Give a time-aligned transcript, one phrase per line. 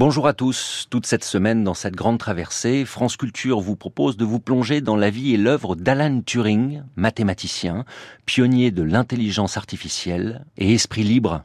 [0.00, 0.86] Bonjour à tous.
[0.88, 4.96] Toute cette semaine, dans cette grande traversée, France Culture vous propose de vous plonger dans
[4.96, 7.84] la vie et l'œuvre d'Alan Turing, mathématicien,
[8.24, 11.42] pionnier de l'intelligence artificielle et esprit libre.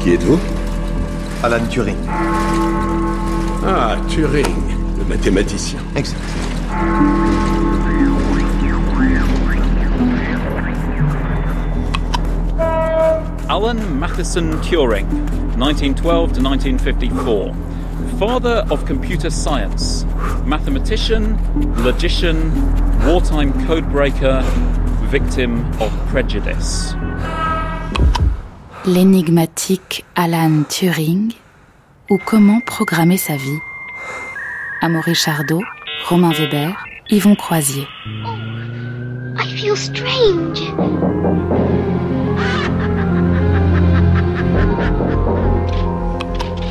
[0.00, 0.38] Qui êtes-vous?
[1.42, 1.96] Alan Turing.
[3.66, 4.44] Ah, Turing,
[4.98, 5.78] le mathématicien.
[5.96, 6.20] Exact.
[13.48, 15.06] Alan Matheson Turing,
[15.58, 17.54] 1912 to 1954.
[18.18, 20.06] Father of computer science,
[20.46, 21.36] mathematician,
[21.84, 22.50] logician,
[23.06, 24.42] wartime codebreaker,
[25.10, 26.94] victim of prejudice.
[28.86, 31.34] L'énigmatique Alan Turing
[32.10, 33.58] ou comment programmer sa vie.
[34.80, 35.62] Amaury Chardot,
[36.08, 36.74] Romain Weber,
[37.10, 37.86] Yvon Croisier.
[39.36, 40.62] I feel strange.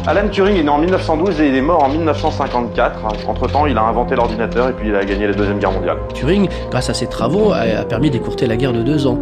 [0.06, 3.06] Alan Turing est né en 1912 et il est mort en 1954.
[3.26, 5.98] Entre-temps, il a inventé l'ordinateur et puis il a gagné la Deuxième Guerre mondiale.
[6.14, 9.18] Turing, grâce à ses travaux, a, permis d'écourter la guerre de deux ans.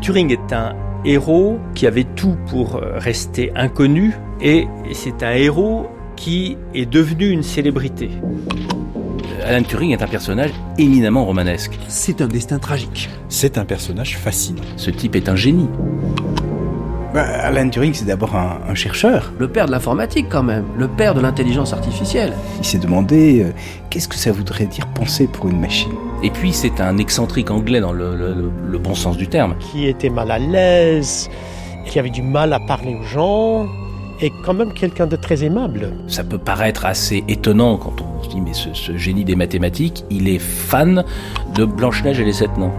[0.00, 5.86] Turing est un héros qui avait tout pour euh, rester inconnu et c'est un héros
[6.16, 8.10] qui est devenu une célébrité.
[9.46, 11.78] Alan Turing est un personnage éminemment romanesque.
[11.86, 13.08] C'est un destin tragique.
[13.28, 14.62] C'est un personnage fascinant.
[14.76, 15.68] Ce type est un génie.
[17.12, 19.32] Bah, Alan Turing, c'est d'abord un, un, chercheur.
[19.38, 20.64] Le père de l'informatique, quand même.
[20.76, 22.34] Le père de l'intelligence artificielle.
[22.60, 23.52] Il s'est demandé euh,
[23.90, 25.90] qu'est-ce que ça voudrait dire penser pour une machine?
[26.22, 29.56] Et puis, c'est un excentrique anglais dans le, le, le, bon sens du terme.
[29.58, 31.28] Qui était mal à l'aise,
[31.86, 33.66] qui avait du mal à parler aux gens,
[34.20, 35.92] et quand même quelqu'un de très aimable.
[36.06, 40.04] Ça peut paraître assez étonnant quand on se dit, mais ce, ce génie des mathématiques,
[40.10, 41.04] il est fan
[41.56, 42.72] de Blanche-Neige et les Sept Nains.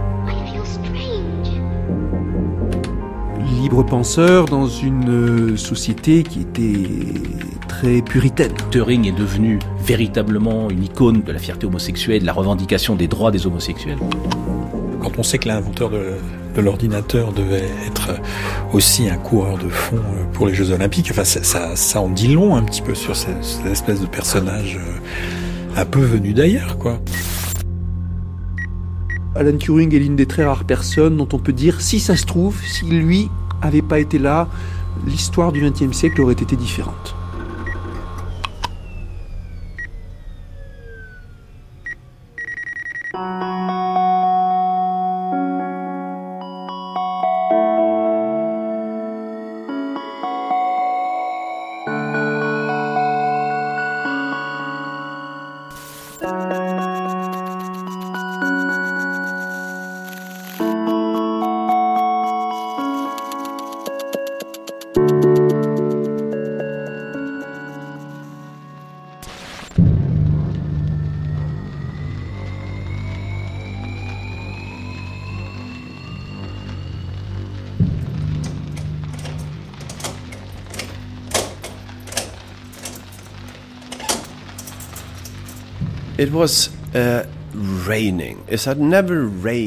[3.62, 6.82] Libre penseur dans une société qui était
[7.68, 8.50] très puritaine.
[8.72, 13.30] Turing est devenu véritablement une icône de la fierté homosexuelle, de la revendication des droits
[13.30, 13.98] des homosexuels.
[15.00, 16.14] Quand on sait que l'inventeur de,
[16.56, 18.10] de l'ordinateur devait être
[18.72, 20.00] aussi un coureur de fond
[20.32, 23.14] pour les Jeux Olympiques, enfin ça, ça, ça en dit long un petit peu sur
[23.14, 24.76] cette, cette espèce de personnage
[25.76, 26.98] un peu venu d'ailleurs, quoi.
[29.36, 32.26] Alan Turing est l'une des très rares personnes dont on peut dire, si ça se
[32.26, 33.30] trouve, si lui
[33.62, 34.48] avait pas été là,
[35.06, 37.14] l'histoire du XXe siècle aurait été différente.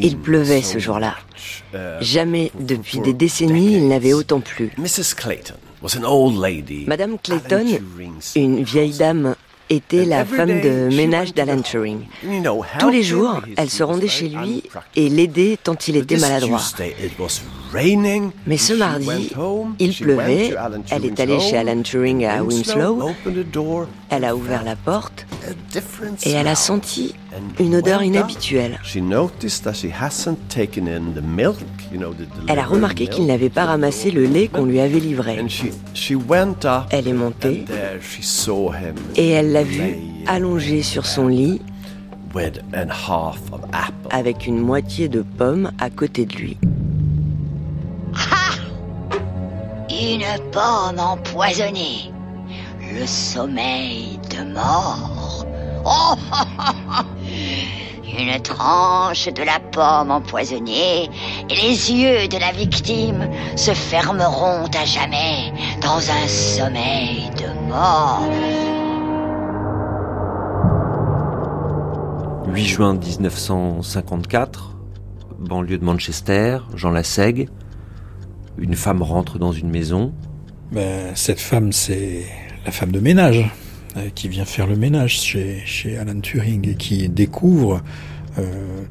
[0.01, 1.15] Il pleuvait ce jour-là.
[2.01, 4.71] Jamais depuis des décennies il n'avait autant plu.
[6.87, 7.65] Madame Clayton,
[8.35, 9.35] une vieille dame,
[9.69, 12.01] était la femme de ménage d'Alan Turing.
[12.79, 14.63] Tous les jours, elle se rendait chez lui
[14.95, 16.61] et l'aidait tant il était maladroit.
[18.47, 19.31] Mais ce mardi,
[19.79, 20.55] il pleuvait,
[20.91, 23.09] elle est allée chez Alan Turing à Winslow,
[24.09, 25.25] elle a ouvert la porte
[26.25, 27.15] et elle a senti
[27.59, 28.79] une odeur inhabituelle.
[32.47, 35.37] Elle a remarqué qu'il n'avait pas ramassé le lait qu'on lui avait livré.
[36.89, 37.65] Elle est montée
[39.15, 39.95] et elle l'a vu
[40.27, 41.61] allongé sur son lit
[44.11, 46.57] avec une moitié de pomme à côté de lui.
[48.13, 48.55] Ha
[49.89, 52.11] Une pomme empoisonnée.
[52.93, 55.24] Le sommeil de mort.
[55.85, 56.15] Oh
[58.17, 61.09] Une tranche de la pomme empoisonnée
[61.49, 68.23] et les yeux de la victime se fermeront à jamais dans un sommeil de mort.
[72.47, 74.77] 8 juin 1954,
[75.37, 77.49] banlieue de Manchester, Jean Lassègue.
[78.57, 80.13] Une femme rentre dans une maison.
[80.71, 82.25] Ben, cette femme, c'est
[82.65, 83.51] la femme de ménage
[84.13, 87.81] qui vient faire le ménage chez, chez Alan Turing et qui découvre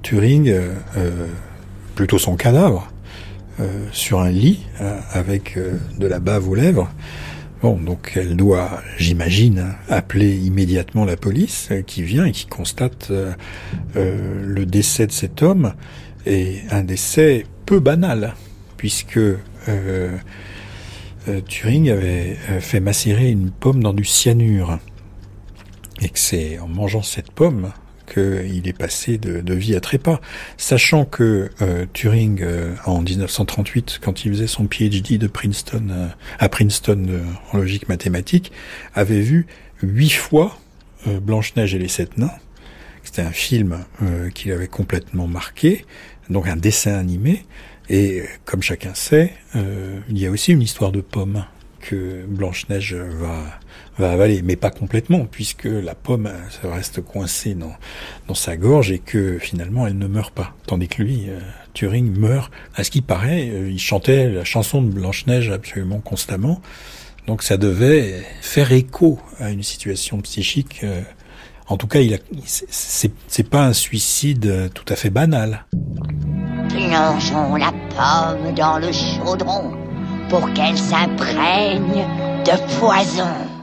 [0.03, 0.53] Turing,
[1.95, 2.91] plutôt son cadavre,
[3.93, 4.61] sur un lit
[5.12, 5.59] avec
[5.99, 6.91] de la bave aux lèvres.
[7.61, 13.12] Bon, donc elle doit, j'imagine, appeler immédiatement la police qui vient et qui constate
[13.95, 15.75] le décès de cet homme
[16.25, 18.35] et un décès peu banal
[18.85, 19.19] puisque
[21.29, 24.79] euh, Turing avait euh, fait macérer une pomme dans du cyanure.
[26.05, 27.73] Et que c'est en mangeant cette pomme
[28.06, 30.21] qu'il est passé de, vie à trépas.
[30.59, 32.45] Sachant que euh, Turing,
[32.85, 38.53] en 1938, quand il faisait son PhD Princeton, à Princeton en logique mathématique,
[38.95, 39.47] avait vu
[39.83, 40.59] huit fois
[41.06, 42.31] Blanche-Neige et les Sept Nains.
[43.03, 43.85] C'était un film
[44.35, 45.87] qui l'avait complètement marqué,
[46.29, 47.45] donc un dessin animé.
[47.89, 51.45] Et comme chacun sait, euh, il y a aussi une histoire de pomme
[51.81, 53.61] que Blanche-Neige va,
[53.99, 56.31] va avaler, mais pas complètement, puisque la pomme
[56.62, 57.73] reste coincée dans,
[58.29, 60.55] dans sa gorge et que finalement elle ne meurt pas.
[60.67, 61.38] Tandis que lui, euh,
[61.75, 62.50] Turing, meurt.
[62.75, 66.61] À ce qui paraît, euh, il chantait la chanson de Blanche-Neige absolument constamment.
[67.26, 70.85] Donc ça devait faire écho à une situation psychique.
[71.69, 75.64] en tout cas, il c'est pas un suicide tout à fait banal.
[76.69, 79.73] Plongeons la pomme dans le chaudron
[80.29, 82.05] pour qu'elle s'imprègne
[82.44, 83.54] de poison.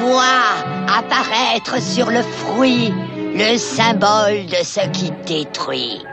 [0.00, 2.92] Vois apparaître sur le fruit
[3.34, 6.04] le symbole de ce qui détruit.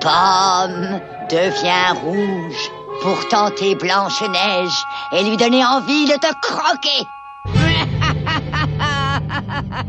[0.00, 2.70] Pomme devient rouge
[3.02, 7.06] pour tenter Blanche-Neige et lui donner envie de te croquer.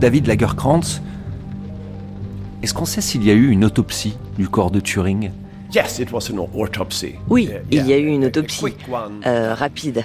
[0.00, 1.02] David Lagerkrantz,
[2.62, 5.30] est-ce qu'on sait s'il y a eu une autopsie du corps de Turing?
[7.28, 8.64] Oui, il y a eu une autopsie
[9.26, 10.02] euh, rapide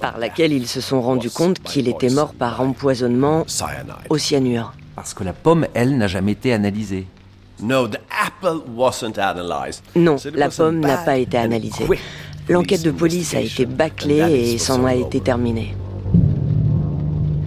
[0.00, 3.44] par laquelle ils se sont rendus compte qu'il était mort par empoisonnement
[4.08, 4.72] au cyanure.
[4.96, 7.06] Parce que la pomme, elle, n'a jamais été analysée.
[9.94, 11.84] Non, la pomme n'a pas été analysée.
[12.48, 15.76] L'enquête de police a été bâclée et s'en a été terminée.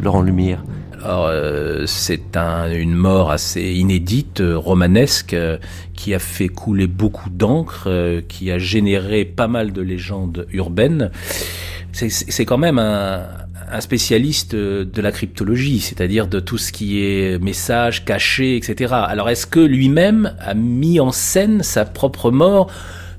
[0.03, 0.63] Laurent Lumière.
[1.05, 5.57] Euh, c'est une mort assez inédite, euh, romanesque, euh,
[5.94, 11.11] qui a fait couler beaucoup d'encre, qui a généré pas mal de légendes urbaines.
[11.91, 13.21] C'est quand même un,
[13.79, 18.94] spécialiste de la cryptologie, c'est-à-dire de tout ce qui est message caché, etc.
[18.94, 22.69] Alors, est-ce que lui-même a mis en scène sa propre mort?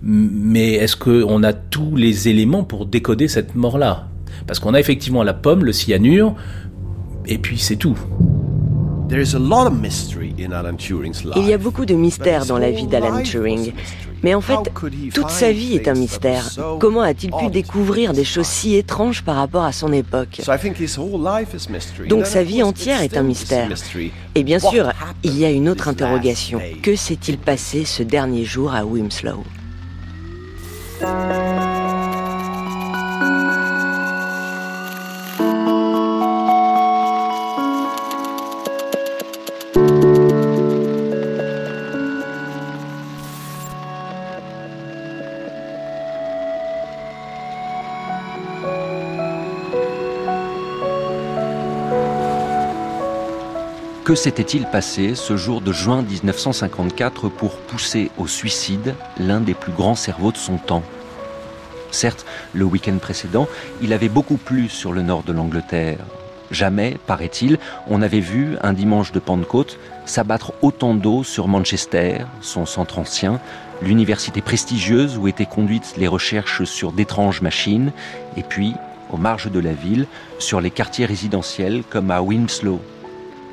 [0.02, 4.08] Mais est-ce qu'on a tous les éléments pour décoder cette mort-là?
[4.46, 6.37] Parce qu'on a effectivement la pomme, le cyanure,
[7.26, 7.99] et puis c'est tout.
[11.37, 13.73] Il y a beaucoup de mystères dans la vie d'Alan Turing.
[14.23, 14.56] Mais en fait,
[15.12, 16.49] toute sa vie est un mystère.
[16.81, 20.41] Comment a-t-il pu découvrir des choses si étranges par rapport à son époque?
[22.09, 23.69] Donc sa vie entière est un mystère.
[24.35, 24.93] Et bien sûr,
[25.23, 26.61] il y a une autre interrogation.
[26.82, 29.44] Que s'est-il passé ce dernier jour à Wimslow
[54.04, 59.73] Que s'était-il passé ce jour de juin 1954 pour pousser au suicide l'un des plus
[59.73, 60.82] grands cerveaux de son temps?
[61.90, 63.49] Certes, le week-end précédent,
[63.80, 66.00] il avait beaucoup plu sur le nord de l'Angleterre.
[66.50, 72.66] Jamais, paraît-il, on avait vu un dimanche de Pentecôte s'abattre autant d'eau sur Manchester, son
[72.66, 73.40] centre ancien,
[73.80, 77.90] l'université prestigieuse où étaient conduites les recherches sur d'étranges machines,
[78.37, 78.75] et puis,
[79.11, 80.06] aux marges de la ville,
[80.38, 82.82] sur les quartiers résidentiels comme à Winslow,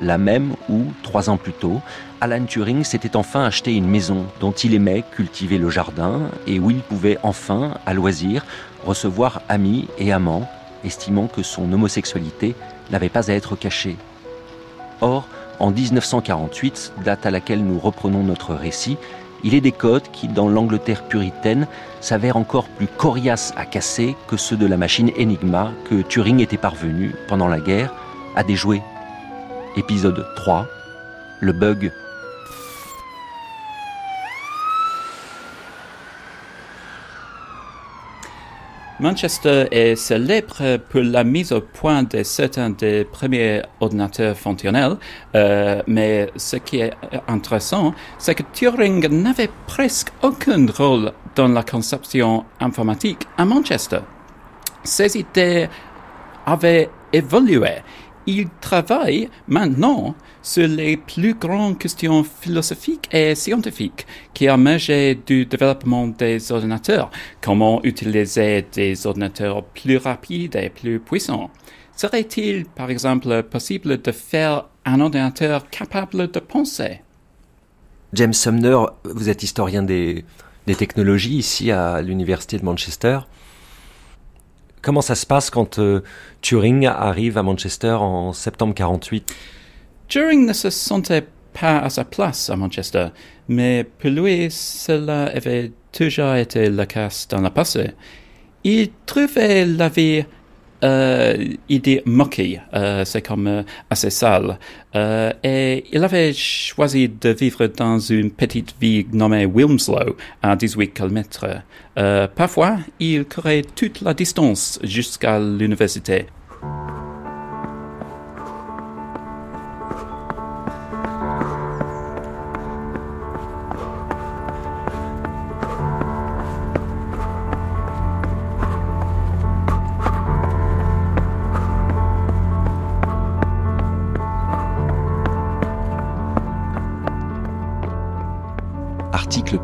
[0.02, 1.80] la même où, trois ans plus tôt,
[2.20, 6.70] Alan Turing s'était enfin acheté une maison dont il aimait cultiver le jardin et où
[6.70, 8.44] il pouvait enfin, à loisir,
[8.84, 10.48] recevoir amis et amants,
[10.84, 12.54] estimant que son homosexualité
[12.90, 13.96] n'avait pas à être cachée.
[15.00, 15.26] Or,
[15.58, 18.98] en 1948, date à laquelle nous reprenons notre récit,
[19.44, 21.66] il est des codes qui, dans l'Angleterre puritaine,
[22.00, 26.56] s'avèrent encore plus coriaces à casser que ceux de la machine Enigma que Turing était
[26.56, 27.92] parvenu, pendant la guerre,
[28.36, 28.82] à déjouer
[29.76, 30.66] épisode 3,
[31.40, 31.92] le bug.
[39.00, 44.96] Manchester est célèbre pour la mise au point de certains des premiers ordinateurs fonctionnels,
[45.34, 46.92] euh, mais ce qui est
[47.26, 54.00] intéressant, c'est que Turing n'avait presque aucun rôle dans la conception informatique à Manchester.
[54.84, 55.68] Ses idées
[56.46, 57.82] avaient évolué.
[58.26, 66.06] Il travaille maintenant sur les plus grandes questions philosophiques et scientifiques qui émergent du développement
[66.06, 67.10] des ordinateurs.
[67.40, 71.50] Comment utiliser des ordinateurs plus rapides et plus puissants
[71.96, 77.00] Serait-il, par exemple, possible de faire un ordinateur capable de penser?
[78.12, 80.24] James Sumner, vous êtes historien des
[80.66, 83.18] technologies ici à l'Université de Manchester.
[84.82, 86.02] Comment ça se passe quand euh,
[86.40, 89.32] Turing arrive à Manchester en septembre 48
[90.08, 93.08] Turing ne se sentait pas à sa place à Manchester,
[93.46, 97.92] mais pour lui, cela avait toujours été le cas dans le passé.
[98.64, 100.24] Il trouvait la vie
[100.82, 101.36] euh,
[101.68, 104.58] idée moquée, euh, c'est comme euh, assez sale.
[104.94, 111.46] Et il avait choisi de vivre dans une petite ville nommée Wilmslow, à 18 km.
[112.34, 116.26] Parfois, il courait toute la distance jusqu'à l'université.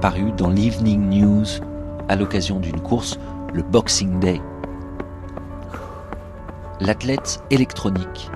[0.01, 1.45] Paru dans l'Evening News
[2.09, 3.19] à l'occasion d'une course,
[3.53, 4.41] le Boxing Day.
[6.81, 8.31] L'athlète électronique.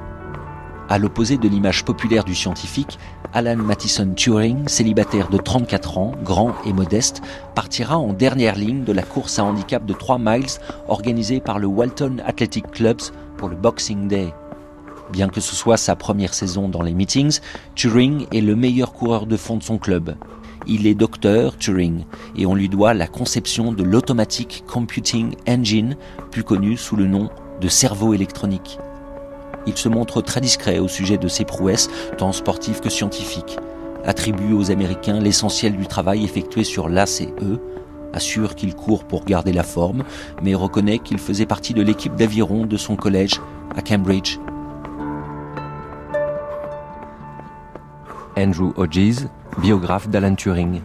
[0.88, 2.99] À l'opposé de l'image populaire du scientifique,
[3.33, 7.23] Alan Mattison Turing, célibataire de 34 ans, grand et modeste,
[7.54, 11.69] partira en dernière ligne de la course à handicap de 3 miles organisée par le
[11.69, 13.02] Walton Athletic Clubs
[13.37, 14.35] pour le Boxing Day.
[15.12, 17.38] Bien que ce soit sa première saison dans les meetings,
[17.76, 20.16] Turing est le meilleur coureur de fond de son club.
[20.66, 22.04] Il est docteur Turing
[22.37, 25.97] et on lui doit la conception de l'Automatic Computing Engine,
[26.31, 28.78] plus connu sous le nom de cerveau électronique.
[29.66, 33.59] Il se montre très discret au sujet de ses prouesses, tant sportives que scientifiques.
[34.04, 37.61] Attribue aux Américains l'essentiel du travail effectué sur l'A et E,
[38.12, 40.04] assure qu'il court pour garder la forme,
[40.42, 43.40] mais reconnaît qu'il faisait partie de l'équipe d'aviron de son collège
[43.76, 44.38] à Cambridge.
[48.37, 49.26] Andrew Hodges,
[49.59, 50.80] biographe d'Alan Turing.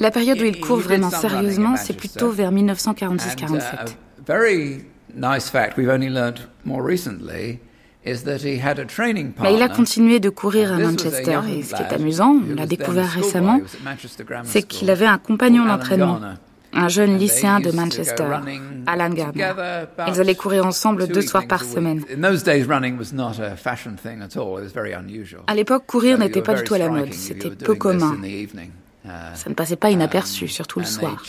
[0.00, 3.96] La période où il court vraiment sérieusement, c'est plutôt vers 1946-47.
[9.42, 12.66] Mais il a continué de courir à Manchester et ce qui est amusant, on l'a
[12.66, 13.60] découvert récemment,
[14.44, 16.20] c'est qu'il avait un compagnon d'entraînement,
[16.72, 18.28] un jeune lycéen de Manchester,
[18.86, 19.52] Alan Gardner.
[20.08, 22.02] Ils allaient courir ensemble deux soirs par semaine.
[25.46, 28.16] À l'époque, courir n'était pas du tout à la mode, c'était peu commun.
[29.34, 31.22] Ça ne passait pas inaperçu, surtout le soir.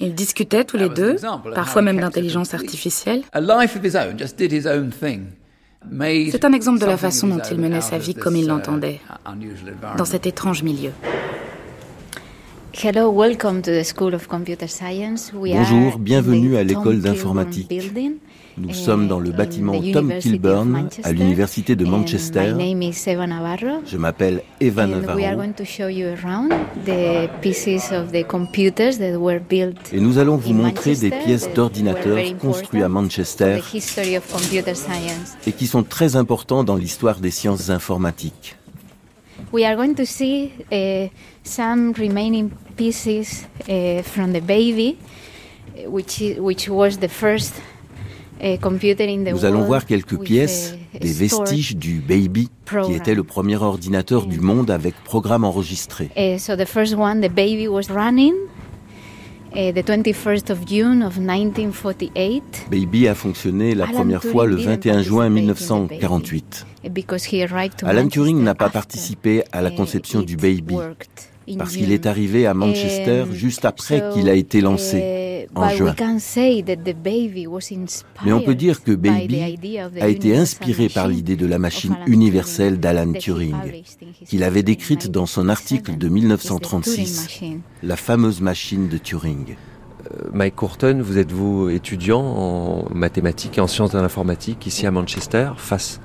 [0.00, 1.16] Ils discutaient tous les deux,
[1.54, 3.22] parfois même d'intelligence artificielle.
[6.30, 9.00] C'est un exemple de la façon dont il menait sa vie comme il l'entendait,
[9.96, 10.90] dans cet étrange milieu.
[15.42, 17.72] Bonjour, bienvenue à l'école d'informatique.
[18.56, 22.54] Nous sommes dans le bâtiment Tom Kilburn à l'université de Manchester.
[23.86, 25.20] Je m'appelle Eva Navarro.
[29.92, 33.60] Et nous allons vous montrer des pièces d'ordinateurs construits à Manchester
[35.46, 38.56] et qui sont très importants dans l'histoire des sciences informatiques.
[39.54, 41.08] We are going to see uh,
[41.44, 44.98] some remaining pieces uh, from the baby,
[45.86, 47.54] which, which was the first
[48.42, 52.50] nous allons voir quelques pièces, des vestiges du Baby,
[52.84, 56.10] qui était le premier ordinateur du monde avec programme enregistré.
[59.54, 62.66] The 21st of June of 1948.
[62.70, 66.66] Baby a fonctionné la première fois le 21 juin 1948.
[67.84, 70.74] Alan Turing n'a pas participé à la conception du Baby
[71.58, 75.94] parce qu'il est arrivé à Manchester juste après qu'il a été lancé en juin.
[78.24, 79.58] Mais on peut dire que Baby
[80.00, 83.54] a été inspiré par l'idée de la machine universelle d'Alan Turing,
[84.26, 87.42] qu'il avait décrite dans son article de 1936,
[87.82, 89.56] la fameuse machine de Turing.
[90.32, 94.90] Mike Courton, vous êtes vous étudiant en mathématiques et en sciences de l'informatique ici à
[94.90, 96.00] Manchester face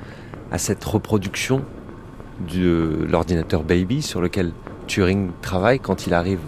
[0.51, 1.63] à cette reproduction
[2.53, 4.51] de l'ordinateur Baby sur lequel
[4.89, 6.39] Turing travaille quand il arrive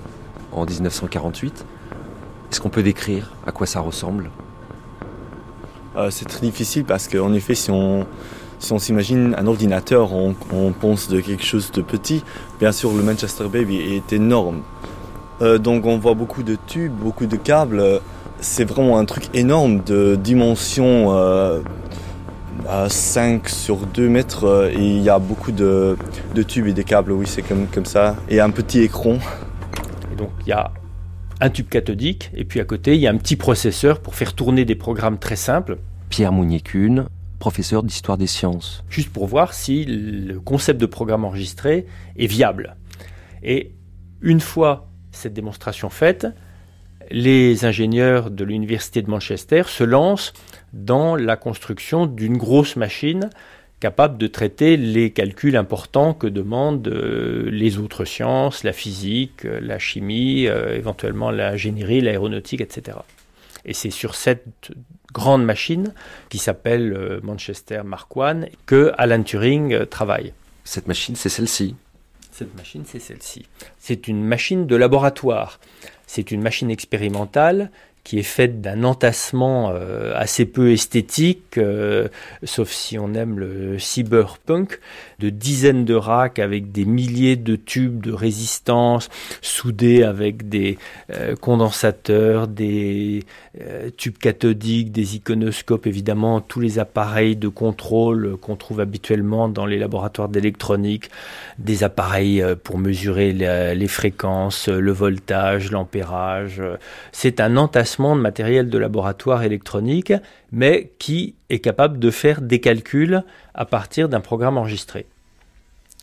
[0.51, 1.63] en 1948.
[2.51, 4.31] Est-ce qu'on peut décrire à quoi ça ressemble?
[5.95, 8.07] Euh, C'est très difficile parce qu'en effet, si on,
[8.57, 10.33] si on s'imagine un ordinateur, on,
[10.73, 12.23] pense de quelque chose de petit.
[12.59, 14.61] Bien sûr, le Manchester Baby est énorme.
[15.41, 18.01] Euh, donc on voit beaucoup de tubes, beaucoup de câbles.
[18.39, 21.61] C'est vraiment un truc énorme de dimension euh,
[22.67, 24.45] à 5 sur 2 mètres.
[24.45, 25.97] Euh, et il y a beaucoup de,
[26.35, 28.15] de tubes et des câbles, oui, c'est comme, comme ça.
[28.29, 29.17] Et un petit écran.
[30.11, 30.71] Et donc il y a
[31.39, 34.33] un tube cathodique, et puis à côté, il y a un petit processeur pour faire
[34.33, 35.79] tourner des programmes très simples.
[36.09, 37.07] Pierre Mounier-Kuhn,
[37.39, 38.83] professeur d'histoire des sciences.
[38.89, 42.75] Juste pour voir si le concept de programme enregistré est viable.
[43.41, 43.71] Et
[44.21, 46.27] une fois cette démonstration faite,
[47.09, 50.33] les ingénieurs de l'université de Manchester se lancent
[50.73, 53.29] dans la construction d'une grosse machine
[53.81, 59.59] capable de traiter les calculs importants que demandent euh, les autres sciences, la physique, euh,
[59.59, 62.99] la chimie, euh, éventuellement l'ingénierie, l'aéronautique, etc.
[63.65, 64.71] Et c'est sur cette
[65.11, 65.93] grande machine
[66.29, 70.33] qui s'appelle Manchester Mark I que Alan Turing travaille.
[70.63, 71.75] Cette machine, c'est celle-ci.
[72.31, 73.45] Cette machine, c'est celle-ci.
[73.77, 75.59] C'est une machine de laboratoire.
[76.07, 77.71] C'est une machine expérimentale
[78.03, 82.07] qui est faite d'un entassement euh, assez peu esthétique, euh,
[82.43, 84.79] sauf si on aime le cyberpunk,
[85.19, 89.09] de dizaines de racks avec des milliers de tubes de résistance
[89.41, 90.77] soudés avec des
[91.11, 93.23] euh, condensateurs, des
[93.97, 99.77] tubes cathodiques, des iconoscopes, évidemment tous les appareils de contrôle qu'on trouve habituellement dans les
[99.77, 101.09] laboratoires d'électronique,
[101.59, 106.61] des appareils pour mesurer les fréquences, le voltage, l'ampérage.
[107.11, 110.13] C'est un entassement de matériel de laboratoire électronique,
[110.51, 115.05] mais qui est capable de faire des calculs à partir d'un programme enregistré.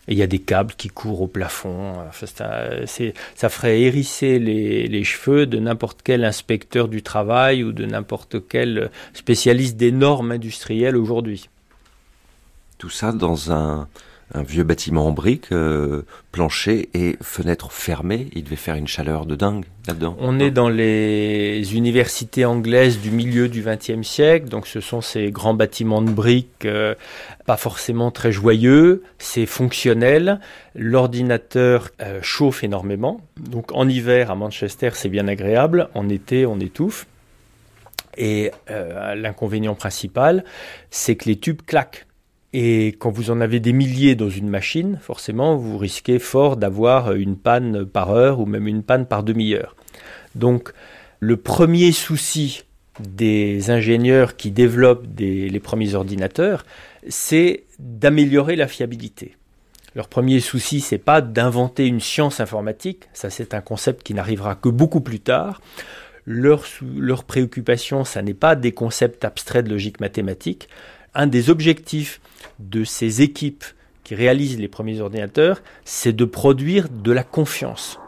[0.09, 1.95] Il y a des câbles qui courent au plafond.
[2.13, 8.91] ça, ferait hérisser les, cheveux de n'importe quel inspecteur du travail ou de n'importe quel
[9.13, 11.49] spécialiste des normes industrielles aujourd'hui.
[12.79, 13.89] Tout ça dans un,
[14.35, 18.29] un vieux bâtiment en briques, euh, plancher et fenêtres fermées.
[18.35, 20.17] Il devait faire une chaleur de dingue là-dedans.
[20.21, 25.31] On est dans les universités anglaises du milieu du XXe siècle, donc ce sont ces
[25.31, 26.95] grands bâtiments de briques, euh,
[27.47, 30.41] pas forcément très joyeux, c'est fonctionnel.
[30.75, 36.61] L'ordinateur euh, chauffe énormément, donc en hiver à Manchester c'est bien agréable, en été on
[36.61, 37.07] étouffe.
[38.21, 38.51] Et
[39.15, 40.43] l'inconvénient principal,
[40.91, 42.08] c'est que les tubes claquent.
[42.53, 47.13] Et quand vous en avez des milliers dans une machine, forcément, vous risquez fort d'avoir
[47.13, 49.77] une panne par heure ou même une panne par demi-heure.
[50.35, 50.73] Donc,
[51.21, 52.63] le premier souci
[53.01, 56.65] des ingénieurs qui développent les premiers ordinateurs,
[57.09, 59.37] c'est d'améliorer la fiabilité.
[59.95, 64.55] Leur premier souci, c'est pas d'inventer une science informatique, ça c'est un concept qui n'arrivera
[64.55, 65.61] que beaucoup plus tard.
[66.25, 66.65] Leur,
[66.97, 70.69] leur préoccupation, ça n'est pas des concepts abstraits de logique mathématique.
[71.15, 72.21] Un des objectifs
[72.59, 73.65] de ces équipes
[74.05, 77.99] qui réalisent les premiers ordinateurs, c'est de produire de la confiance.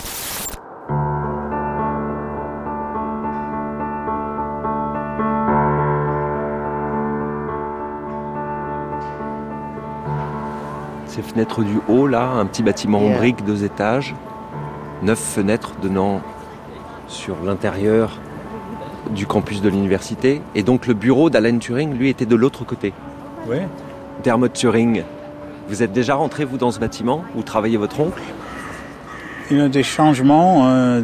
[11.06, 14.14] Ces fenêtres du haut, là, un petit bâtiment en briques, deux étages,
[15.02, 16.22] neuf fenêtres donnant
[17.08, 18.20] sur l'intérieur
[19.14, 20.42] du campus de l'université.
[20.54, 22.92] Et donc le bureau d'Alan Turing, lui, était de l'autre côté.
[23.48, 23.58] Oui,
[24.22, 25.02] Dermot Turing.
[25.68, 27.22] Vous êtes déjà rentré, vous, dans ce bâtiment?
[27.36, 28.20] Où travaillait votre oncle?
[29.50, 31.02] Il y a des changements euh,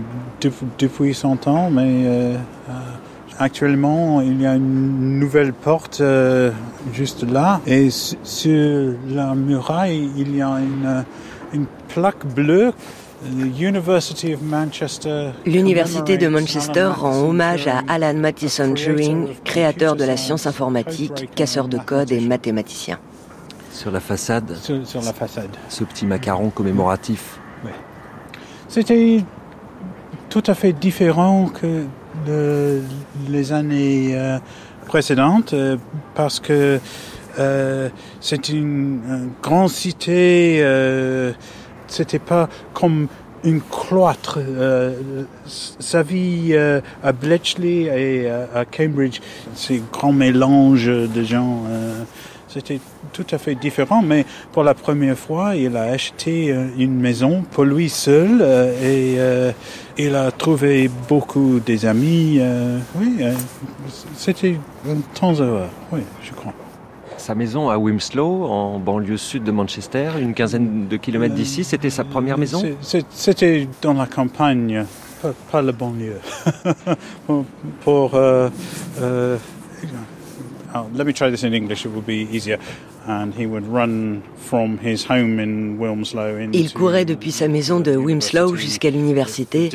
[0.78, 2.34] depuis, son temps, mais euh,
[2.68, 2.72] euh,
[3.38, 6.02] actuellement, il y a une nouvelle porte
[6.92, 7.60] juste là.
[7.66, 11.04] Et sur la muraille, il y a une,
[11.52, 12.72] une plaque bleue
[13.24, 14.36] L'Université
[16.18, 21.78] de Manchester rend hommage à Alan Matheson Turing, créateur de la science informatique, casseur de
[21.78, 22.98] code et mathématicien.
[23.72, 25.50] Sur la façade Sur, la façade.
[25.68, 27.40] Ce petit macaron commémoratif.
[28.68, 29.22] C'était
[30.28, 31.84] tout à fait différent que
[33.28, 34.38] les années euh,
[34.86, 35.76] précédentes euh,
[36.14, 36.80] parce que
[37.38, 37.88] euh,
[38.20, 40.60] c'est une, grande cité
[41.88, 43.08] c'était pas comme
[43.46, 44.38] une cloître.
[44.40, 49.20] Euh, sa vie euh, à Bletchley et euh, à Cambridge,
[49.54, 51.62] c'est grand mélange de gens.
[52.48, 52.80] c'était
[53.12, 57.64] tout à fait différent, mais pour la première fois, il a acheté une maison pour
[57.64, 58.42] lui seul
[58.82, 59.16] et
[59.98, 62.40] il a trouvé beaucoup des amis.
[62.96, 63.24] oui,
[64.16, 64.56] c'était
[64.88, 66.54] un temps heureux, oui, je crois.
[67.26, 71.90] Sa maison à Wimslow, en banlieue sud de Manchester, une quinzaine de kilomètres d'ici, c'était
[71.90, 72.62] sa première maison?
[73.10, 74.84] C'était dans la campagne,
[75.50, 76.20] pas, la banlieue.
[77.80, 78.48] pour, euh,
[79.00, 79.36] euh,
[80.96, 82.58] let me try this in English, it will be easier.
[86.52, 89.70] Il courait depuis sa maison de Wimslow jusqu'à l'université,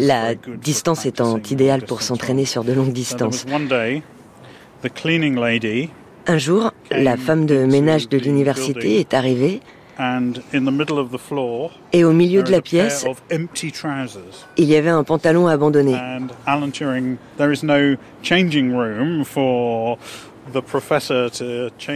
[0.00, 3.46] la distance étant idéale pour s'entraîner sur de longues distances.
[6.30, 9.62] Un jour, la femme de ménage de l'université est arrivée
[11.92, 13.06] et au milieu de la pièce,
[14.56, 15.96] il y avait un pantalon abandonné.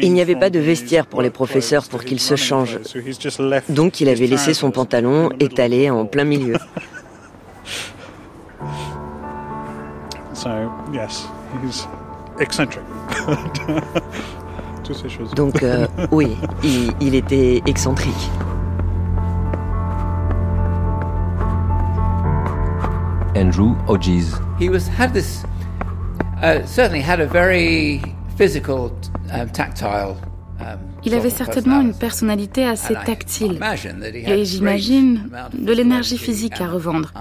[0.03, 2.81] Il n'y avait pas de vestiaire pour les professeurs pour qu'ils se changent.
[3.69, 6.57] Donc il avait laissé son pantalon étalé en plein milieu.
[15.37, 16.37] Donc euh, oui,
[17.01, 18.13] il, était excentrique.
[23.35, 24.35] Andrew Hodges.
[24.59, 25.45] He was had this
[26.43, 28.03] uh, certainly had a very
[29.31, 29.49] Um,
[30.61, 33.61] um, il avait certainement une personnalité assez tactile
[34.13, 37.13] et j'imagine de l'énergie physique à revendre.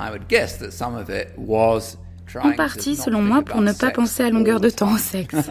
[2.42, 5.36] En partie, selon moi, pour ne pas penser à longueur de temps au sexe.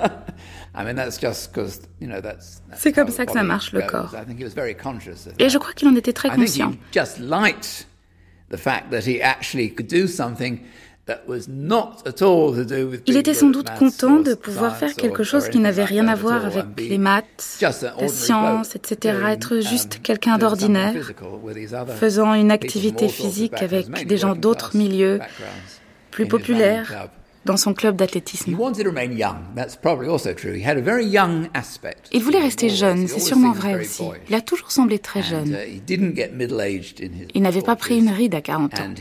[2.74, 4.14] C'est comme ça que ça marche le corps.
[5.38, 6.72] Et je crois qu'il en était très conscient.
[13.06, 16.44] Il était sans doute content de pouvoir faire quelque chose qui n'avait rien à voir
[16.46, 19.18] avec les maths, la science, etc.
[19.28, 20.94] Être um, juste quelqu'un d'ordinaire,
[21.98, 25.20] faisant une activité physique avec des gens d'autres milieux,
[26.10, 27.08] plus populaires,
[27.44, 28.50] dans son club d'athlétisme.
[32.12, 34.02] Il voulait rester jeune, c'est sûrement vrai aussi.
[34.28, 35.56] Il a toujours semblé très jeune.
[35.56, 35.80] Uh,
[37.34, 38.94] il n'avait pas pris une ride à 40 ans.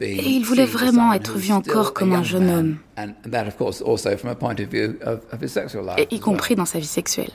[0.00, 2.76] Et il voulait vraiment être vu encore comme un jeune homme,
[5.96, 7.30] et y compris dans sa vie sexuelle.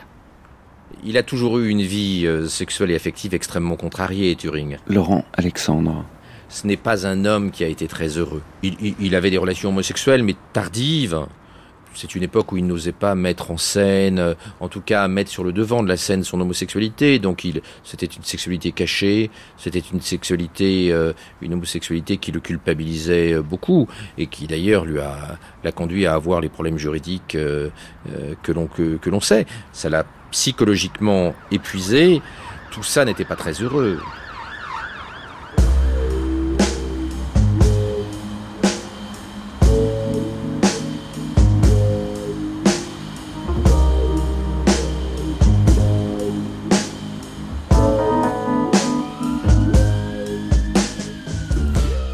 [1.04, 4.78] Il a toujours eu une vie euh, sexuelle et affective extrêmement contrariée, Turing.
[4.88, 6.06] Laurent Alexandre.
[6.54, 8.44] Ce n'est pas un homme qui a été très heureux.
[8.62, 11.26] il avait des relations homosexuelles, mais tardives,
[11.96, 15.32] c'est une époque où il n'osait pas mettre en scène, euh, en tout cas mettre
[15.32, 17.18] sur le devant de la scène son homosexualité.
[17.18, 23.34] Donc il, c'était une sexualité cachée, c'était une sexualité, euh, une homosexualité qui le culpabilisait
[23.34, 23.88] euh, beaucoup
[24.20, 28.98] et qui d'ailleurs lui a l'a conduit à avoir les problèmes juridiques que l'on que,
[28.98, 29.48] que l'on sait.
[29.72, 32.22] Ça l'a psychologiquement épuisé.
[32.72, 34.00] Tout ça n'était pas très heureux.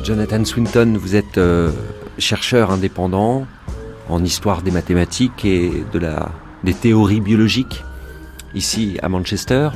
[0.09, 1.71] Jonathan Swinton, vous êtes euh,
[2.17, 3.45] chercheur indépendant
[4.09, 6.31] en histoire des mathématiques et de la,
[6.63, 7.83] des théories biologiques
[8.55, 9.69] ici à Manchester.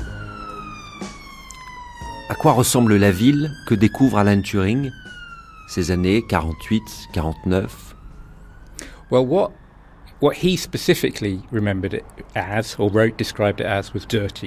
[2.30, 4.90] À quoi ressemble la ville que découvre Alan Turing
[5.70, 6.82] ces années 48,
[7.14, 7.96] 49
[9.12, 9.50] Well,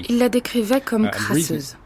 [0.08, 1.76] Il la décrivait comme uh, crasseuse.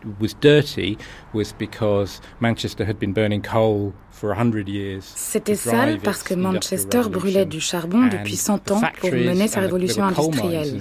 [5.17, 10.05] C'était sale parce que Manchester brûlait du charbon depuis 100 ans pour mener sa révolution
[10.05, 10.81] industrielle.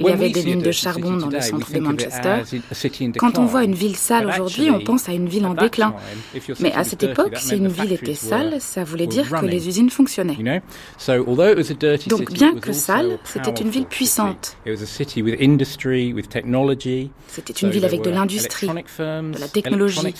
[0.00, 2.42] Il y avait des mines de charbon dans le centre de Manchester.
[3.18, 5.94] Quand on voit une ville sale aujourd'hui, on pense à une ville en déclin.
[6.60, 9.90] Mais à cette époque, si une ville était sale, ça voulait dire que les usines
[9.90, 10.38] fonctionnaient.
[12.08, 14.56] Donc bien que sale, c'était une ville puissante.
[17.28, 20.14] C'était une ville avec de l'industrie, de la technologie.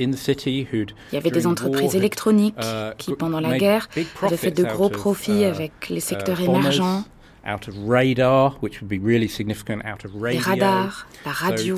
[0.00, 3.88] Il y avait des entreprises électroniques uh, qui, pendant la guerre,
[4.22, 7.04] avaient fait de gros profits uh, avec les secteurs uh, émergents.
[10.34, 11.76] Les radars, la radio.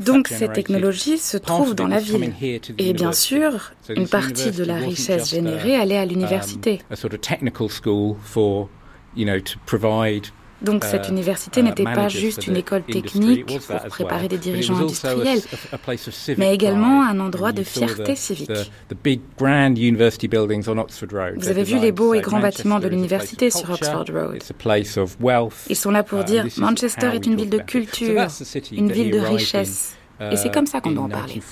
[0.00, 2.32] Donc ces technologies se trouvent dans la ville.
[2.78, 6.80] Et bien sûr, une partie de la richesse générée allait à l'université.
[10.62, 14.76] Donc cette euh, université n'était euh, pas juste une école technique pour préparer des dirigeants
[14.76, 15.40] industriels,
[16.38, 18.50] mais également un endroit de fierté civique.
[21.36, 24.42] Vous avez vu les beaux et grands bâtiments de l'université sur Oxford Road.
[25.68, 28.26] Ils sont là pour uh, dire Manchester est une ville de culture,
[28.72, 29.96] une ville de richesse.
[30.20, 31.42] Et c'est comme ça qu'on doit en parler.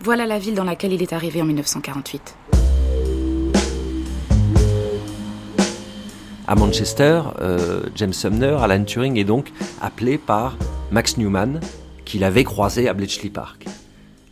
[0.00, 2.36] Voilà la ville dans laquelle il est arrivé en 1948.
[6.46, 10.58] À Manchester, euh, James Sumner, Alan Turing est donc appelé par
[10.90, 11.60] Max Newman,
[12.04, 13.64] qu'il avait croisé à Bletchley Park.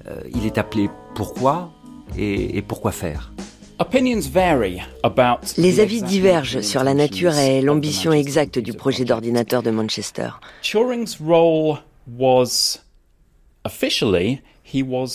[0.06, 1.72] Euh, il est appelé pourquoi
[2.18, 3.32] et, et pourquoi faire
[5.56, 10.28] les avis divergent sur la nature et l'ambition exacte du projet d'ordinateur de Manchester.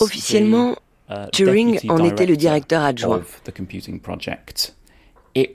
[0.02, 0.76] Officiellement,
[1.10, 3.22] uh, Turing en était le directeur adjoint.
[5.34, 5.50] Il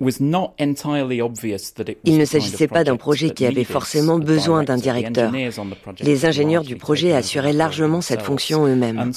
[2.17, 5.31] ne s'agissait pas d'un projet qui avait forcément besoin d'un directeur.
[5.99, 9.11] Les ingénieurs du projet assuraient largement cette fonction eux-mêmes.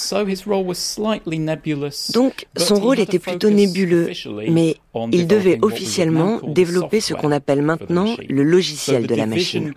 [2.13, 4.11] Donc, son rôle était plutôt nébuleux,
[4.49, 4.77] mais
[5.13, 9.73] il devait officiellement développer ce qu'on appelle maintenant le logiciel de la machine.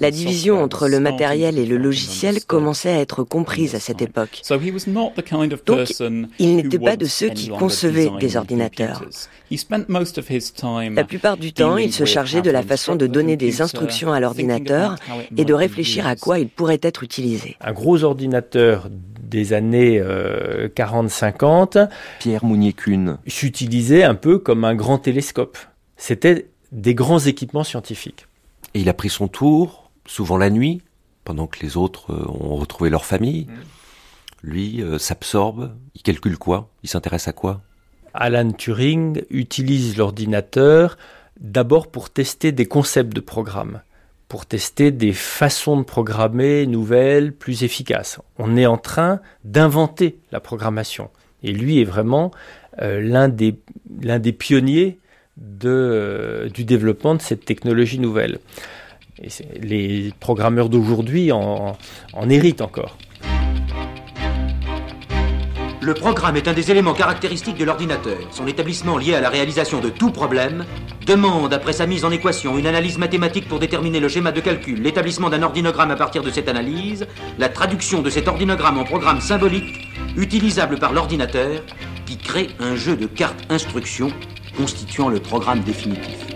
[0.00, 4.42] La division entre le matériel et le logiciel commençait à être comprise à cette époque.
[5.66, 5.92] Donc,
[6.38, 9.02] il n'était pas de ceux qui concevaient des ordinateurs.
[10.94, 14.20] La plupart du temps, il se chargeait de la façon de donner des instructions à
[14.20, 14.96] l'ordinateur
[15.36, 17.56] et de réfléchir à quoi il pourrait être utilisé.
[17.60, 21.86] Un gros ordinateur des années 40-50, euh,
[22.18, 25.56] Pierre Mounier-Kuhn, s'utilisait un peu comme un grand télescope.
[25.96, 28.26] C'était des grands équipements scientifiques.
[28.74, 30.82] Et il a pris son tour, souvent la nuit,
[31.24, 33.44] pendant que les autres euh, ont retrouvé leur famille.
[33.44, 33.52] Mm.
[34.42, 36.70] Lui euh, s'absorbe, il calcule quoi?
[36.82, 37.60] Il s'intéresse à quoi?
[38.14, 40.98] Alan Turing utilise l'ordinateur
[41.40, 43.82] d'abord pour tester des concepts de programme,
[44.28, 48.18] pour tester des façons de programmer nouvelles, plus efficaces.
[48.38, 51.10] On est en train d'inventer la programmation.
[51.42, 52.30] Et lui est vraiment
[52.82, 53.52] euh, l'un des,
[54.32, 54.98] pionniers
[55.64, 58.38] euh, du développement de cette technologie nouvelle.
[59.60, 61.76] Les programmeurs d'aujourd'hui en
[62.30, 62.96] héritent encore.
[65.82, 68.18] Le programme est un des éléments caractéristiques de l'ordinateur.
[68.32, 70.66] Son établissement lié à la réalisation de tout problème
[71.06, 74.82] demande, après sa mise en équation, une analyse mathématique pour déterminer le schéma de calcul,
[74.82, 77.06] l'établissement d'un ordinogramme à partir de cette analyse,
[77.38, 79.88] la traduction de cet ordinogramme en programme symbolique
[80.18, 81.62] utilisable par l'ordinateur
[82.04, 84.12] qui crée un jeu de cartes instructions
[84.58, 86.26] constituant le programme définitif.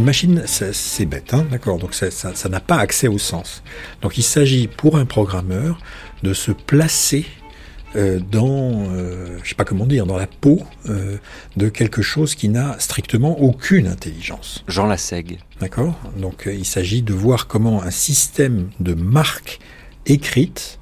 [0.00, 3.62] Une machine, c'est bête, hein, d'accord Donc ça n'a pas accès au sens.
[4.00, 5.78] Donc il s'agit pour un programmeur
[6.22, 7.26] de se placer
[7.96, 11.18] euh, dans, euh, je sais pas comment dire, dans la peau euh,
[11.58, 14.64] de quelque chose qui n'a strictement aucune intelligence.
[14.68, 15.38] Jean Lassègue.
[15.60, 19.58] D'accord Donc il s'agit de voir comment un système de marques
[20.06, 20.78] écrites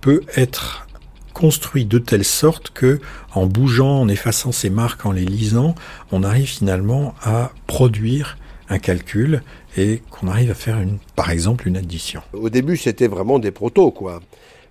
[0.00, 0.86] peut être
[1.34, 3.00] construit de telle sorte que,
[3.34, 5.74] en bougeant, en effaçant ces marques, en les lisant,
[6.12, 8.36] on arrive finalement à produire
[8.70, 9.42] un calcul
[9.76, 12.22] et qu'on arrive à faire, une, par exemple, une addition.
[12.32, 14.20] Au début, c'était vraiment des protos, quoi.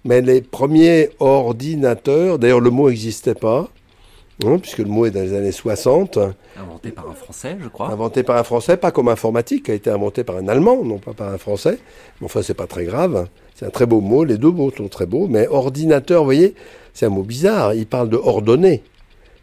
[0.05, 3.69] Mais les premiers ordinateurs, d'ailleurs, le mot n'existait pas,
[4.45, 6.17] hein, puisque le mot est dans les années 60.
[6.57, 7.89] Inventé par un Français, je crois.
[7.89, 10.97] Inventé par un Français, pas comme informatique, qui a été inventé par un Allemand, non
[10.97, 11.77] pas par un Français.
[12.21, 13.27] Mais enfin, c'est pas très grave.
[13.55, 15.27] C'est un très beau mot, les deux mots sont très beaux.
[15.27, 16.55] Mais ordinateur, vous voyez,
[16.93, 17.73] c'est un mot bizarre.
[17.73, 18.81] Il parle de ordonner.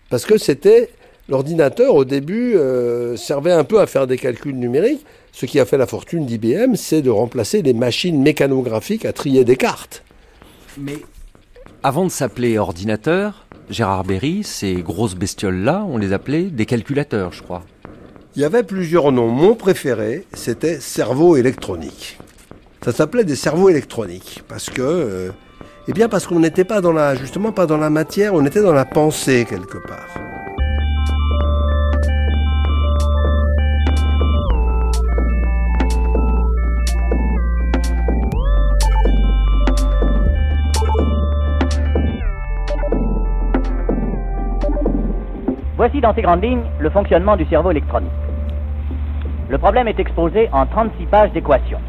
[0.08, 0.88] Parce que c'était
[1.28, 5.04] l'ordinateur, au début, euh, servait un peu à faire des calculs numériques.
[5.32, 9.44] Ce qui a fait la fortune d'IBM, c'est de remplacer les machines mécanographiques à trier
[9.44, 10.02] des cartes.
[10.78, 10.98] Mais
[11.82, 17.42] avant de s'appeler ordinateur, Gérard Berry, ces grosses bestioles-là, on les appelait des calculateurs, je
[17.42, 17.62] crois.
[18.34, 19.28] Il y avait plusieurs noms.
[19.28, 22.18] Mon préféré, c'était cerveau électronique.
[22.84, 25.30] Ça s'appelait des cerveaux électroniques parce que, euh,
[25.88, 28.62] eh bien, parce qu'on n'était pas dans la, justement pas dans la matière, on était
[28.62, 30.08] dans la pensée quelque part.
[45.76, 48.10] Voici dans ces grandes lignes le fonctionnement du cerveau électronique.
[49.50, 51.80] Le problème est exposé en 36 pages d'équations.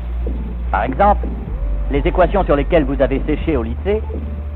[0.72, 1.26] Par exemple,
[1.90, 4.02] les équations sur lesquelles vous avez séché au lycée,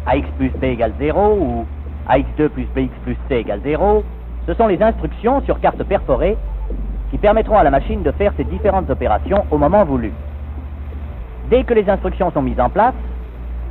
[0.06, 1.66] ax plus b égale 0 ou
[2.10, 4.04] ax2 plus bx plus c égale 0,
[4.48, 6.36] ce sont les instructions sur carte perforée
[7.10, 10.12] qui permettront à la machine de faire ces différentes opérations au moment voulu.
[11.50, 12.96] Dès que les instructions sont mises en place,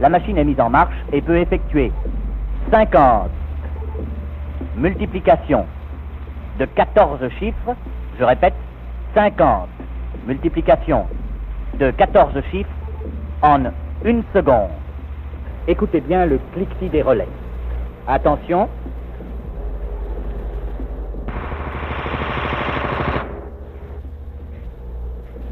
[0.01, 1.93] la machine est mise en marche et peut effectuer
[2.71, 3.29] 50
[4.77, 5.67] multiplication
[6.59, 7.75] de 14 chiffres,
[8.19, 8.55] je répète,
[9.15, 9.69] 50
[10.27, 11.07] multiplication
[11.79, 12.71] de 14 chiffres
[13.43, 13.65] en
[14.05, 14.71] une seconde.
[15.67, 17.29] Écoutez bien le cliquetis des relais.
[18.07, 18.69] Attention.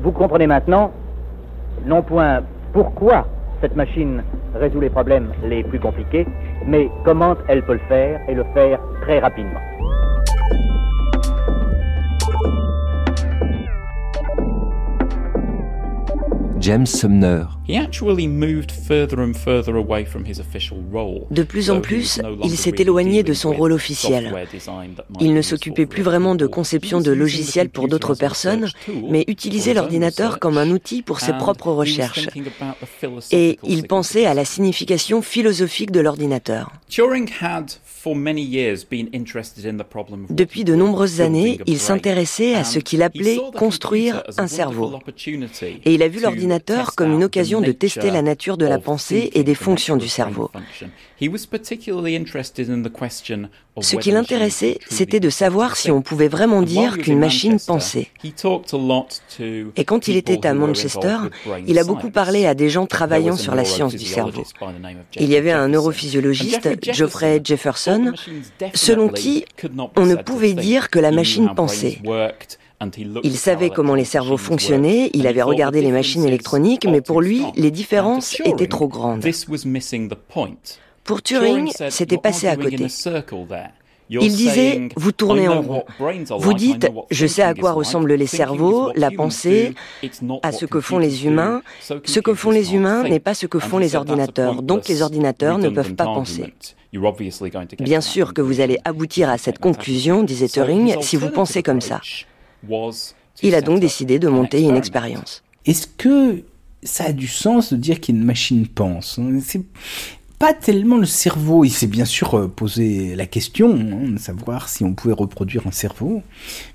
[0.03, 0.93] Vous comprenez maintenant,
[1.85, 2.41] non point
[2.73, 3.27] pourquoi
[3.61, 4.23] cette machine
[4.59, 6.27] résout les problèmes les plus compliqués,
[6.67, 9.61] mais comment elle peut le faire et le faire très rapidement.
[16.61, 17.58] James Sumner.
[21.31, 24.35] De plus en plus, il s'est éloigné de son rôle officiel.
[25.21, 28.69] Il ne s'occupait plus vraiment de conception de logiciels pour d'autres personnes,
[29.11, 32.29] mais utilisait l'ordinateur comme un outil pour ses propres recherches.
[33.33, 36.73] Et il pensait à la signification philosophique de l'ordinateur.
[40.31, 44.99] Depuis de nombreuses années, il s'intéressait à ce qu'il appelait construire un cerveau.
[45.85, 49.31] Et il a vu l'ordinateur comme une occasion de tester la nature de la pensée
[49.35, 50.51] et des fonctions du cerveau.
[53.81, 58.09] Ce qui l'intéressait, c'était de savoir si on pouvait vraiment dire qu'une machine pensait.
[59.77, 61.17] Et quand il était à Manchester,
[61.67, 64.43] il a beaucoup parlé à des gens travaillant sur la science du cerveau.
[65.17, 68.13] Il y avait un neurophysiologiste, Geoffrey Jefferson,
[68.75, 69.45] selon qui
[69.97, 71.99] on ne pouvait dire que la machine pensait.
[73.25, 77.43] Il savait comment les cerveaux fonctionnaient, il avait regardé les machines électroniques, mais pour lui,
[77.57, 79.25] les différences étaient trop grandes.
[81.05, 82.87] Pour Turing, c'était passé à côté.
[84.11, 85.85] Il disait, vous tournez en rond.
[86.39, 89.75] Vous dites, je sais à quoi ressemblent les cerveaux, la pensée,
[90.43, 91.63] à ce que font les humains.
[92.05, 95.59] Ce que font les humains n'est pas ce que font les ordinateurs, donc les ordinateurs
[95.59, 96.55] ne peuvent pas penser.
[97.81, 101.83] Bien sûr que vous allez aboutir à cette conclusion, disait Turing, si vous pensez comme
[101.83, 102.01] ça.
[103.43, 105.43] Il a donc décidé de monter une expérience.
[105.65, 106.43] Est-ce que
[106.83, 109.21] ça a du sens de dire qu'une machine pense?
[109.43, 109.63] C'est
[110.39, 111.65] pas tellement le cerveau.
[111.65, 115.67] Il s'est bien sûr euh, posé la question hein, de savoir si on pouvait reproduire
[115.67, 116.23] un cerveau,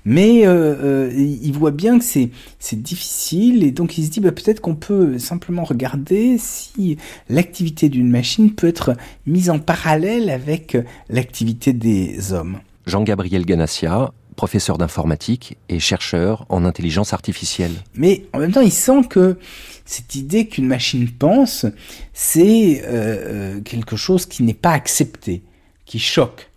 [0.04, 4.20] mais euh, euh, il voit bien que c'est c'est difficile et donc il se dit
[4.20, 10.28] bah, peut-être qu'on peut simplement regarder si l'activité d'une machine peut être mise en parallèle
[10.28, 10.76] avec
[11.08, 12.58] l'activité des hommes.
[12.86, 17.72] Jean-Gabriel Ganassia, professeur d'informatique et chercheur en intelligence artificielle.
[17.94, 19.38] Mais en même temps, il sent que
[19.84, 21.66] cette idée qu'une machine pense,
[22.12, 25.42] c'est euh, euh, quelque chose qui n'est pas accepté,
[25.84, 26.50] qui choque.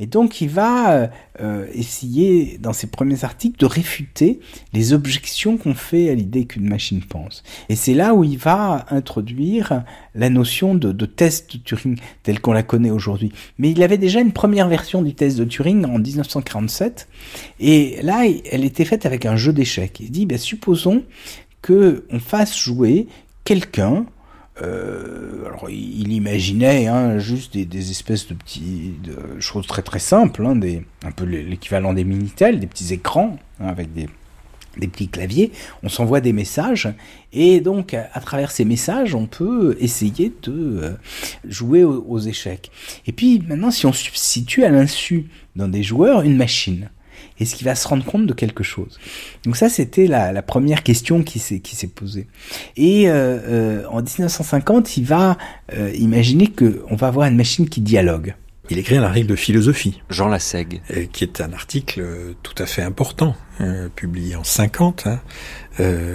[0.00, 1.06] Et donc il va euh,
[1.40, 4.40] euh, essayer dans ses premiers articles de réfuter
[4.72, 7.44] les objections qu'on fait à l'idée qu'une machine pense.
[7.68, 9.84] Et c'est là où il va introduire
[10.14, 13.30] la notion de, test de Turing telle qu'on la connaît aujourd'hui.
[13.58, 17.06] Mais il avait déjà une première version du test de Turing en 1947.
[17.60, 20.00] Et là, elle était faite avec un jeu d'échecs.
[20.00, 21.04] Il dit, ben, supposons
[21.60, 23.06] que on fasse jouer
[23.44, 24.06] quelqu'un
[24.62, 30.44] euh, alors, il imaginait hein, juste des, espèces de petits de choses très très simples,
[30.44, 30.58] hein,
[31.04, 34.08] un peu l'équivalent des minitel, des petits écrans hein, avec des,
[34.78, 35.52] petits claviers.
[35.82, 36.88] On s'envoie des messages
[37.32, 40.90] et donc à, travers ces messages, on peut essayer de euh,
[41.46, 42.70] jouer aux échecs.
[43.06, 46.90] Et puis maintenant, si on substitue à l'insu dans des joueurs une machine,
[47.40, 48.98] est-ce qu'il va se rendre compte de quelque chose
[49.44, 52.26] Donc ça, c'était la, première question qui s'est qui s'est posée.
[52.76, 55.38] Et euh, euh, en 1950, il va
[55.72, 58.34] euh, imaginer que on va avoir une machine qui dialogue.
[58.68, 60.00] Il écrit un article de philosophie.
[60.10, 60.80] Jean Lassègue.
[61.12, 62.04] Qui est un article
[62.44, 63.34] tout à fait important,
[63.96, 65.08] publié en 50.
[65.08, 65.20] Hein,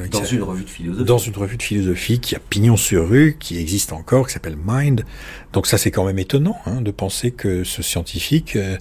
[0.10, 1.06] dans une revue de philosophie.
[1.06, 4.58] Dans une revue de philosophie qui a pignon sur rue, qui existe encore, qui s'appelle
[4.66, 5.04] Mind.
[5.52, 8.78] Donc ça c'est quand même étonnant hein, de penser que ce scientifique euh,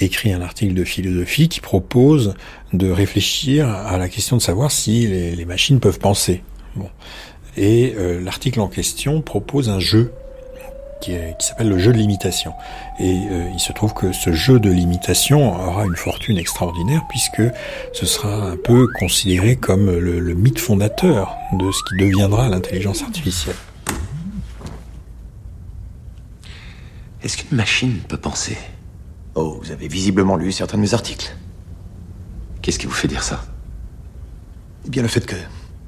[0.00, 2.34] écrit un article de philosophie qui propose
[2.72, 6.42] de réfléchir à la question de savoir si les, machines peuvent penser.
[6.74, 6.88] Bon.
[7.56, 10.12] Et euh, l'article en question propose un jeu
[11.00, 12.52] qui, qui s'appelle le jeu de l'imitation.
[12.98, 17.42] Et euh, il se trouve que ce jeu de l'imitation aura une fortune extraordinaire puisque
[17.92, 23.02] ce sera un peu considéré comme le, le mythe fondateur de ce qui deviendra l'intelligence
[23.02, 23.56] artificielle.
[27.22, 28.56] Est-ce qu'une machine peut penser?
[29.36, 31.36] Oh, vous avez visiblement lu certains de mes articles.
[32.62, 33.44] Qu'est-ce qui vous fait dire ça?
[34.86, 35.36] Eh bien, le fait que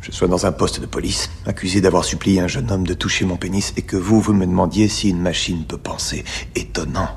[0.03, 3.25] je sois dans un poste de police, accusé d'avoir supplié un jeune homme de toucher
[3.25, 6.27] mon pénis, et que vous, vous me demandiez si une machine peut penser.
[6.55, 7.09] Étonnant.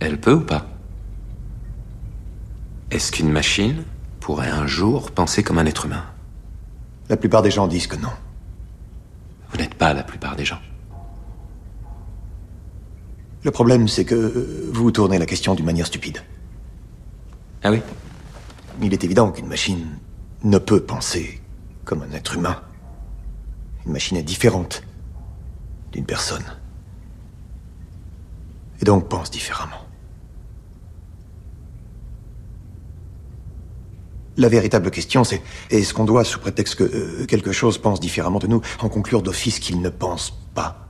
[0.00, 0.66] Elle peut ou pas?
[2.90, 3.84] Est-ce qu'une machine
[4.18, 6.04] pourrait un jour penser comme un être humain?
[7.08, 8.12] La plupart des gens disent que non.
[9.52, 10.58] Vous n'êtes pas la plupart des gens.
[13.44, 16.18] Le problème, c'est que vous tournez la question d'une manière stupide.
[17.64, 17.80] Ah oui?
[18.80, 19.98] Il est évident qu'une machine
[20.44, 21.40] ne peut penser
[21.84, 22.62] comme un être humain.
[23.84, 24.82] Une machine est différente
[25.92, 26.44] d'une personne.
[28.80, 29.76] Et donc pense différemment.
[34.36, 38.38] La véritable question, c'est est-ce qu'on doit, sous prétexte que euh, quelque chose pense différemment
[38.38, 40.88] de nous, en conclure d'office qu'il ne pense pas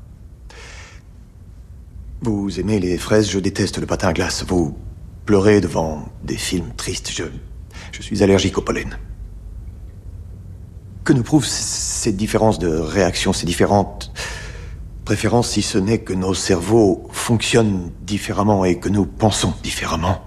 [2.23, 4.45] Vous aimez les fraises, je déteste le patin à glace.
[4.47, 4.79] Vous
[5.27, 7.25] pleurez devant des films tristes, je,
[8.01, 8.97] suis allergique au pollen.
[11.03, 14.13] Que nous prouvent ces différences de réaction, ces différentes
[15.05, 20.23] préférences, si ce n'est que nos cerveaux fonctionnent différemment et que nous pensons différemment?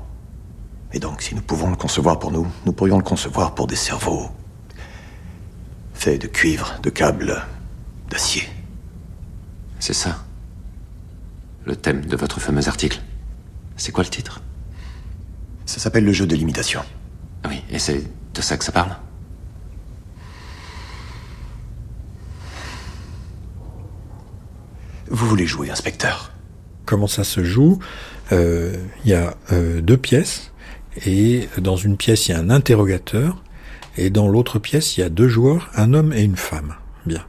[0.92, 3.78] Et donc, si nous pouvons le concevoir pour nous, nous pourrions le concevoir pour des
[3.78, 4.28] cerveaux
[5.94, 7.42] faits de cuivre, de câbles,
[8.10, 8.44] d'acier.
[9.80, 10.25] C'est ça.
[11.66, 13.02] Le thème de votre fameux article.
[13.76, 14.42] C'est quoi le titre?
[15.66, 16.82] Ça s'appelle le jeu de l'imitation.
[17.44, 18.04] Ah oui, et c'est
[18.34, 18.96] de ça que ça parle?
[25.08, 26.32] Vous voulez jouer, inspecteur?
[26.86, 27.80] Comment ça se joue?
[28.32, 30.52] Euh, Il y a euh, deux pièces
[31.06, 33.44] et dans une pièce il y a un interrogateur,
[33.98, 36.76] et dans l'autre pièce il y a deux joueurs, un homme et une femme.
[37.06, 37.26] Bien.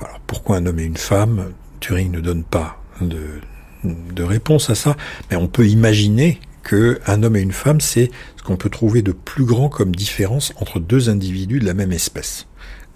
[0.00, 1.52] Alors pourquoi un homme et une femme?
[1.80, 3.40] Turing ne donne pas de,
[3.84, 4.96] de réponse à ça,
[5.30, 9.02] mais on peut imaginer que un homme et une femme, c'est ce qu'on peut trouver
[9.02, 12.46] de plus grand comme différence entre deux individus de la même espèce.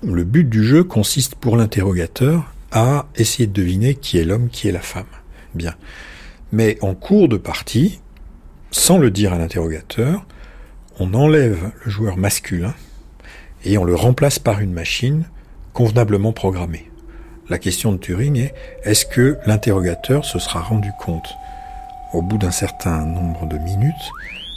[0.03, 4.68] Le but du jeu consiste pour l'interrogateur à essayer de deviner qui est l'homme, qui
[4.68, 5.07] est la femme.
[5.55, 5.74] Bien.
[6.53, 8.01] Mais en cours de partie,
[8.70, 10.26] sans le dire à l'interrogateur,
[10.99, 12.74] on enlève le joueur masculin
[13.64, 15.24] et on le remplace par une machine
[15.72, 16.91] convenablement programmée.
[17.49, 21.36] La question de Turing est est-ce que l'interrogateur se sera rendu compte
[22.12, 23.94] au bout d'un certain nombre de minutes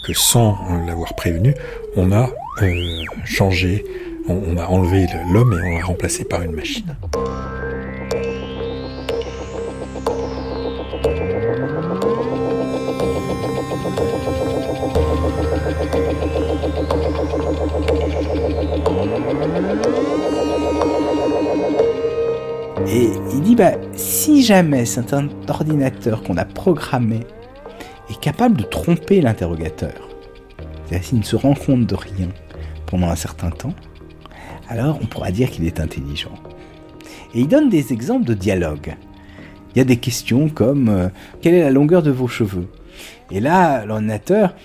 [0.08, 1.54] que sans l'avoir prévenu,
[1.96, 2.30] on a
[2.64, 3.86] euh, changé,
[4.28, 6.96] on a enlevé l'homme et on l'a remplacé par une machine?
[23.60, 27.20] Bah, si jamais c'est un ordinateur qu'on a programmé
[28.10, 30.07] est capable de tromper l'interrogateur,
[30.86, 32.30] c'est-à-dire s'il ne se rend compte de rien
[32.86, 33.74] pendant un certain temps,
[34.70, 36.36] alors on pourra dire qu'il est intelligent.
[37.36, 38.95] Et il donne des exemples de dialogue.
[39.76, 41.10] Il y a des questions comme euh,
[41.41, 42.70] quelle est la longueur de vos cheveux?
[43.30, 44.55] Et là, l'ordinateur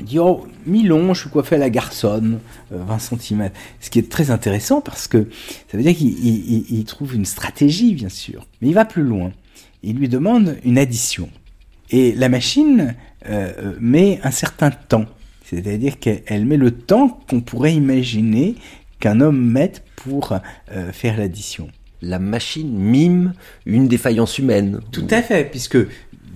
[0.00, 2.40] il dit Oh, mi-long, je suis coiffé à la garçonne,
[2.70, 3.50] 20 euh, cm.
[3.80, 5.28] Ce qui est très intéressant parce que
[5.70, 8.46] ça veut dire qu'il trouve une stratégie, bien sûr.
[8.60, 9.32] Mais il va plus loin.
[9.82, 11.28] Il lui demande une addition.
[11.90, 12.94] Et la machine
[13.28, 15.06] euh, euh, met un certain temps.
[15.44, 18.54] C'est-à-dire qu'elle met le temps qu'on pourrait imaginer
[19.00, 20.38] qu'un homme mette pour
[20.92, 21.68] faire l'addition.
[22.02, 23.32] La machine mime
[23.66, 24.80] une défaillance humaine.
[24.92, 25.78] Tout à fait, puisque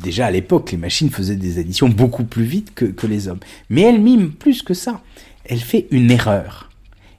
[0.00, 3.40] déjà à l'époque, les machines faisaient des additions beaucoup plus vite que, les hommes.
[3.70, 5.00] Mais elle mime plus que ça.
[5.44, 6.70] Elle fait une erreur.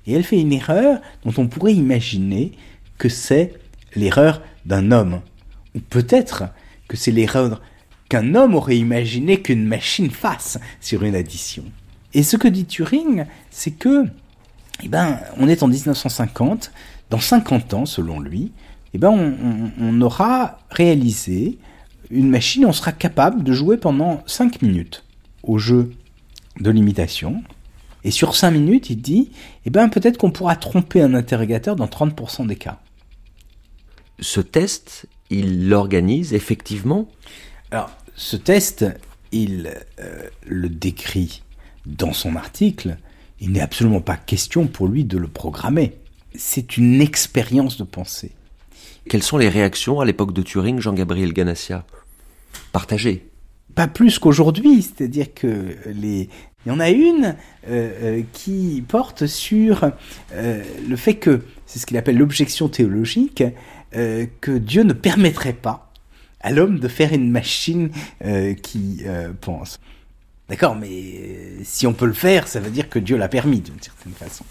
[0.08, 2.52] Et elle fait une erreur dont on pourrait imaginer
[2.98, 3.54] que c'est
[3.96, 5.22] l'erreur d'un homme.
[5.76, 6.44] Ou peut-être
[6.88, 7.62] que c'est l'erreur
[8.10, 11.64] qu'un homme aurait imaginé qu'une machine fasse sur une addition.
[12.14, 14.06] Et ce que dit Turing, c'est que,
[14.84, 16.72] eh ben, on est en 1950,
[17.10, 18.52] dans 50 ans, selon lui,
[18.94, 19.36] eh ben,
[19.80, 21.58] on aura réalisé
[22.12, 25.04] une machine, on sera capable de jouer pendant 5 minutes
[25.44, 25.92] au jeu
[26.60, 27.44] de l'imitation.
[28.04, 29.32] Et sur 5 minutes, il dit,
[29.66, 32.80] eh ben peut-être qu'on pourra tromper un interrogateur dans 30% des cas.
[34.20, 37.10] Ce test, il l'organise effectivement?
[37.72, 38.86] Alors, ce test,
[39.32, 41.42] il euh, le décrit
[41.86, 42.98] dans son article.
[43.40, 45.98] Il n'est absolument pas question pour lui de le programmer.
[46.36, 48.32] C'est une expérience de pensée.
[49.08, 51.86] Quelles sont les réactions à l'époque de Turing, Jean-Gabriel Ganassia?
[52.72, 53.28] Partagées
[53.76, 56.30] Pas plus qu'aujourd'hui, c'est-à-dire que les...
[56.66, 57.36] Il y en a une
[57.70, 59.92] euh, euh, qui porte sur
[60.34, 63.44] euh, le fait que, c'est ce qu'il appelle l'objection théologique,
[64.42, 65.94] que Dieu ne permettrait pas
[66.42, 67.92] à l'homme de faire une machine
[68.62, 69.04] qui
[69.40, 69.80] pense.
[70.50, 73.82] D'accord, mais si on peut le faire, ça veut dire que Dieu l'a permis d'une
[73.82, 74.44] certaine façon.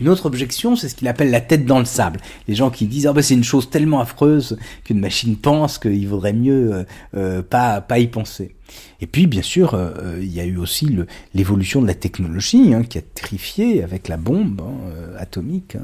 [0.00, 2.20] Une autre objection, c'est ce qu'il appelle la tête dans le sable.
[2.48, 6.08] Les gens qui disent ah ben c'est une chose tellement affreuse qu'une machine pense qu'il
[6.08, 6.84] vaudrait mieux euh,
[7.14, 8.54] euh, pas pas y penser.
[9.02, 10.94] Et puis, bien sûr, euh, euh, il y a eu aussi
[11.34, 15.76] l'évolution de la technologie hein, qui a terrifié avec la bombe hein, euh, atomique,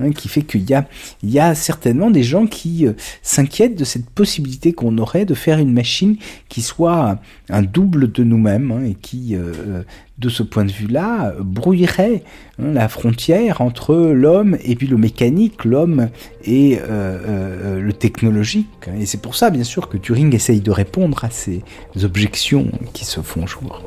[0.00, 0.86] hein, qui fait qu'il y a,
[1.22, 2.86] il y a certainement des gens qui
[3.22, 6.16] s'inquiètent de cette possibilité qu'on aurait de faire une machine
[6.48, 9.36] qui soit un double de nous-mêmes et qui,
[10.18, 12.22] de ce point de vue-là, brouillerait
[12.58, 16.08] la frontière entre l'homme et puis le mécanique, l'homme
[16.44, 18.88] et le technologique.
[18.98, 21.62] Et c'est pour ça, bien sûr, que Turing essaye de répondre à ces
[22.04, 23.82] objections qui se font jour.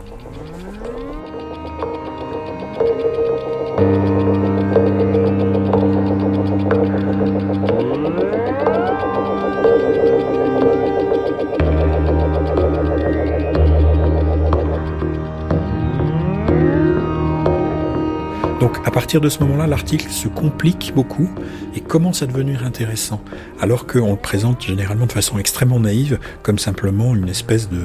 [18.67, 21.29] Donc à partir de ce moment-là, l'article se complique beaucoup
[21.73, 23.21] et commence à devenir intéressant,
[23.61, 27.83] alors qu'on le présente généralement de façon extrêmement naïve, comme simplement une espèce de,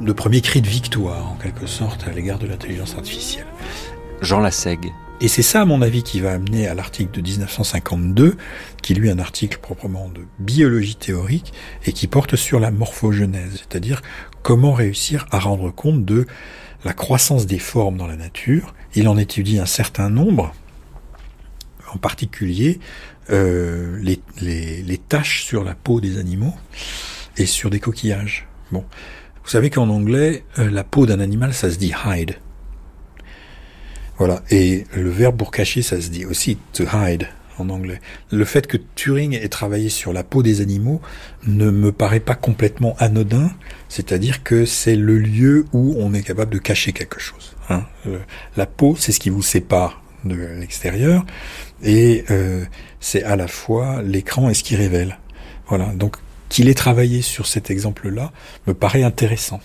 [0.00, 3.44] de premier cri de victoire, en quelque sorte, à l'égard de l'intelligence artificielle.
[4.22, 4.90] Jean Lassègue.
[5.20, 8.38] Et c'est ça, à mon avis, qui va amener à l'article de 1952,
[8.82, 11.52] qui lui est un article proprement de biologie théorique
[11.84, 14.00] et qui porte sur la morphogenèse, c'est-à-dire
[14.42, 16.26] comment réussir à rendre compte de
[16.84, 18.74] la croissance des formes dans la nature.
[18.94, 20.54] Il en étudie un certain nombre,
[21.92, 22.80] en particulier
[23.30, 26.54] euh, les, les, taches sur la peau des animaux
[27.36, 28.46] et sur des coquillages.
[28.70, 28.84] Bon,
[29.42, 32.36] vous savez qu'en anglais, euh, la peau d'un animal, ça se dit hide.
[34.18, 38.00] Voilà, et le verbe pour cacher, ça se dit aussi to hide en anglais.
[38.30, 41.00] Le fait que Turing ait travaillé sur la peau des animaux
[41.46, 43.50] ne me paraît pas complètement anodin,
[43.88, 47.54] c'est-à-dire que c'est le lieu où on est capable de cacher quelque chose.
[47.68, 47.84] Hein.
[48.06, 48.18] Euh,
[48.56, 51.24] la peau, c'est ce qui vous sépare de l'extérieur,
[51.82, 52.64] et euh,
[53.00, 55.18] c'est à la fois l'écran et ce qui révèle.
[55.68, 56.16] Voilà, donc
[56.48, 58.32] qu'il ait travaillé sur cet exemple-là
[58.66, 59.60] me paraît intéressant.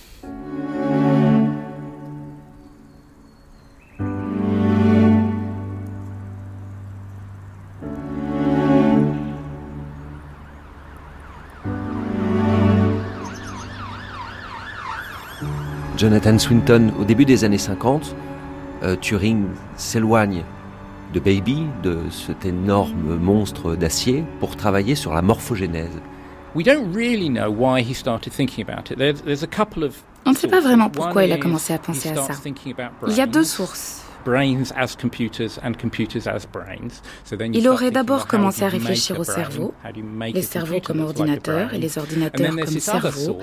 [16.01, 18.15] Jonathan Swinton, au début des années 50,
[18.81, 19.45] euh, Turing
[19.75, 20.43] s'éloigne
[21.13, 26.01] de Baby, de cet énorme monstre d'acier, pour travailler sur la morphogénèse.
[30.25, 32.33] On ne sait pas vraiment pourquoi il a commencé à penser à ça.
[33.07, 34.03] Il y a deux sources.
[37.53, 39.75] Il aurait d'abord commencé à réfléchir au cerveau,
[40.33, 43.37] les cerveaux comme ordinateurs et les ordinateurs comme cerveaux.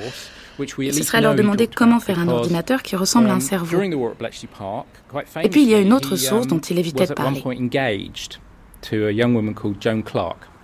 [0.66, 3.80] Ce serait alors demander comment faire un ordinateur qui ressemble à un um, cerveau.
[3.80, 7.42] Et puis il y a une autre source dont il évitait de parler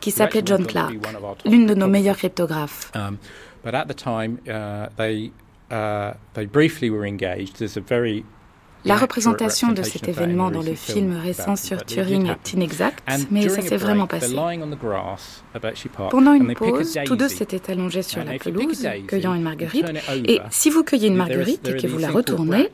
[0.00, 0.94] qui s'appelait John Clark,
[1.46, 2.92] l'une de nos meilleures cryptographes.
[8.84, 13.62] La représentation de cet événement dans le film récent sur Turing est inexacte, mais ça
[13.62, 14.36] s'est vraiment passé.
[16.10, 19.90] Pendant une pause, tous deux s'étaient allongés sur la pelouse, cueillant une marguerite,
[20.26, 22.70] et si vous cueillez une marguerite et que vous la retournez,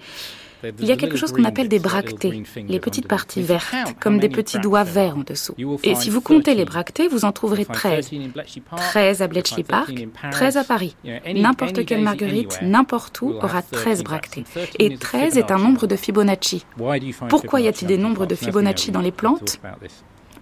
[0.78, 4.28] il y a quelque chose qu'on appelle des bractées, les petites parties vertes, comme des
[4.28, 5.54] petits doigts verts en dessous.
[5.82, 8.10] Et si vous comptez les bractées, vous en trouverez 13.
[8.76, 9.92] 13 à Bletchley Park,
[10.30, 10.96] 13 à Paris.
[11.34, 14.44] N'importe quelle marguerite, n'importe où, aura 13 bractées.
[14.78, 16.64] Et 13 est un nombre de Fibonacci.
[17.28, 19.60] Pourquoi y a-t-il des nombres de Fibonacci dans les plantes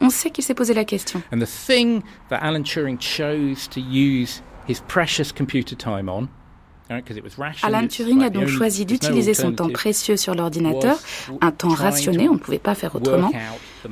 [0.01, 1.21] on sait qu'il s'est posé la question.
[2.31, 6.29] Alan Turing chose to use his precious computer time on
[7.63, 10.99] Alan Turing a donc choisi d'utiliser son temps précieux sur l'ordinateur,
[11.41, 13.31] un temps rationné, on ne pouvait pas faire autrement,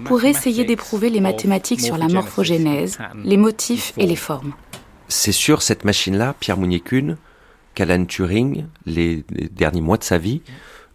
[0.04, 4.54] pour essayer d'éprouver les mathématiques sur la morphogénèse, les motifs et les formes.
[5.08, 7.16] C'est sur cette machine-là, Pierre Mounier-Kuhn,
[7.74, 10.40] qu'Alan Turing, les, derniers mois de sa vie,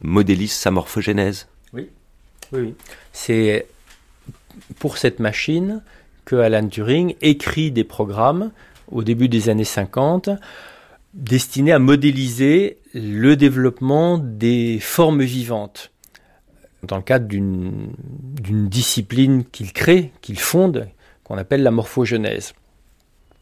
[0.02, 1.47] modélise sa morphogénèse.
[1.74, 1.89] Oui,
[2.52, 2.74] oui.
[3.14, 3.68] C'est
[4.80, 5.82] pour cette machine
[6.26, 8.52] que Alan Turing écrit des programmes
[8.91, 10.30] au début des années 50
[11.14, 15.91] destiné à modéliser le développement des formes vivantes
[16.84, 17.93] dans le cadre d'une
[18.41, 20.88] discipline qu'il crée, qu'il fonde,
[21.24, 22.53] qu'on appelle la morphogenèse,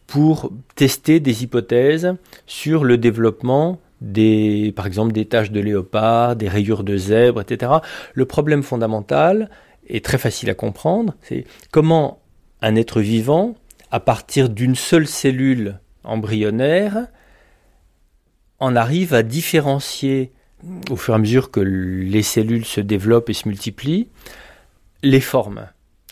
[0.08, 2.16] pour tester des hypothèses
[2.48, 7.74] sur le développement des, par exemple, des taches de léopard, des rayures de zèbre, etc.
[8.14, 9.50] Le problème fondamental
[9.88, 12.22] est très facile à comprendre, c'est comment
[12.62, 13.56] un être vivant,
[13.92, 17.08] à partir d'une seule cellule embryonnaire,
[18.60, 20.32] on arrive à différencier,
[20.90, 24.08] au fur et à mesure que les cellules se développent et se multiplient,
[25.04, 25.68] les formes.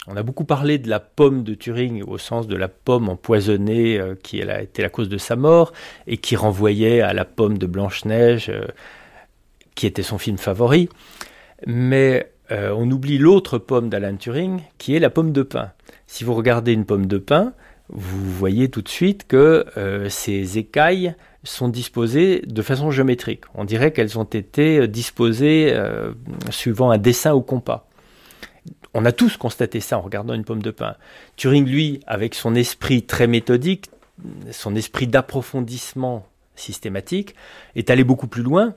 [0.10, 4.00] On a beaucoup parlé de la pomme de Turing au sens de la pomme empoisonnée
[4.00, 5.74] euh, qui a été la cause de sa mort
[6.08, 8.68] et qui renvoyait à la pomme de Blanche-Neige euh,
[9.76, 10.88] qui était son film favori.
[11.66, 15.72] Mais euh, on oublie l'autre pomme d'Alan Turing qui est la pomme de pin.
[16.08, 17.52] Si vous regardez une pomme de pin,
[17.90, 19.66] vous voyez tout de suite que
[20.10, 21.16] ces écailles
[21.48, 23.46] sont disposées de façon géométrique.
[23.56, 26.12] On dirait qu'elles ont été euh, disposées euh,
[26.50, 27.88] suivant un dessin au compas.
[28.94, 30.96] On a tous constaté ça en regardant une pomme de pin.
[31.36, 33.90] Turing, lui, avec son esprit très méthodique,
[34.52, 36.26] son esprit d'approfondissement
[36.56, 37.36] systématique,
[37.76, 38.74] est allé beaucoup plus loin.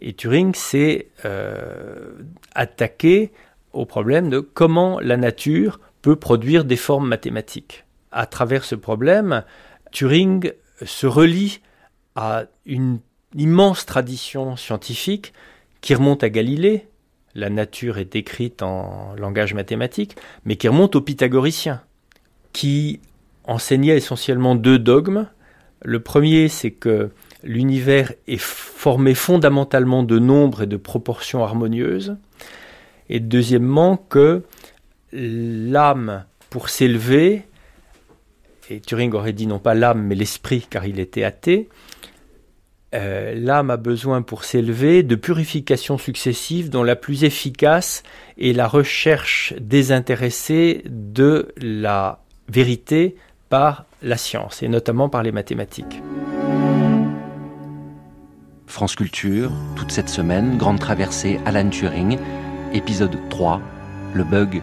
[0.00, 2.12] Et Turing s'est euh,
[2.54, 3.32] attaqué
[3.72, 7.83] au problème de comment la nature peut produire des formes mathématiques.
[8.14, 9.42] À travers ce problème,
[9.90, 10.52] Turing
[10.84, 11.60] se relie
[12.14, 13.00] à une
[13.34, 15.32] immense tradition scientifique
[15.80, 16.86] qui remonte à Galilée,
[17.34, 21.82] la nature est décrite en langage mathématique, mais qui remonte aux pythagoriciens,
[22.52, 23.00] qui
[23.42, 25.26] enseignaient essentiellement deux dogmes.
[25.82, 27.10] Le premier, c'est que
[27.42, 32.16] l'univers est formé fondamentalement de nombres et de proportions harmonieuses.
[33.08, 34.44] Et deuxièmement, que
[35.12, 37.42] l'âme, pour s'élever,
[38.70, 41.68] et Turing aurait dit non pas l'âme mais l'esprit car il était athée,
[42.94, 48.04] euh, l'âme a besoin pour s'élever de purifications successives dont la plus efficace
[48.38, 53.16] est la recherche désintéressée de la vérité
[53.48, 56.02] par la science et notamment par les mathématiques.
[58.66, 62.18] France Culture, toute cette semaine, grande traversée Alan Turing,
[62.72, 63.60] épisode 3,
[64.14, 64.62] le bug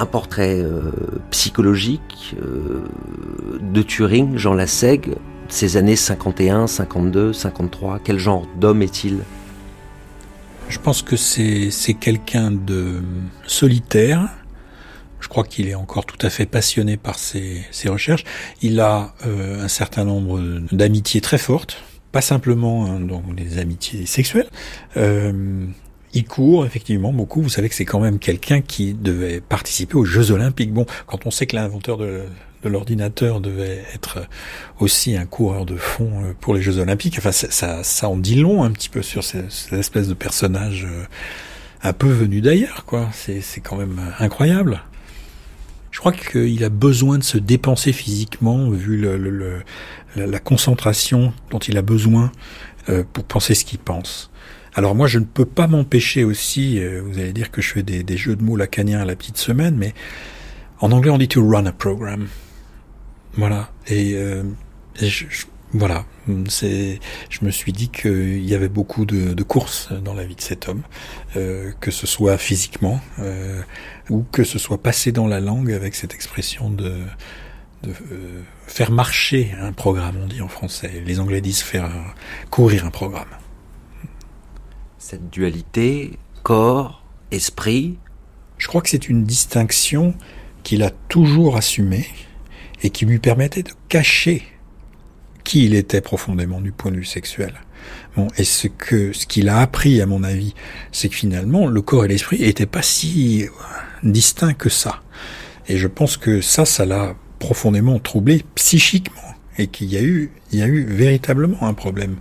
[0.00, 0.92] un portrait euh,
[1.30, 2.82] psychologique euh,
[3.60, 5.14] de Turing, Jean Lassègue,
[5.48, 8.00] ces années 51, 52, 53.
[8.02, 9.18] Quel genre d'homme est-il?
[10.68, 13.02] Je pense que c'est quelqu'un de
[13.46, 14.28] solitaire.
[15.18, 18.24] Je crois qu'il est encore tout à fait passionné par ses, recherches.
[18.62, 20.40] Il a euh, un certain nombre
[20.72, 24.48] d'amitiés très fortes, pas simplement hein, donc des amitiés sexuelles.
[26.12, 27.40] Il court effectivement beaucoup.
[27.40, 30.72] Vous savez que c'est quand même quelqu'un qui devait participer aux Jeux Olympiques.
[30.72, 32.24] Bon, quand on sait que l'inventeur de,
[32.68, 34.26] l'ordinateur devait être
[34.80, 38.36] aussi un coureur de fond euh, pour les Jeux Olympiques, enfin ça, ça en dit
[38.36, 41.04] long un petit peu sur cette, espèce de personnage euh,
[41.82, 43.08] un peu venu d'ailleurs, quoi.
[43.12, 44.82] C'est, quand même incroyable.
[45.90, 49.62] Je crois qu'il a besoin de se dépenser physiquement, vu le,
[50.14, 52.30] la, concentration dont il a besoin
[52.88, 54.29] euh, pour penser ce qu'il pense.
[54.74, 57.82] Alors moi, je ne peux pas m'empêcher aussi, euh, vous allez dire que je fais
[57.82, 59.94] des, jeux de mots lacaniens à la petite semaine, mais
[60.80, 62.28] en anglais on dit to run a program.
[63.34, 63.70] Voilà.
[63.88, 64.44] Et, euh,
[65.00, 65.24] je,
[65.72, 66.04] voilà.
[66.48, 67.00] C'est,
[67.30, 70.68] je me suis dit qu'il y avait beaucoup de, courses dans la vie de cet
[70.68, 70.82] homme,
[71.36, 73.00] euh, que ce soit physiquement
[74.08, 77.00] ou que ce soit passé dans la langue avec cette expression de,
[77.82, 77.92] de
[78.66, 81.02] faire marcher un programme, on dit en français.
[81.04, 81.90] Les Anglais disent faire
[82.50, 83.39] courir un programme
[85.00, 87.98] cette dualité corps, esprit
[88.58, 90.14] Je crois que c'est une distinction
[90.62, 92.06] qu'il a toujours assumée
[92.82, 94.42] et qui lui permettait de cacher
[95.42, 97.54] qui il était profondément du point de vue sexuel.
[98.14, 100.54] Bon, et ce que ce qu'il a appris, à mon avis,
[100.92, 103.46] c'est que finalement le corps et l'esprit n'étaient pas si
[104.02, 105.02] distincts que ça.
[105.66, 110.30] Et je pense que ça, ça l'a profondément troublé psychiquement, et qu'il y a eu,
[110.52, 112.16] il y a eu véritablement un problème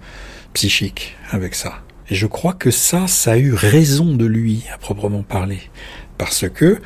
[0.53, 1.81] psychique avec ça.
[2.09, 5.59] Et je crois que ça, ça a eu raison de lui, à proprement parler.
[6.17, 6.79] Parce que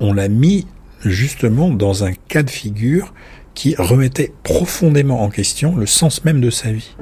[0.00, 0.66] on l'a mis
[1.04, 3.12] justement dans un cas de figure
[3.54, 6.96] qui remettait profondément en question le sens même de sa vie.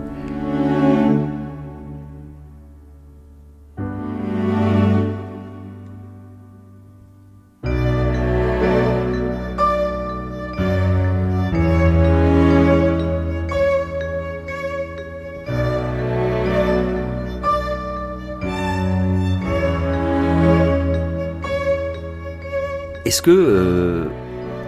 [23.21, 24.09] Est-ce que, euh,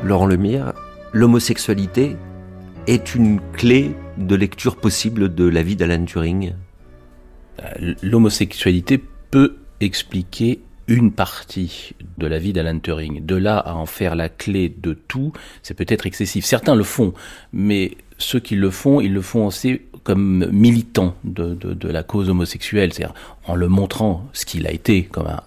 [0.05, 0.75] Laurent Lemire,
[1.15, 2.17] l'homosexualité
[2.87, 6.53] est une clé de lecture possible de la vie d'Alan Turing?
[7.63, 13.25] Euh, L'homosexualité peut expliquer une partie de la vie d'Alan Turing.
[13.25, 15.33] De là à en faire la clé de tout,
[15.63, 16.45] c'est peut-être excessif.
[16.45, 17.15] Certains le font,
[17.55, 22.29] mais ceux qui le font, ils le font aussi comme militants de, de la cause
[22.29, 23.15] homosexuelle, c'est-à-dire
[23.47, 25.41] en le montrant ce qu'il a été comme un,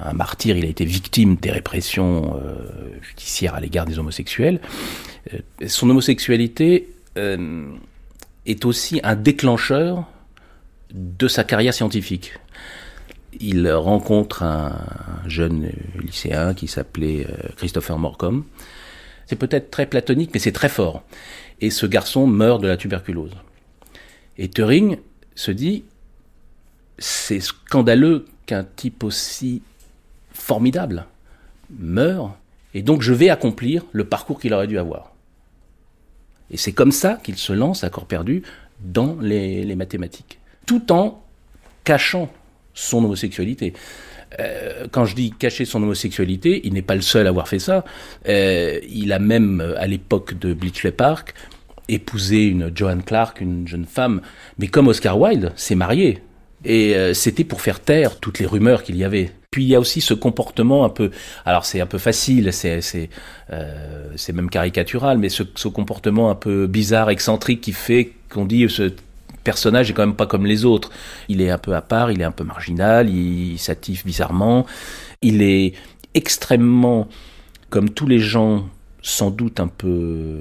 [0.00, 2.56] un martyr, il a été victime des répressions euh,
[3.02, 4.60] judiciaires à l'égard des homosexuels.
[5.32, 7.66] Euh, son homosexualité euh,
[8.46, 10.04] est aussi un déclencheur
[10.92, 12.34] de sa carrière scientifique.
[13.40, 14.72] Il rencontre un
[15.26, 17.26] jeune lycéen qui s'appelait
[17.56, 18.44] Christopher Morcom.
[19.26, 21.02] C'est peut-être très platonique, mais c'est très fort.
[21.60, 23.32] Et ce garçon meurt de la tuberculose.
[24.38, 24.98] Et Turing
[25.34, 25.82] se dit,
[26.98, 29.62] c'est scandaleux qu'un type aussi
[30.44, 31.06] formidable
[31.70, 32.32] meurt,
[32.74, 35.12] et donc je vais accomplir le parcours qu'il aurait dû avoir.
[36.50, 38.42] Et c'est comme ça qu'il se lance à corps perdu
[38.80, 41.22] dans les, mathématiques, tout en
[41.84, 42.30] cachant
[42.74, 43.72] son homosexualité.
[44.38, 47.58] Euh, quand je dis cacher son homosexualité, il n'est pas le seul à avoir fait
[47.58, 47.82] ça.
[48.28, 51.34] Euh, il a même, à l'époque de Bletchley Park,
[51.88, 54.20] épouser une Joan Clark, une jeune femme,
[54.58, 56.18] mais comme Oscar Wilde s'est marié.
[56.66, 59.32] Et euh, c'était pour faire taire toutes les rumeurs qu'il y avait.
[59.54, 61.12] Puis il y a aussi ce comportement un peu,
[61.44, 63.08] alors c'est un peu facile, c'est c'est
[63.52, 68.68] euh, même caricatural, mais ce, ce, comportement un peu bizarre, excentrique qui fait qu'on dit
[68.68, 68.90] ce
[69.44, 70.90] personnage est quand même pas comme les autres.
[71.28, 74.66] Il est un peu à part, il est un peu marginal, il, il bizarrement,
[75.22, 75.74] il est
[76.14, 77.06] extrêmement,
[77.70, 78.68] comme tous les gens,
[79.02, 80.40] sans doute un peu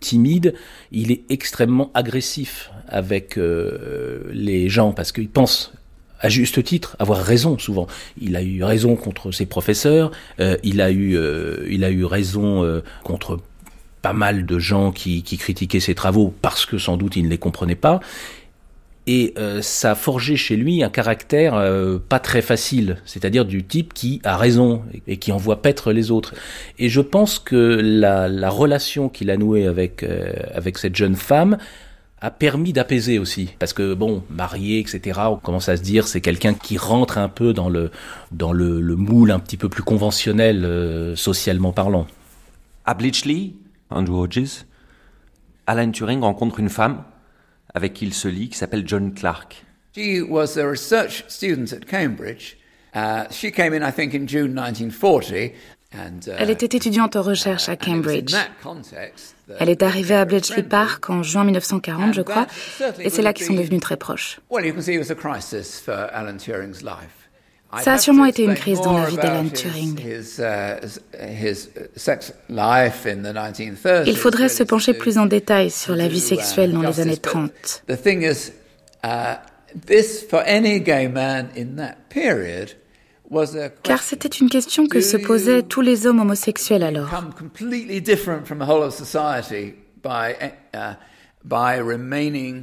[0.00, 0.54] timide,
[0.92, 5.74] il est extrêmement agressif avec euh, les gens parce qu'il pense
[6.20, 7.86] à juste titre avoir raison souvent.
[8.20, 10.10] Il a eu raison contre ses professeurs,
[10.40, 13.40] euh, il a eu euh, il a eu raison contre
[14.02, 17.28] pas mal de gens qui, qui critiquaient ses travaux parce que sans doute il ne
[17.28, 18.00] les comprenait pas
[19.08, 23.64] et euh, ça a forgé chez lui un caractère euh, pas très facile, c'est-à-dire du
[23.64, 26.34] type qui a raison et qui envoie paître les autres.
[26.78, 31.16] Et je pense que la, la relation qu'il a nouée avec euh, avec cette jeune
[31.16, 31.56] femme
[32.20, 35.20] a permis d'apaiser aussi, parce que bon, marié, etc.
[35.26, 37.90] On commence à se dire c'est quelqu'un qui rentre un peu dans le
[38.32, 42.06] dans le, le moule un petit peu plus conventionnel socialement parlant.
[42.84, 43.52] À Bleachley,
[43.90, 44.64] Andrew Hodges,
[45.66, 47.04] Alan Turing rencontre une femme
[47.74, 49.64] avec qui il se lie, qui s'appelle John Clark.
[49.94, 52.56] She was a research student at Cambridge.
[52.94, 55.52] Uh, she came in, I think, in June 1940.
[55.94, 58.34] Uh, Elle était étudiante en recherche à Cambridge.
[59.58, 62.46] Elle est arrivée à Bletchley Park en juin 1940, je crois,
[63.00, 64.40] et c'est là qu'ils sont devenus très proches.
[67.82, 69.98] Ça a sûrement été une crise dans la vie d'Alan Turing.
[74.06, 77.84] Il faudrait se pencher plus en détail sur la vie sexuelle dans les années 30.
[83.82, 87.10] Car c'était une question que se posaient tous les hommes homosexuels alors.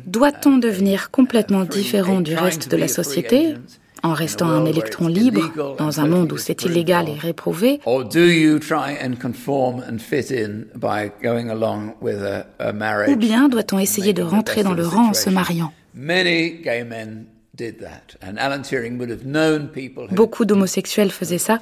[0.05, 3.55] Doit-on devenir complètement différent du reste de la société
[4.03, 7.79] en restant un électron libre dans un monde où c'est illégal et réprouvé?
[13.07, 15.73] Ou bien doit-on essayer de rentrer dans le rang en se mariant?
[20.11, 21.59] Beaucoup d'homosexuels faisaient ça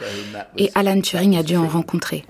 [0.58, 2.26] et Alan Turing a dû en rencontrer.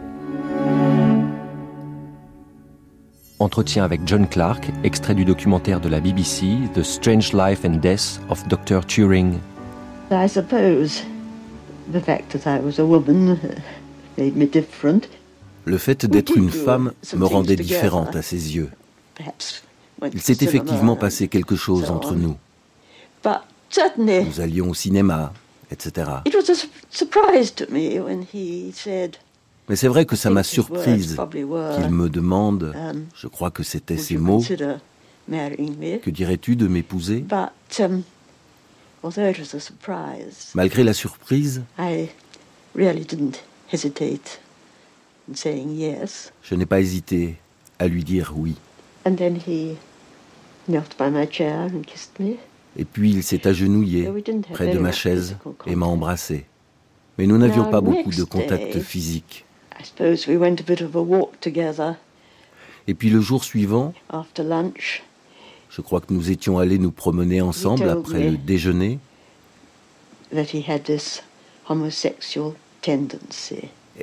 [3.39, 8.21] Entretien avec John Clark, extrait du documentaire de la BBC The Strange Life and Death
[8.29, 8.85] of Dr.
[8.85, 9.39] Turing
[10.11, 11.03] I suppose
[11.91, 13.37] the fact that I was a woman
[14.17, 15.09] made me different.
[15.65, 18.69] Le fait d'être une femme me rendait différente à ses yeux.
[20.13, 22.37] Il s'est effectivement passé quelque chose entre nous.
[23.97, 25.33] Nous allions au cinéma,
[25.71, 26.09] etc.
[29.69, 33.97] Mais c'est vrai que ça m'a surprise qu'il me demande, um, je crois que c'était
[33.97, 37.25] ces mots, que dirais-tu de m'épouser?
[37.79, 38.03] Um,
[40.53, 41.63] Malgré la surprise,
[46.43, 47.35] je n'ai pas hésité
[47.79, 48.55] à lui dire oui.
[52.77, 54.09] Et puis il s'est agenouillé
[54.51, 56.45] près de ma chaise et m'a embrassé.
[57.17, 59.45] Mais nous n'avions pas beaucoup de contact physique.
[62.87, 63.93] Et puis le jour suivant,
[65.69, 68.99] je crois que nous étions allés nous promener ensemble après le déjeuner.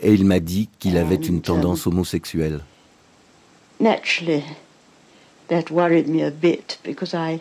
[0.02, 2.60] Et il m'a dit qu'il avait une um, tendance homosexuelle.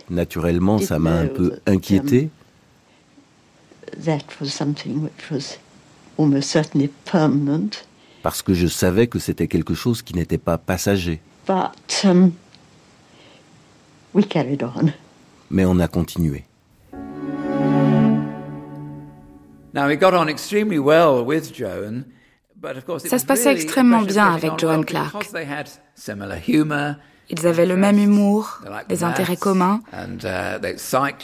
[0.10, 2.30] Naturellement, ça m'a un peu inquiété.
[8.24, 11.22] Parce que je savais que c'était quelque chose qui n'était pas passager.
[12.04, 12.32] Um,
[15.50, 16.46] mais on a continué.
[23.00, 25.26] Ça se passait extrêmement bien avec Joan Clark.
[27.32, 30.28] Ils avaient le même humour, des intérêts communs, uh,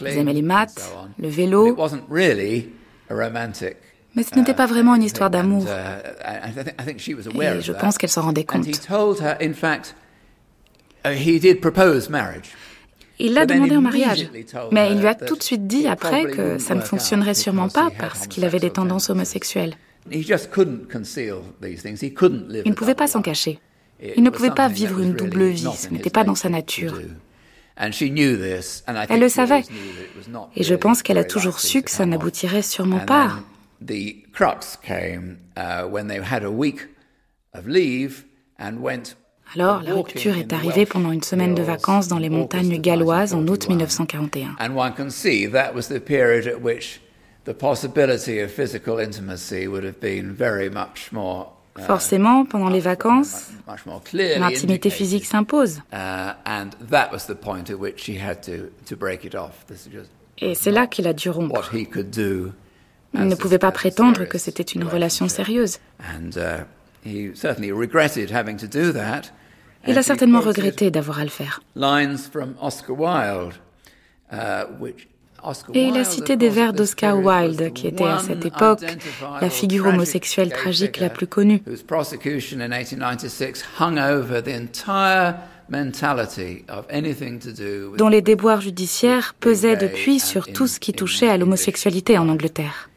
[0.01, 1.75] ils aimaient les maths, le vélo.
[4.15, 5.65] Mais ce n'était pas vraiment une histoire d'amour.
[5.65, 5.67] Uh,
[7.41, 8.65] Et je pense qu'elle s'en rendait compte.
[13.17, 14.29] Il l'a demandé en mariage,
[14.71, 17.89] mais il lui a tout de suite dit après que ça ne fonctionnerait sûrement pas
[17.97, 19.75] parce qu'il avait des tendances homosexuelles.
[20.11, 20.19] Il
[22.69, 23.59] ne pouvait pas s'en cacher.
[24.01, 26.99] Il ne pouvait pas vivre une double vie, ce n'était pas dans sa nature.
[27.77, 29.63] Elle le savait,
[30.55, 33.39] et je pense qu'elle a toujours su que ça n'aboutirait sûrement pas.
[39.53, 43.47] Alors, la rupture est arrivée pendant une semaine de vacances dans les montagnes galloises en
[43.47, 44.55] août 1941.
[51.79, 53.49] Forcément, pendant les vacances,
[54.13, 55.81] l'intimité physique s'impose.
[60.37, 61.71] Et c'est là qu'il a dû rompre.
[61.73, 65.79] Il ne pouvait pas prétendre que c'était une relation sérieuse.
[65.99, 66.63] Uh,
[69.87, 71.61] il a certainement regretté d'avoir à le faire.
[75.73, 78.83] Et il a cité des vers d'Oscar Wilde, qui était à cette époque
[79.41, 81.61] la figure homosexuelle tragique la plus connue
[87.97, 92.89] dont les déboires judiciaires pesaient depuis sur tout ce qui touchait à l'homosexualité en Angleterre.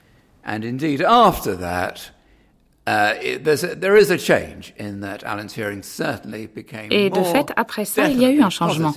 [6.91, 8.95] Et de fait, après ça, il y a eu un changement.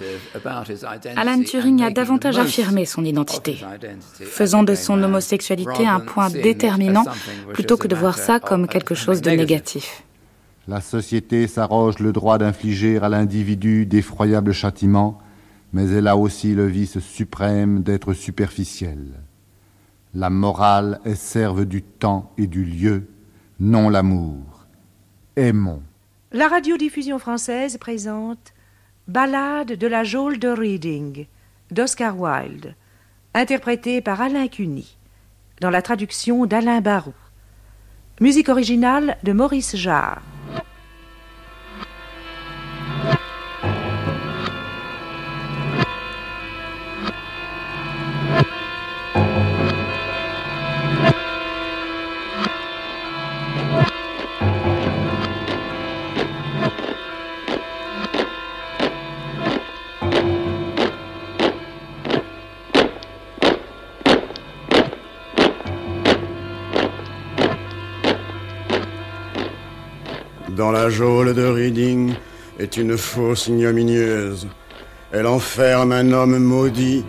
[1.16, 3.58] Alan Turing a davantage affirmé son identité,
[4.12, 7.04] faisant de son homosexualité un point déterminant
[7.54, 10.04] plutôt que de voir ça comme quelque chose de négatif.
[10.68, 15.18] La société s'arroge le droit d'infliger à l'individu d'effroyables châtiments,
[15.74, 19.22] mais elle a aussi le vice suprême d'être superficielle.
[20.14, 23.08] La morale est serve du temps et du lieu,
[23.62, 24.66] non l'amour.
[25.36, 25.84] Aimons.
[26.32, 28.53] La radiodiffusion française présente
[29.07, 31.28] Ballade de la geôle de Reading
[31.70, 32.74] d'Oscar Wilde,
[33.36, 34.97] interprétée par Alain Cuny,
[35.62, 37.14] dans la traduction d'Alain Barou.
[38.20, 40.24] Musique originale de Maurice Jarre.
[70.62, 72.14] Dans la geôle de Reading
[72.59, 74.47] est une fosse ignominieuse.
[75.12, 77.03] Elle enferme un homme maudit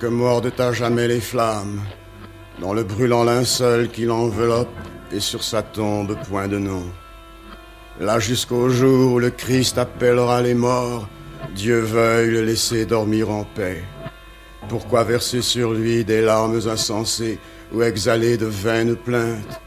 [0.00, 1.82] que mordent à jamais les flammes.
[2.60, 4.76] Dans le brûlant linceul qui l'enveloppe
[5.12, 6.82] et sur sa tombe point de nom.
[8.00, 11.08] Là jusqu'au jour où le Christ appellera les morts,
[11.54, 13.84] Dieu veuille le laisser dormir en paix.
[14.68, 17.38] Pourquoi verser sur lui des larmes insensées
[17.72, 19.60] ou exhaler de vaines plaintes?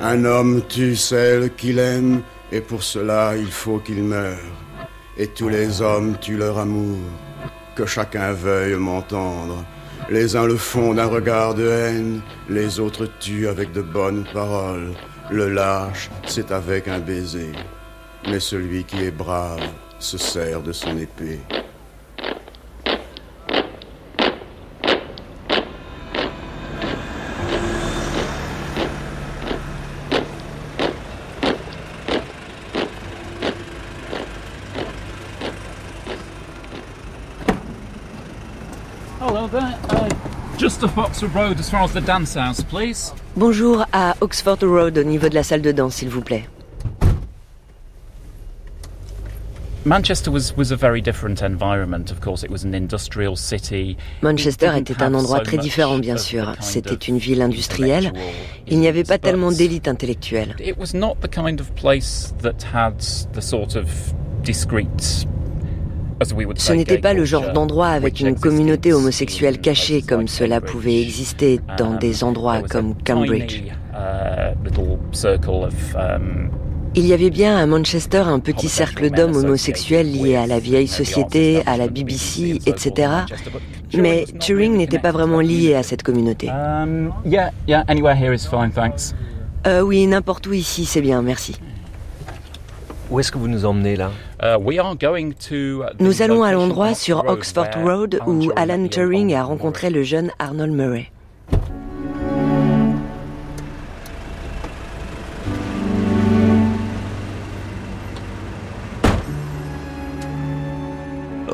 [0.00, 2.22] Un homme tue celle qu'il aime
[2.52, 4.38] et pour cela, il faut qu'il meure.
[5.16, 6.98] Et tous les hommes tuent leur amour.
[7.76, 9.64] Que chacun veuille m'entendre.
[10.10, 14.92] Les uns le font d'un regard de haine, les autres tuent avec de bonnes paroles.
[15.30, 17.52] Le lâche, c'est avec un baiser.
[18.28, 19.62] Mais celui qui est brave
[19.98, 21.40] se sert de son épée.
[43.36, 46.48] Bonjour à Oxford Road au niveau de la salle de danse, s'il vous plaît.
[54.22, 56.54] Manchester était un endroit très différent, bien sûr.
[56.60, 58.12] C'était une ville industrielle.
[58.66, 60.56] Il n'y avait pas tellement d'élite intellectuelle.
[66.56, 71.60] Ce n'était pas le genre d'endroit avec une communauté homosexuelle cachée comme cela pouvait exister
[71.78, 73.62] dans des endroits comme Cambridge.
[76.96, 80.86] Il y avait bien à Manchester un petit cercle d'hommes homosexuels liés à la vieille
[80.86, 83.10] société, à la BBC, etc.
[83.96, 86.50] Mais Turing n'était pas vraiment lié à cette communauté.
[89.66, 91.56] Euh, oui, n'importe où ici, c'est bien, merci.
[93.10, 94.10] Où est-ce que vous nous emmenez là?
[94.42, 94.56] Uh,
[96.00, 100.72] Nous allons à l'endroit sur Oxford Road où Alan Turing a rencontré le jeune Arnold
[100.72, 101.10] Murray.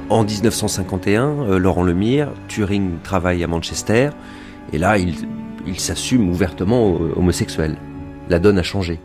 [0.09, 4.11] En 1951, euh, Laurent Lemire, Turing travaille à Manchester,
[4.73, 5.15] et là, il,
[5.67, 7.77] il s'assume ouvertement homosexuel.
[8.29, 8.99] La donne a changé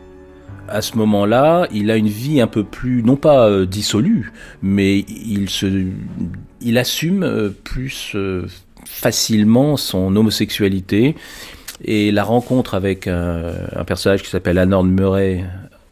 [0.68, 5.00] à ce moment-là, il a une vie un peu plus, non pas euh, dissolue, mais
[5.00, 5.88] il se,
[6.62, 8.48] il assume euh, plus euh,
[8.86, 11.16] facilement son homosexualité.
[11.84, 13.52] Et la rencontre avec un,
[13.86, 15.44] personnage qui s'appelle Arnold Murray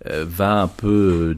[0.05, 1.35] va un peu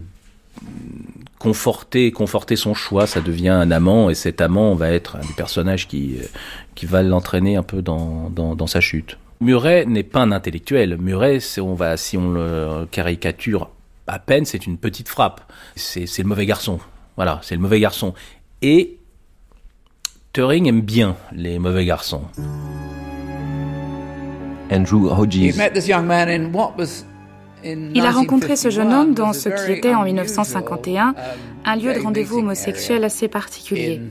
[1.39, 3.07] conforter, conforter son choix.
[3.07, 6.17] Ça devient un amant et cet amant va être un des personnages qui,
[6.75, 9.17] qui va l'entraîner un peu dans, dans, dans sa chute.
[9.41, 10.97] Muret n'est pas un intellectuel.
[10.97, 13.69] Muret, on va, si on le caricature
[14.07, 15.41] à peine, c'est une petite frappe.
[15.75, 16.79] C'est le mauvais garçon.
[17.15, 18.13] Voilà, c'est le mauvais garçon.
[18.61, 18.97] Et
[20.33, 22.23] Turing aime bien les mauvais garçons.
[24.71, 25.55] Andrew Hodges.
[27.63, 31.15] Il a rencontré ce jeune homme dans ce qui était en 1951
[31.65, 34.01] un lieu de rendez-vous homosexuel assez particulier.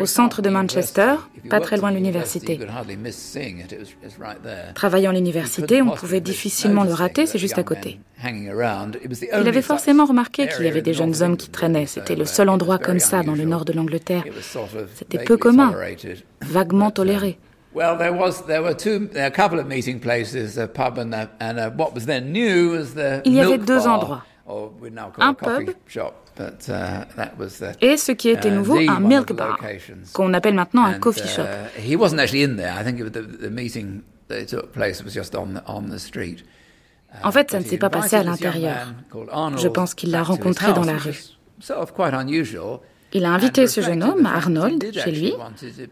[0.00, 1.14] Au centre de Manchester,
[1.48, 2.58] pas très loin de l'université.
[4.74, 8.00] Travaillant à l'université, on pouvait difficilement le rater, c'est juste à côté.
[8.24, 11.86] Il avait forcément remarqué qu'il y avait des jeunes hommes qui traînaient.
[11.86, 14.24] C'était le seul endroit comme ça dans le nord de l'Angleterre.
[14.94, 15.74] C'était peu commun,
[16.42, 17.38] vaguement toléré.
[23.24, 24.24] Il y avait deux endroits.
[25.18, 25.70] Un pub
[27.80, 29.58] et ce qui était nouveau, un milk bar,
[30.12, 31.42] qu'on appelle maintenant un coffee shop.
[37.22, 38.92] En fait, ça ne s'est pas passé à l'intérieur.
[39.56, 41.24] Je pense qu'il l'a rencontré dans la rue.
[43.12, 45.32] Il a invité ce jeune homme, Arnold, chez lui.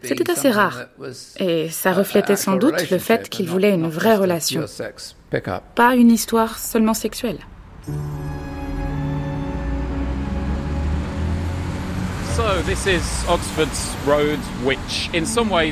[0.03, 0.85] C'était assez rare.
[1.39, 4.65] Et ça reflétait sans doute le fait qu'il voulait une vraie relation.
[5.75, 7.39] Pas une histoire seulement sexuelle.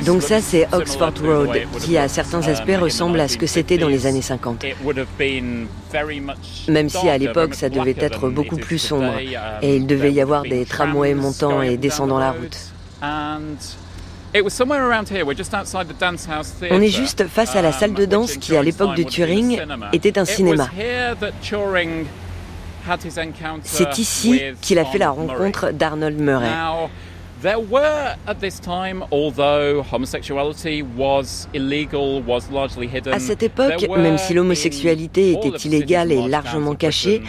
[0.04, 1.50] Donc ça c'est Oxford Road
[1.80, 4.64] qui à certains um, aspects ressemble à ce que c'était dans les années 50.
[6.68, 10.20] Même si à l'époque ça devait être beaucoup plus sombre um, et il devait y
[10.20, 12.58] avoir des tramways montant et descendant la route.
[16.70, 19.60] On est juste face à la salle de danse qui, à l'époque de Turing,
[19.92, 20.68] était un cinéma.
[23.62, 26.48] C'est ici qu'il a fait la rencontre d'Arnold Murray.
[33.12, 37.22] À cette époque, même si l'homosexualité était illégale et largement cachée,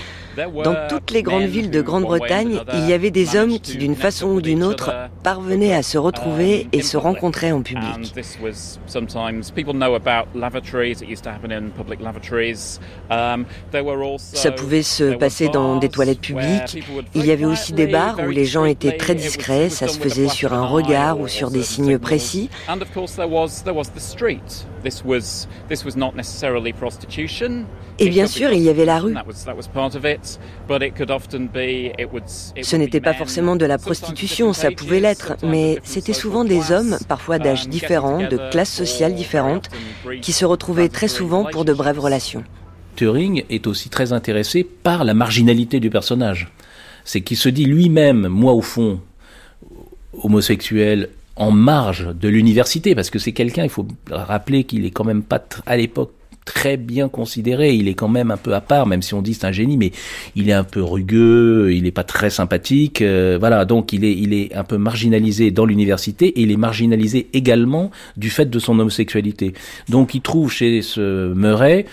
[0.63, 4.27] dans toutes les grandes villes de Grande-Bretagne, il y avait des hommes qui, d'une façon
[4.27, 8.13] ou d'une autre, parvenaient à se retrouver et se rencontrer en public.
[14.17, 16.85] Ça pouvait se passer dans des toilettes publiques.
[17.13, 20.27] Il y avait aussi des bars où les gens étaient très discrets, ça se faisait
[20.27, 22.49] sur un regard ou sur des signes précis.
[27.97, 29.15] Et bien sûr, il y avait la rue.
[32.61, 36.97] Ce n'était pas forcément de la prostitution, ça pouvait l'être, mais c'était souvent des hommes,
[37.07, 39.69] parfois d'âge différents, de classes sociales différentes,
[40.21, 42.43] qui se retrouvaient très souvent pour de brèves relations.
[42.95, 46.51] Turing est aussi très intéressé par la marginalité du personnage.
[47.03, 48.99] C'est qu'il se dit lui-même, moi au fond,
[50.23, 55.03] homosexuel en marge de l'université, parce que c'est quelqu'un, il faut rappeler qu'il est quand
[55.03, 56.13] même pas à l'époque
[56.45, 57.73] très bien considéré.
[57.73, 59.77] Il est quand même un peu à part, même si on dit c'est un génie,
[59.77, 59.91] mais
[60.35, 63.01] il est un peu rugueux, il n'est pas très sympathique.
[63.01, 66.57] Euh, voilà, donc il est, il est un peu marginalisé dans l'université et il est
[66.57, 69.53] marginalisé également du fait de son homosexualité.
[69.89, 71.85] Donc il trouve chez ce Murray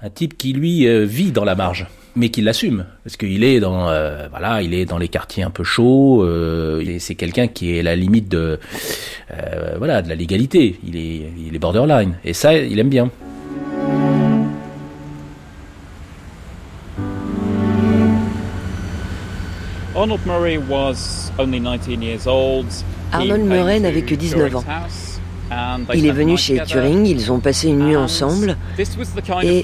[0.00, 1.86] un type qui lui euh, vit dans la marge
[2.16, 2.86] mais qui l'assume.
[3.02, 6.98] Parce qu'il est dans euh, voilà il est dans les quartiers un peu chauds euh,
[6.98, 8.58] c'est quelqu'un qui est à la limite de
[9.32, 10.78] euh, voilà de la légalité.
[10.86, 12.14] Il est il est borderline.
[12.24, 13.10] Et ça il aime bien.
[23.12, 24.64] Arnold Murray n'avait que 19 ans.
[25.94, 28.56] Il est venu chez Turing, ils ont passé une nuit ensemble.
[29.42, 29.62] Et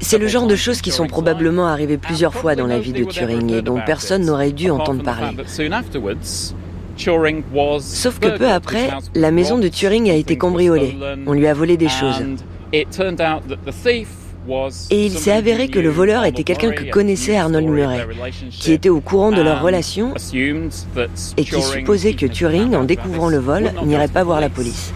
[0.00, 3.04] c'est le genre de choses qui sont probablement arrivées plusieurs fois dans la vie de
[3.04, 5.36] Turing et dont personne n'aurait dû entendre parler.
[7.80, 10.96] Sauf que peu après, la maison de Turing a été cambriolée.
[11.26, 12.22] On lui a volé des choses.
[14.90, 18.06] Et il s'est avéré que le voleur était quelqu'un que connaissait Arnold Murray,
[18.50, 20.12] qui était au courant de leur relation
[21.36, 24.92] et qui supposait que Turing, en découvrant le vol, n'irait pas voir la police.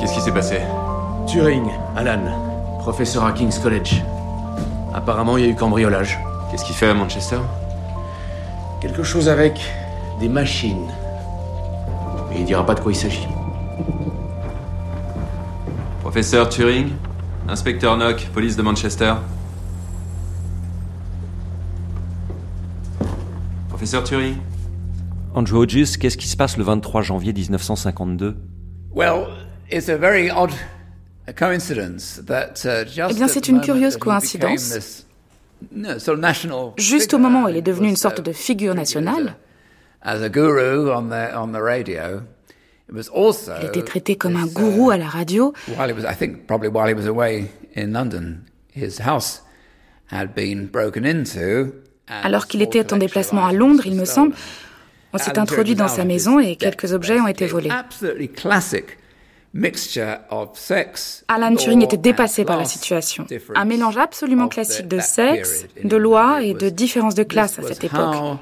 [0.00, 0.58] Qu'est-ce qui s'est passé?
[1.26, 1.66] Turing,
[1.96, 2.20] Alan,
[2.78, 4.02] professeur à King's College.
[4.94, 6.18] Apparemment, il y a eu cambriolage.
[6.50, 7.38] Qu'est-ce qu'il fait à Manchester?
[8.80, 9.60] Quelque chose avec
[10.20, 10.86] des machines.
[12.30, 13.26] Mais il dira pas de quoi il s'agit.
[16.08, 16.92] Professeur Turing,
[17.48, 19.16] inspecteur Nock, police de Manchester.
[23.68, 24.36] Professeur Turing.
[25.34, 28.38] Andrew Hodges, qu'est-ce qui se passe le 23 janvier 1952
[28.94, 29.26] Well,
[29.70, 30.50] it's a very odd
[31.26, 31.32] Eh
[33.14, 35.04] bien, c'est une curieuse coïncidence.
[36.78, 39.36] Juste au moment où il est devenu une sorte de figure nationale,
[42.90, 45.52] il était traité comme un gourou à la radio.
[52.22, 54.34] Alors qu'il était en déplacement à Londres, il me semble,
[55.12, 57.70] on s'est introduit dans sa maison et quelques objets ont été volés.
[61.28, 63.26] Alan Turing était dépassé par la situation.
[63.54, 67.84] Un mélange absolument classique de sexe, de loi et de différence de classe à cette
[67.84, 68.38] époque.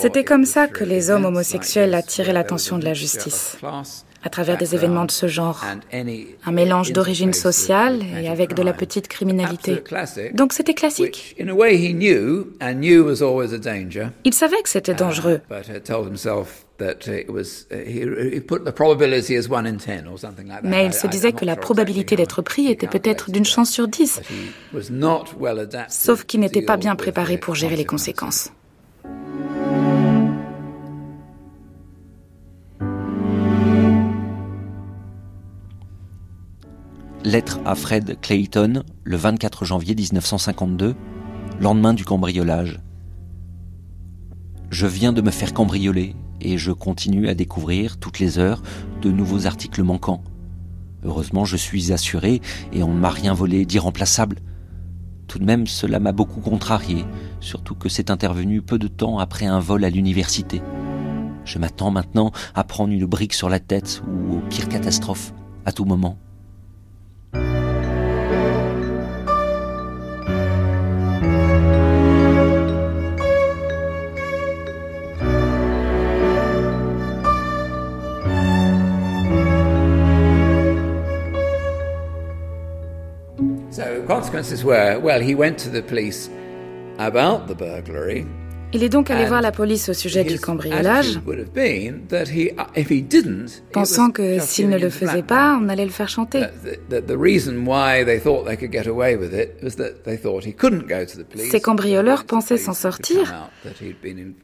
[0.00, 3.56] C'était comme ça que les hommes homosexuels attiraient l'attention de la justice
[4.26, 5.64] à travers des événements de ce genre.
[5.92, 9.82] Un mélange d'origine sociale et avec de la petite criminalité.
[10.34, 11.36] Donc c'était classique.
[14.24, 15.40] Il savait que c'était dangereux.
[20.64, 24.20] Mais il se disait que la probabilité d'être pris était peut-être d'une chance sur dix.
[25.88, 28.50] Sauf qu'il n'était pas bien préparé pour gérer les conséquences.
[37.26, 40.94] Lettre à Fred Clayton, le 24 janvier 1952,
[41.60, 42.78] lendemain du cambriolage.
[44.70, 48.62] Je viens de me faire cambrioler et je continue à découvrir toutes les heures
[49.02, 50.22] de nouveaux articles manquants.
[51.02, 52.40] Heureusement, je suis assuré
[52.72, 54.38] et on ne m'a rien volé d'irremplaçable.
[55.26, 57.04] Tout de même, cela m'a beaucoup contrarié,
[57.40, 60.62] surtout que c'est intervenu peu de temps après un vol à l'université.
[61.44, 65.72] Je m'attends maintenant à prendre une brique sur la tête ou aux pires catastrophes, à
[65.72, 66.20] tout moment.
[84.06, 86.28] Consequences were, well, he went to the police
[86.98, 88.26] about the burglary.
[88.76, 91.18] Il est donc allé voir la police au sujet du cambriolage,
[93.72, 96.42] pensant que s'il ne le faisait pas, on allait le faire chanter.
[101.50, 103.48] Ces cambrioleurs pensaient s'en sortir,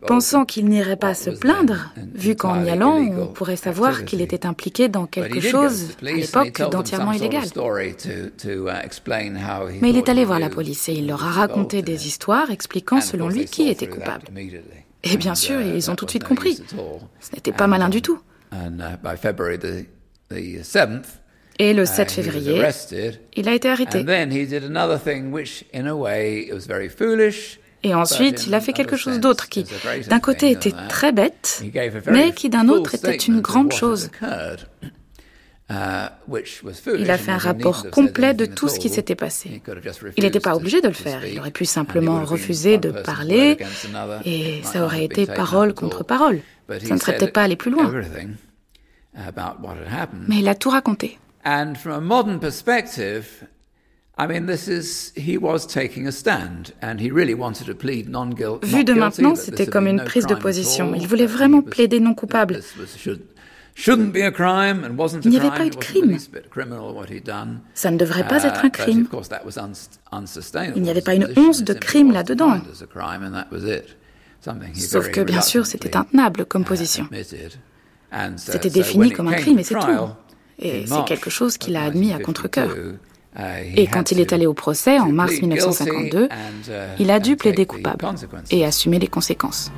[0.07, 4.47] pensant qu'il n'irait pas se plaindre, vu qu'en y allant, on pourrait savoir qu'il était
[4.47, 7.45] impliqué dans quelque chose, à l'époque, d'entièrement illégal.
[9.83, 13.03] Mais il est allé voir la police et il leur a raconté des histoires expliquant
[13.03, 14.22] selon lui qui était coupable.
[15.05, 16.62] Et bien sûr, ils ont tout de suite compris.
[17.20, 18.20] Ce n'était pas malin du tout.
[21.59, 22.62] Et le 7 février,
[23.37, 24.05] il a été arrêté.
[27.85, 29.64] Et ensuite, il a fait quelque chose d'autre qui,
[30.09, 31.62] d'un côté, était très bête,
[32.11, 34.11] mais qui, d'un autre, était une grande chose.
[35.71, 36.09] Uh,
[36.99, 39.63] il a fait un rapport complet de tout ce qui s'était passé.
[40.17, 41.25] Il n'était pas obligé de le faire.
[41.25, 43.57] Il aurait pu simplement refuser de parler
[44.25, 46.41] et ça aurait été parole contre parole.
[46.69, 47.91] Ça ne serait peut-être pas aller plus loin.
[50.29, 51.19] Mais il a tout raconté.
[58.63, 60.95] Vu de maintenant, c'était comme une prise de position.
[60.95, 62.61] Il voulait vraiment plaider non coupable.
[63.75, 66.18] Il n'y avait pas eu de crime.
[67.75, 69.09] Ça ne devrait pas être un uh, crime.
[70.77, 72.61] Il n'y avait pas une once de crime là-dedans.
[74.74, 77.09] Sauf que, bien sûr, c'était intenable comme uh, position.
[78.36, 80.09] C'était défini comme un crime et c'est tout.
[80.59, 82.70] Et c'est quelque chose qu'il a admis à contre-coeur.
[83.35, 86.28] Uh, et quand il est allé au procès en mars 1952,
[86.99, 88.07] il a dû plaider coupable
[88.51, 89.73] et assumer les conséquences.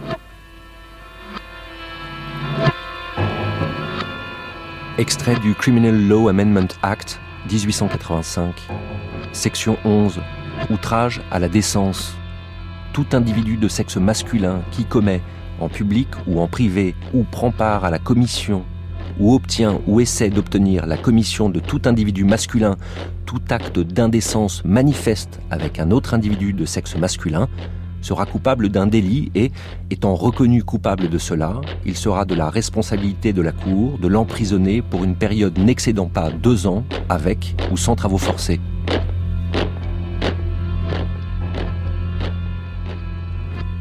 [4.96, 8.54] Extrait du Criminal Law Amendment Act 1885,
[9.32, 10.20] section 11,
[10.70, 12.14] outrage à la décence.
[12.92, 15.20] Tout individu de sexe masculin qui commet,
[15.58, 18.64] en public ou en privé, ou prend part à la commission,
[19.18, 22.76] ou obtient ou essaie d'obtenir la commission de tout individu masculin,
[23.26, 27.48] tout acte d'indécence manifeste avec un autre individu de sexe masculin,
[28.04, 29.50] sera coupable d'un délit et,
[29.90, 34.82] étant reconnu coupable de cela, il sera de la responsabilité de la Cour de l'emprisonner
[34.82, 38.60] pour une période n'excédant pas deux ans avec ou sans travaux forcés.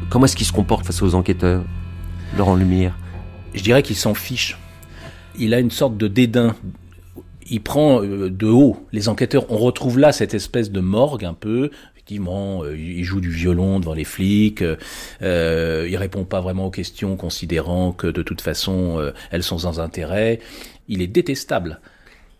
[0.08, 1.64] Comment est-ce qu'il se comporte face aux enquêteurs,
[2.38, 2.96] Laurent Lumière?
[3.52, 4.58] Je dirais qu'il s'en fiche.
[5.38, 6.54] Il a une sorte de dédain
[7.50, 9.44] il prend euh, de haut les enquêteurs.
[9.50, 11.70] On retrouve là cette espèce de morgue un peu
[12.04, 14.62] effectivement, euh, il joue du violon devant les flics,
[15.22, 19.56] euh, il répond pas vraiment aux questions, considérant que de toute façon, euh, elles sont
[19.60, 20.38] sans intérêt.
[20.88, 21.80] Il est détestable.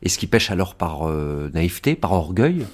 [0.02, 1.08] Est-ce qu'il pêche alors par
[1.54, 2.66] naïveté, par orgueil?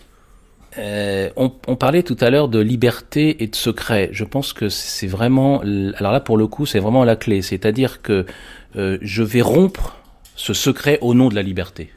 [0.77, 4.09] On, on, parlait tout à l'heure de liberté et de secret.
[4.11, 7.41] Je pense que c'est vraiment, alors là pour le coup, c'est vraiment la clé.
[7.41, 8.27] C'est-à-dire que
[8.75, 9.97] je vais rompre
[10.35, 11.93] ce secret au nom de la liberté.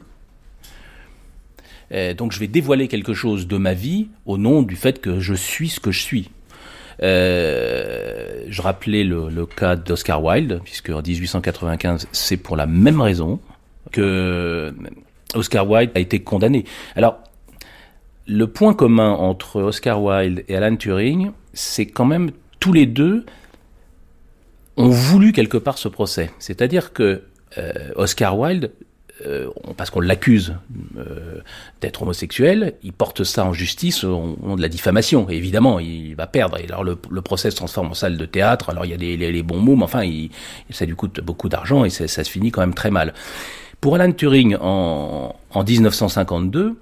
[1.92, 5.20] Euh, donc je vais dévoiler quelque chose de ma vie au nom du fait que
[5.20, 6.30] je suis ce que je suis.
[7.02, 13.40] Euh, je rappelais le, cas d'Oscar Wilde, puisque en 1895, c'est pour la même raison
[13.90, 14.74] que
[15.34, 16.64] Oscar Wilde a été condamné.
[16.96, 17.18] Alors,
[18.26, 22.30] le point commun entre Oscar Wilde et Alan Turing, c'est quand même
[22.60, 23.26] tous les deux
[24.76, 26.30] ont voulu quelque part ce procès.
[26.38, 27.22] C'est-à-dire que
[27.58, 28.72] euh, Oscar Wilde
[29.24, 30.56] euh, parce qu'on l'accuse
[30.96, 31.38] euh,
[31.80, 35.28] d'être homosexuel, il porte ça en justice au nom de la diffamation.
[35.30, 36.58] Évidemment, il va perdre.
[36.58, 38.70] Et alors le, procès se transforme en salle de théâtre.
[38.70, 40.02] Alors il y a les, bons mots, mais enfin,
[40.70, 43.14] ça lui coûte beaucoup d'argent et ça, se finit quand même très mal.
[43.80, 46.76] Pour Alan Turing, en, 1952,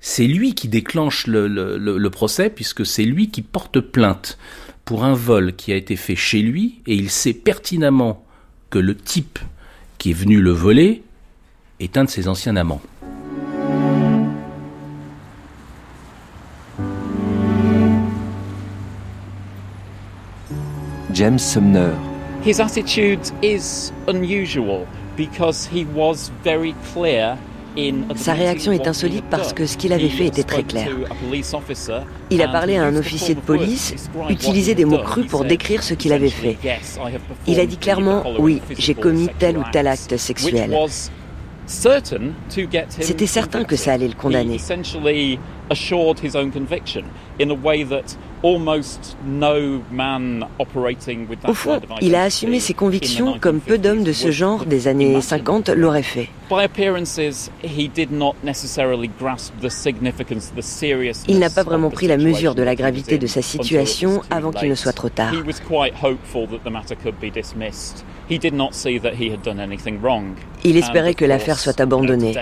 [0.00, 4.36] c'est lui qui déclenche le, le procès puisque c'est lui qui porte plainte
[4.84, 8.24] pour un vol qui a été fait chez lui et il sait pertinemment
[8.70, 9.38] que le type
[9.98, 11.02] qui est venu le voler
[11.80, 12.80] est un de ses anciens amants.
[21.12, 21.92] James Sumner.
[22.44, 24.86] His attitude is unusual
[25.16, 27.38] because he was very clear
[28.14, 30.88] sa réaction est insolite parce que ce qu'il avait fait était très clair.
[32.30, 33.94] Il a parlé à un officier de police,
[34.30, 36.56] utilisé des mots crus pour décrire ce qu'il avait fait.
[37.46, 40.74] Il a dit clairement, oui, j'ai commis tel ou tel acte sexuel.
[43.02, 44.58] C'était certain que ça allait le condamner.
[51.48, 55.20] Au fond, il a assumé ses convictions comme peu d'hommes de ce genre des années
[55.20, 56.28] 50 l'auraient fait.
[61.28, 64.68] Il n'a pas vraiment pris la mesure de la gravité de sa situation avant qu'il
[64.68, 65.32] ne soit trop tard.
[70.64, 72.34] Il espérait que l'affaire soit abandonnée.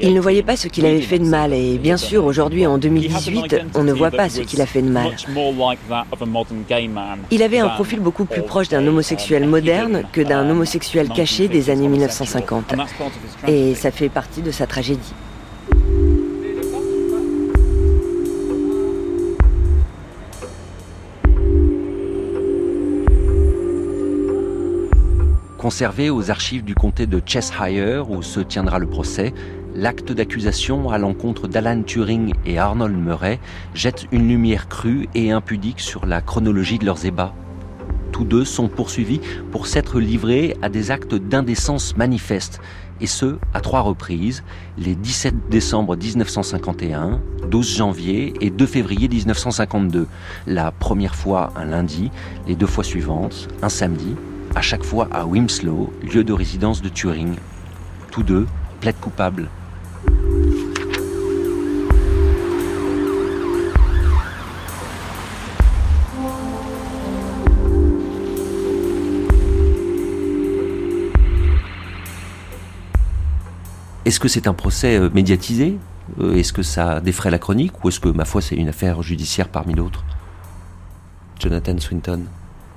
[0.00, 2.78] Il ne voyait pas ce qu'il avait fait de mal et bien sûr aujourd'hui en
[2.78, 5.16] 2018 on ne voit pas ce qu'il a fait de mal.
[7.30, 11.70] Il avait un profil beaucoup plus proche d'un homosexuel moderne que d'un homosexuel caché des
[11.70, 12.74] années 1950
[13.48, 15.14] et ça fait partie de sa tragédie.
[25.60, 29.34] Conservé aux archives du comté de Cheshire où se tiendra le procès,
[29.74, 33.38] l'acte d'accusation à l'encontre d'Alan Turing et Arnold Murray
[33.74, 37.34] jette une lumière crue et impudique sur la chronologie de leurs ébats.
[38.10, 39.20] Tous deux sont poursuivis
[39.52, 42.62] pour s'être livrés à des actes d'indécence manifeste,
[43.02, 44.42] et ce, à trois reprises,
[44.78, 47.20] les 17 décembre 1951,
[47.50, 50.06] 12 janvier et 2 février 1952.
[50.46, 52.10] La première fois un lundi,
[52.48, 54.16] les deux fois suivantes, un samedi,
[54.54, 57.36] à chaque fois à Wimslow, lieu de résidence de Turing.
[58.10, 58.46] Tous deux
[58.80, 59.48] plaident coupables.
[74.04, 75.78] Est-ce que c'est un procès euh, médiatisé?
[76.18, 77.84] Euh, Est-ce que ça défraie la chronique?
[77.84, 80.04] Ou est-ce que, ma foi, c'est une affaire judiciaire parmi d'autres?
[81.38, 82.24] Jonathan Swinton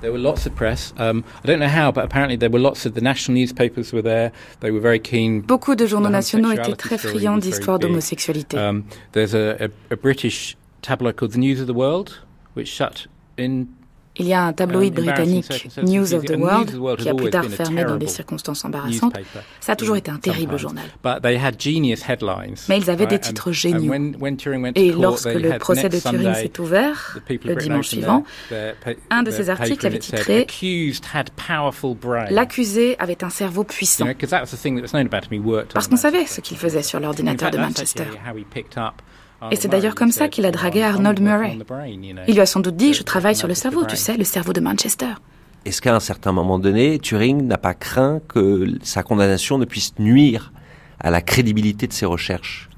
[0.04, 0.92] There were lots of press.
[0.98, 4.02] Um, I don't know how, but apparently there were lots of the national newspapers were
[4.02, 4.32] there.
[4.60, 5.40] They were very keen.
[5.40, 8.58] Beaucoup de journaux nationaux étaient très friands d'histoires d'homosexualité.
[8.58, 12.20] Um, there's a, a, a British tabloid called the News of the World,
[12.52, 13.06] which shut
[13.38, 13.68] in
[14.16, 17.84] Il y a un tabloïd britannique, News of the World, qui a plus tard fermé
[17.84, 19.16] dans des circonstances embarrassantes.
[19.60, 20.84] Ça a toujours été un terrible journal.
[22.68, 23.92] Mais ils avaient des titres géniaux.
[24.74, 28.24] Et lorsque le procès de Turing s'est ouvert, le dimanche suivant,
[29.10, 30.46] un de ces articles avait titré
[32.30, 34.06] L'accusé avait un cerveau puissant.
[35.72, 38.04] Parce qu'on savait ce qu'il faisait sur l'ordinateur de Manchester.
[39.50, 41.58] Et c'est d'ailleurs comme ça qu'il a dragué Arnold Murray.
[42.28, 44.52] Il lui a sans doute dit, je travaille sur le cerveau, tu sais, le cerveau
[44.52, 45.14] de Manchester.
[45.64, 49.98] Est-ce qu'à un certain moment donné, Turing n'a pas craint que sa condamnation ne puisse
[49.98, 50.52] nuire
[51.00, 52.68] à la crédibilité de ses recherches?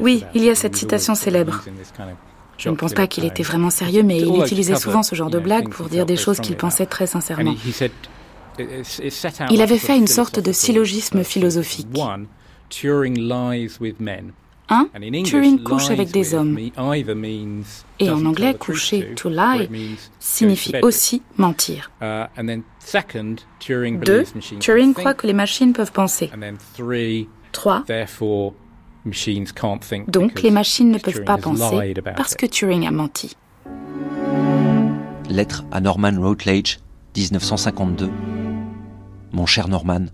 [0.00, 1.62] Oui, il y a cette citation célèbre.
[2.58, 5.38] Je ne pense pas qu'il était vraiment sérieux, mais il utilisait souvent ce genre de
[5.38, 7.54] blague pour dire des choses qu'il pensait très sincèrement.
[9.50, 11.88] Il avait fait une sorte de syllogisme philosophique.
[14.68, 14.88] 1.
[15.24, 16.58] Turing couche avec des hommes.
[16.58, 19.68] Et en anglais, coucher, to lie,
[20.18, 21.90] signifie aussi mentir.
[22.00, 24.24] 2.
[24.58, 26.30] Turing croit que les machines peuvent penser.
[27.52, 27.84] 3.
[30.08, 33.36] Donc les machines ne peuvent pas penser parce que Turing a menti.
[35.30, 36.78] Lettre à Norman Routledge,
[37.16, 38.10] 1952.
[39.32, 40.06] Mon cher Norman,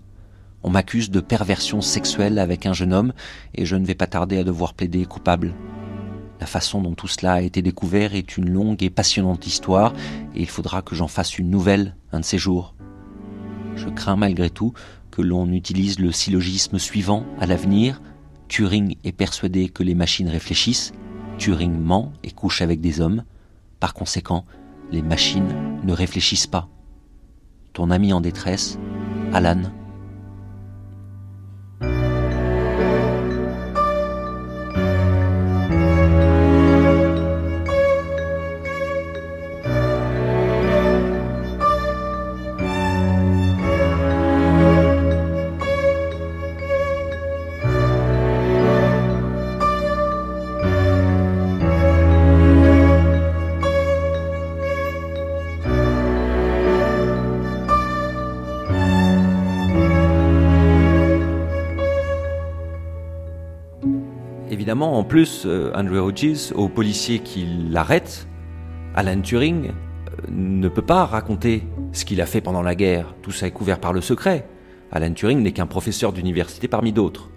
[0.63, 3.13] on m'accuse de perversion sexuelle avec un jeune homme
[3.53, 5.53] et je ne vais pas tarder à devoir plaider coupable.
[6.39, 9.93] La façon dont tout cela a été découvert est une longue et passionnante histoire
[10.35, 12.75] et il faudra que j'en fasse une nouvelle un de ces jours.
[13.75, 14.73] Je crains malgré tout
[15.11, 18.01] que l'on utilise le syllogisme suivant à l'avenir.
[18.47, 20.91] Turing est persuadé que les machines réfléchissent,
[21.37, 23.23] Turing ment et couche avec des hommes.
[23.79, 24.45] Par conséquent,
[24.91, 26.67] les machines ne réfléchissent pas.
[27.73, 28.77] Ton ami en détresse,
[29.33, 29.82] Alan
[65.03, 68.25] en plus, euh, Andrew Hodges, au policier qui l'arrête,
[68.95, 69.71] Alan Turing, euh,
[70.29, 73.13] ne peut pas raconter ce qu'il a fait pendant la guerre.
[73.21, 74.47] Tout ça est couvert par le secret.
[74.93, 77.29] Alan Turing n'est qu'un professeur d'université parmi d'autres.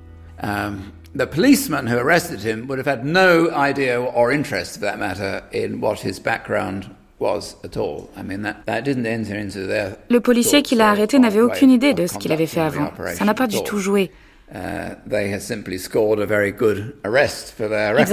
[0.45, 0.79] Um,
[1.17, 5.43] the policeman who arrested him would have had no idea or interest, for that matter,
[5.53, 6.85] in what his background
[7.19, 8.11] was at all.
[8.17, 11.73] I mean, that, that didn't enter into their Le policier qui l'a arrêté n'avait aucune
[11.73, 12.93] idée de ce qu'il avait fait avant.
[13.17, 14.13] Ça n'a pas du tout joué.
[14.55, 15.25] Uh, Ils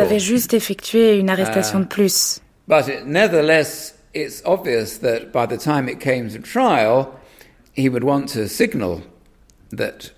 [0.02, 2.42] avaient juste effectué une arrestation de plus.
[2.68, 7.10] But it, nevertheless, it's obvious that by the time it came to trial,
[7.78, 9.02] he would want to signal
[9.76, 10.12] that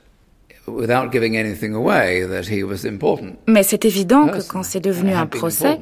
[0.68, 3.36] without giving anything away that he was important.
[3.48, 5.80] Mais c'est évident que quand c'est devenu un procès,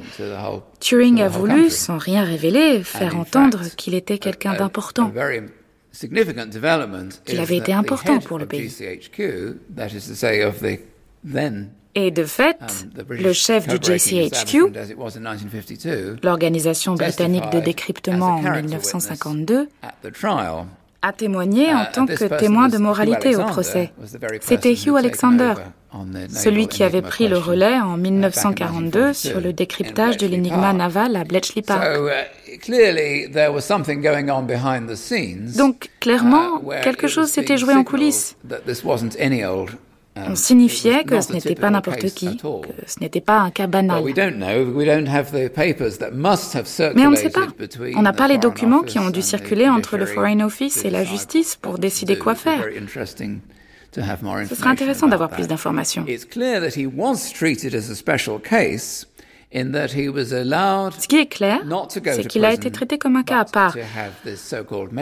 [0.80, 5.12] Turing a voulu, sans rien révéler, faire entendre qu'il était quelqu'un d'important
[7.24, 8.70] qu'il avait été important pour le pays.
[11.96, 12.66] Et de fait, um,
[13.08, 14.72] le chef du JCHQ,
[16.24, 19.68] l'organisation britannique de décryptement en 1952,
[21.02, 23.92] a témoigné en uh, tant que témoin de moralité au procès.
[24.40, 25.54] C'était Hugh Alexander,
[26.30, 31.24] celui qui avait pris le relais en 1942 sur le décryptage de l'énigme naval à
[31.24, 31.86] Bletchley Park.
[35.56, 38.36] Donc clairement, quelque chose s'était joué en coulisses.
[40.16, 43.66] On um, signifiait que ce n'était pas n'importe qui, que ce n'était pas un cas
[43.66, 44.00] banal.
[44.00, 44.12] Mais
[47.06, 47.48] on ne sait pas.
[47.96, 51.04] On n'a pas les documents qui ont dû circuler entre le Foreign Office et la
[51.04, 52.64] justice pour décider quoi faire.
[53.92, 56.04] Ce serait intéressant d'avoir plus d'informations.
[59.54, 61.60] Ce qui est clair,
[61.90, 63.76] c'est qu'il a été traité comme un cas à part,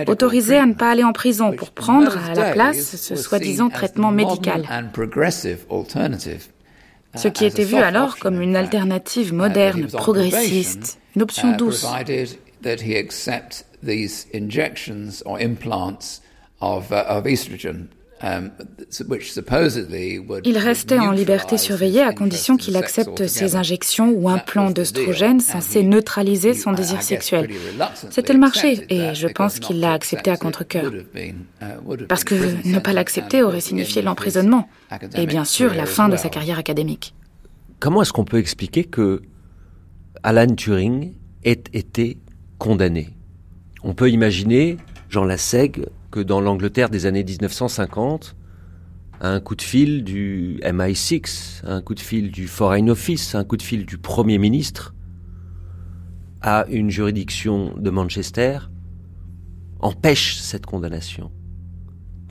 [0.06, 4.10] autorisé à ne pas aller en prison pour prendre à la place ce soi-disant traitement
[4.10, 4.68] médical.
[7.14, 11.86] Ce qui était vu alors comme une alternative moderne, progressiste, une option douce.
[18.22, 18.50] Um,
[20.44, 25.40] il restait en liberté surveillée à condition qu'il accepte ces injections ou un plan d'œstrogène
[25.40, 27.50] censé neutraliser son désir sexuel.
[28.10, 30.92] C'était le marché et je pense qu'il l'a accepté à contre-coeur.
[30.92, 31.34] Uh,
[32.08, 32.34] Parce que
[32.64, 34.68] ne pas l'accepter aurait signifié l'emprisonnement
[35.16, 37.14] et bien sûr la fin de sa carrière académique.
[37.80, 39.22] Comment est-ce qu'on peut expliquer que
[40.22, 42.18] Alan Turing ait été
[42.58, 43.10] condamné?
[43.82, 44.76] On peut imaginer
[45.08, 48.36] Jean Lassègue que dans l'Angleterre des années 1950,
[49.20, 53.56] un coup de fil du MI6, un coup de fil du Foreign Office, un coup
[53.56, 54.94] de fil du Premier ministre
[56.42, 58.58] à une juridiction de Manchester
[59.80, 61.30] empêche cette condamnation.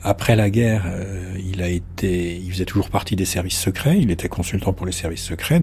[0.02, 3.98] Après la guerre, euh, il faisait toujours partie des services secrets.
[4.00, 5.62] Il était consultant pour les services secrets,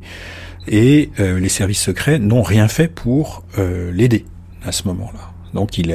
[0.67, 4.25] et euh, les services secrets n'ont rien fait pour euh, l'aider
[4.63, 5.33] à ce moment-là.
[5.53, 5.93] Donc il,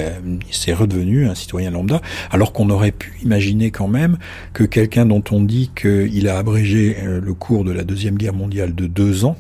[0.51, 2.01] s'est redevenu un citoyen lambda,
[2.31, 4.19] alors qu'on aurait pu imaginer quand même
[4.53, 8.35] que quelqu'un dont on dit qu'il a abrégé euh, le cours de la Deuxième Guerre
[8.35, 9.37] mondiale de deux ans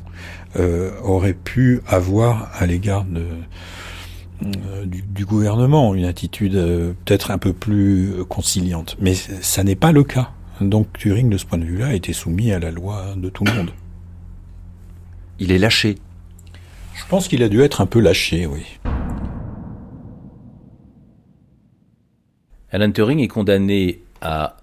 [0.57, 3.25] euh, aurait pu avoir à l'égard de,
[4.45, 8.97] euh, du, gouvernement, une attitude euh, peut-être un peu plus conciliante.
[9.01, 10.31] Mais ça n'est pas le cas.
[10.61, 13.45] Donc Turing, de ce point de vue-là, a été soumis à la loi de tout
[13.45, 13.71] le monde.
[15.39, 15.97] Il est lâché.
[16.95, 18.65] Je pense qu'il a dû être un peu lâché, oui.
[22.75, 24.57] Alan Turing est condamné à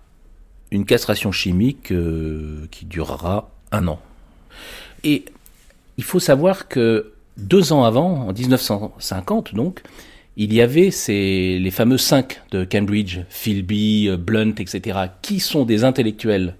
[0.69, 4.01] une castration chimique euh, qui durera un an.
[5.05, 5.23] Et
[5.97, 9.81] il faut savoir que deux ans avant, en 1950 donc,
[10.35, 15.63] il y avait ces, les fameux cinq de Cambridge, Philby, euh, Blunt, etc., qui sont
[15.63, 16.55] des intellectuels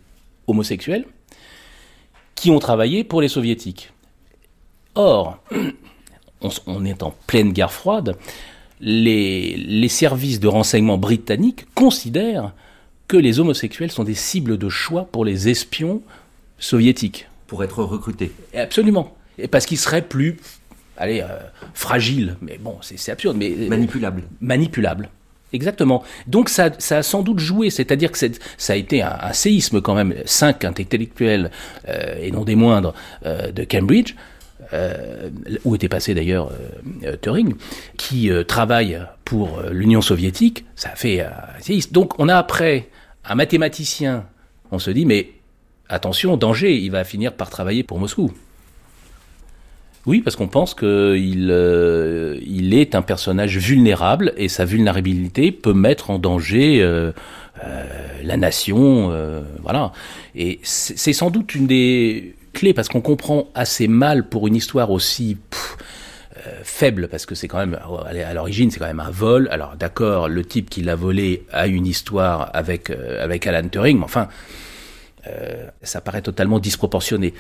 [0.48, 1.06] homosexuels,
[2.36, 3.92] qui ont travaillé pour les soviétiques.
[4.96, 5.44] Or,
[6.66, 8.16] on, est en pleine guerre froide,
[8.82, 12.54] les, les services de renseignement britanniques considèrent
[13.08, 16.02] que les homosexuels sont des cibles de choix pour les espions
[16.60, 17.28] soviétiques.
[17.48, 18.32] Pour être recrutés.
[18.56, 19.16] Absolument.
[19.38, 20.38] Et parce qu'ils seraient plus
[21.02, 21.40] allez, euh,
[21.74, 23.36] fragile, mais bon, c'est absurde.
[23.38, 24.24] Mais, euh, manipulable.
[24.40, 25.10] Manipulable.
[25.54, 26.04] Exactement.
[26.28, 28.18] Donc ça, ça a sans doute joué, c'est-à-dire que
[28.58, 30.16] ça a été un, séisme quand même.
[30.26, 31.52] Cinq intellectuels,
[31.90, 32.94] euh, et non des moindres,
[33.26, 34.16] de Cambridge,
[35.66, 36.52] où était passé d'ailleurs
[37.22, 37.56] Turing,
[37.98, 41.26] qui travaille pour l'Union soviétique, ça fait.
[41.92, 42.90] Donc on a après
[43.26, 44.26] un mathématicien,
[44.72, 45.32] on se dit, mais
[45.90, 48.32] attention, danger, il va finir par travailler pour Moscou.
[50.08, 55.74] Oui, parce qu'on pense qu'il euh, il est un personnage vulnérable et sa vulnérabilité peut
[55.74, 57.12] mettre en danger euh,
[57.64, 57.84] euh,
[58.24, 59.14] la nation.
[59.62, 59.92] voilà.
[60.34, 64.92] Et c'est sans doute une des clés parce qu'on comprend assez mal pour une histoire
[64.92, 65.38] aussi
[66.64, 69.48] faible parce que c'est quand même à l'origine c'est quand même un vol.
[69.52, 74.06] Alors d'accord, le type qui l'a volé a une histoire avec avec Alan Turing, mais
[74.06, 74.28] enfin
[75.84, 77.34] ça paraît totalement disproportionné.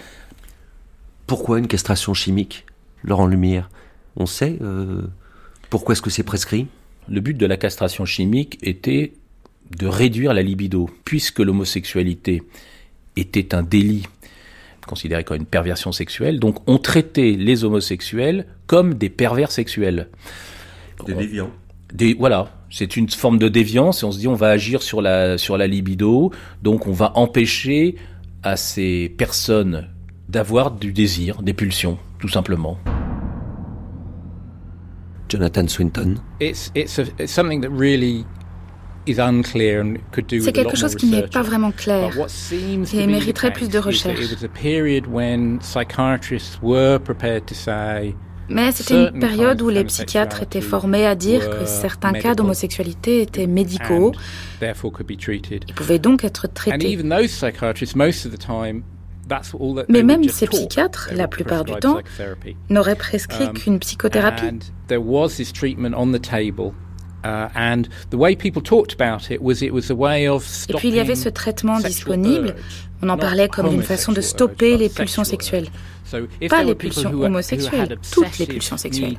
[1.25, 2.65] Pourquoi une castration chimique,
[3.03, 3.69] Laurent Lumière?
[4.17, 5.01] On sait euh,
[5.69, 6.67] pourquoi est-ce que c'est prescrit?
[7.07, 9.13] Le but de la castration chimique était
[9.77, 12.43] de réduire la libido, puisque l'homosexualité
[13.15, 14.03] était un délit
[14.91, 16.37] considéré comme une perversion sexuelle.
[16.37, 20.09] Donc on traitait les homosexuels comme des pervers sexuels.
[21.05, 21.49] Des déviants.
[21.93, 25.01] Des, voilà, c'est une forme de déviance et on se dit on va agir sur
[25.01, 26.31] la, sur la libido,
[26.61, 27.95] donc on va empêcher
[28.43, 29.87] à ces personnes
[30.27, 32.77] d'avoir du désir, des pulsions, tout simplement.
[35.29, 36.15] Jonathan Swinton.
[39.07, 42.11] C'est quelque chose qui n'est pas vraiment clair
[42.93, 44.19] et mériterait plus de recherche.
[48.49, 53.21] Mais c'était une période où les psychiatres étaient formés à dire que certains cas d'homosexualité
[53.21, 54.11] étaient médicaux
[54.61, 56.97] et pouvaient donc être traités.
[59.87, 61.99] Mais même ces psychiatres, la plupart du temps,
[62.69, 64.59] n'auraient prescrit um, qu'une psychothérapie.
[70.69, 72.55] Et puis il y avait ce traitement disponible.
[73.03, 75.67] On en parlait comme une façon de stopper les pulsions sexuelles.
[76.49, 79.17] Pas les pulsions homosexuelles, toutes les pulsions sexuelles.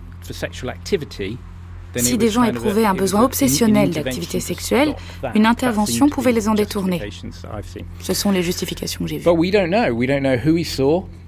[1.97, 4.94] Si des gens éprouvaient un besoin obsessionnel d'activité sexuelle,
[5.35, 7.01] une intervention pouvait les en détourner.
[8.01, 9.24] Ce sont les justifications que j'ai vues.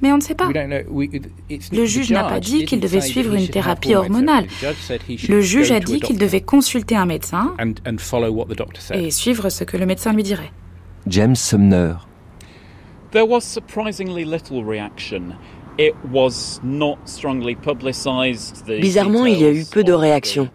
[0.03, 0.49] Mais on ne sait pas.
[0.49, 4.47] Le juge n'a pas dit qu'il devait suivre une thérapie hormonale.
[5.29, 7.55] Le juge a dit qu'il devait consulter un médecin
[8.93, 10.53] et suivre ce que le médecin lui dirait.
[11.07, 11.95] James Sumner.
[13.11, 15.35] There was surprisingly little reaction.
[18.81, 20.49] Bizarrement, il y a eu peu de réactions.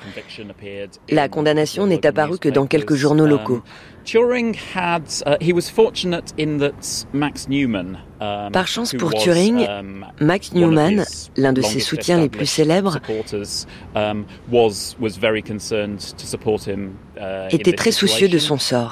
[1.09, 3.61] La condamnation n'est apparue que dans quelques journaux um, locaux.
[8.51, 11.05] Par chance pour Turing, um, Max Newman,
[11.37, 12.99] l'un de ses soutiens les plus célèbres,
[13.95, 14.25] um,
[17.17, 18.91] uh, était très soucieux de son sort.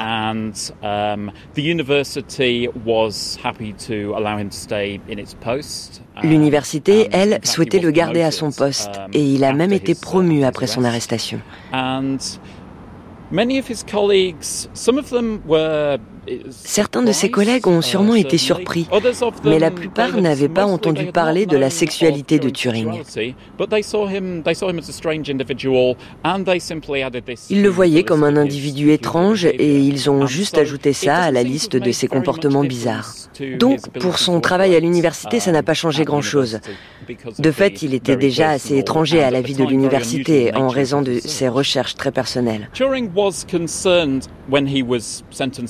[6.24, 10.68] L'université, elle, souhaitait le garder à son poste et il a même été promu après
[10.68, 11.42] son arrestation.
[13.30, 16.00] Many of his colleagues, some of them were
[16.50, 18.88] Certains de ses collègues ont sûrement été surpris,
[19.44, 23.02] mais la plupart n'avaient pas entendu parler de la sexualité de Turing.
[27.50, 31.44] Ils le voyaient comme un individu étrange et ils ont juste ajouté ça à la
[31.44, 33.14] liste de ses comportements bizarres.
[33.60, 36.60] Donc, pour son travail à l'université, ça n'a pas changé grand-chose.
[37.40, 41.20] De fait, il était déjà assez étranger à la vie de l'université en raison de
[41.20, 42.70] ses recherches très personnelles.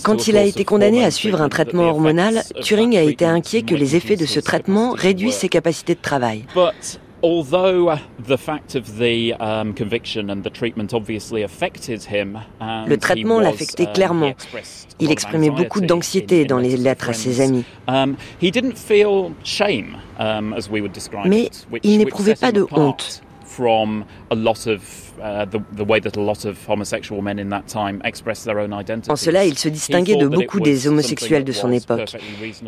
[0.04, 3.76] Quand il a été condamné à suivre un traitement hormonal, Turing a été inquiet que
[3.76, 6.44] les effets de ce traitement réduisent ses capacités de travail.
[12.88, 14.34] Le traitement l'affectait um, clairement.
[15.00, 17.64] Il exprimait beaucoup d'anxiété dans les lettres à ses amis.
[17.88, 18.16] Um,
[21.26, 21.50] Mais
[21.84, 23.24] il n'éprouvait pas de honte.
[29.10, 32.18] En cela, il se distinguait de beaucoup des homosexuels de son époque.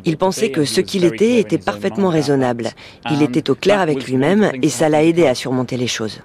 [0.05, 2.69] Il pensait que ce qu'il était était parfaitement raisonnable.
[3.11, 6.21] Il était au clair avec lui-même et ça l'a aidé à surmonter les choses.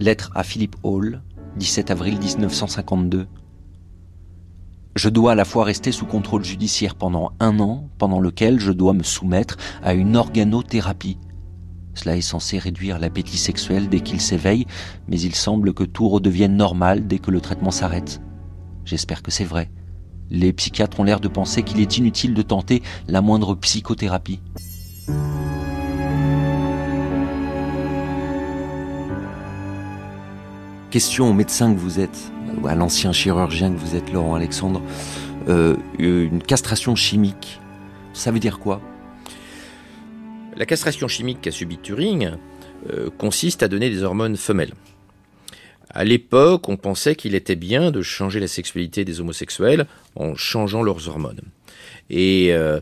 [0.00, 1.20] Lettre à Philippe Hall,
[1.56, 3.26] 17 avril 1952.
[4.96, 8.72] Je dois à la fois rester sous contrôle judiciaire pendant un an, pendant lequel je
[8.72, 11.18] dois me soumettre à une organothérapie.
[11.94, 14.66] Cela est censé réduire l'appétit sexuel dès qu'il s'éveille,
[15.06, 18.20] mais il semble que tout redevienne normal dès que le traitement s'arrête.
[18.84, 19.70] J'espère que c'est vrai.
[20.28, 24.40] Les psychiatres ont l'air de penser qu'il est inutile de tenter la moindre psychothérapie.
[30.90, 32.32] Question au médecin que vous êtes
[32.66, 34.82] à l'ancien chirurgien que vous êtes, Laurent Alexandre,
[35.48, 37.60] euh, une castration chimique,
[38.12, 38.80] ça veut dire quoi?
[40.56, 42.32] La castration chimique qu'a subi Turing
[42.90, 44.74] euh, consiste à donner des hormones femelles.
[45.92, 50.82] À l'époque, on pensait qu'il était bien de changer la sexualité des homosexuels en changeant
[50.82, 51.40] leurs hormones.
[52.10, 52.80] Et euh,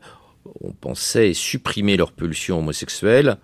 [0.61, 3.37] on pensait supprimer leurs pulsions homosexuelles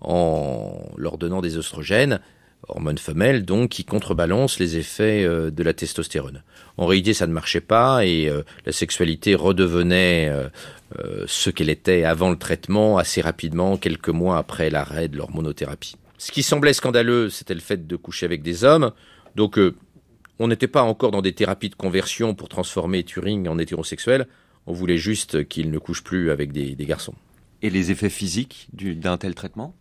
[0.00, 2.20] en leur donnant des oestrogènes
[2.68, 6.42] hormone femelle, donc qui contrebalance les effets euh, de la testostérone.
[6.76, 12.04] En réalité, ça ne marchait pas et euh, la sexualité redevenait euh, ce qu'elle était
[12.04, 15.96] avant le traitement assez rapidement, quelques mois après l'arrêt de l'hormonothérapie.
[16.18, 18.92] Ce qui semblait scandaleux, c'était le fait de coucher avec des hommes.
[19.34, 19.58] Donc,
[20.38, 24.28] on n'était pas encore dans des thérapies de conversion pour transformer Turing en hétérosexuel.
[24.66, 27.14] On voulait juste qu'il ne couche plus avec des garçons.
[27.62, 29.74] Et les effets physiques d'un tel traitement?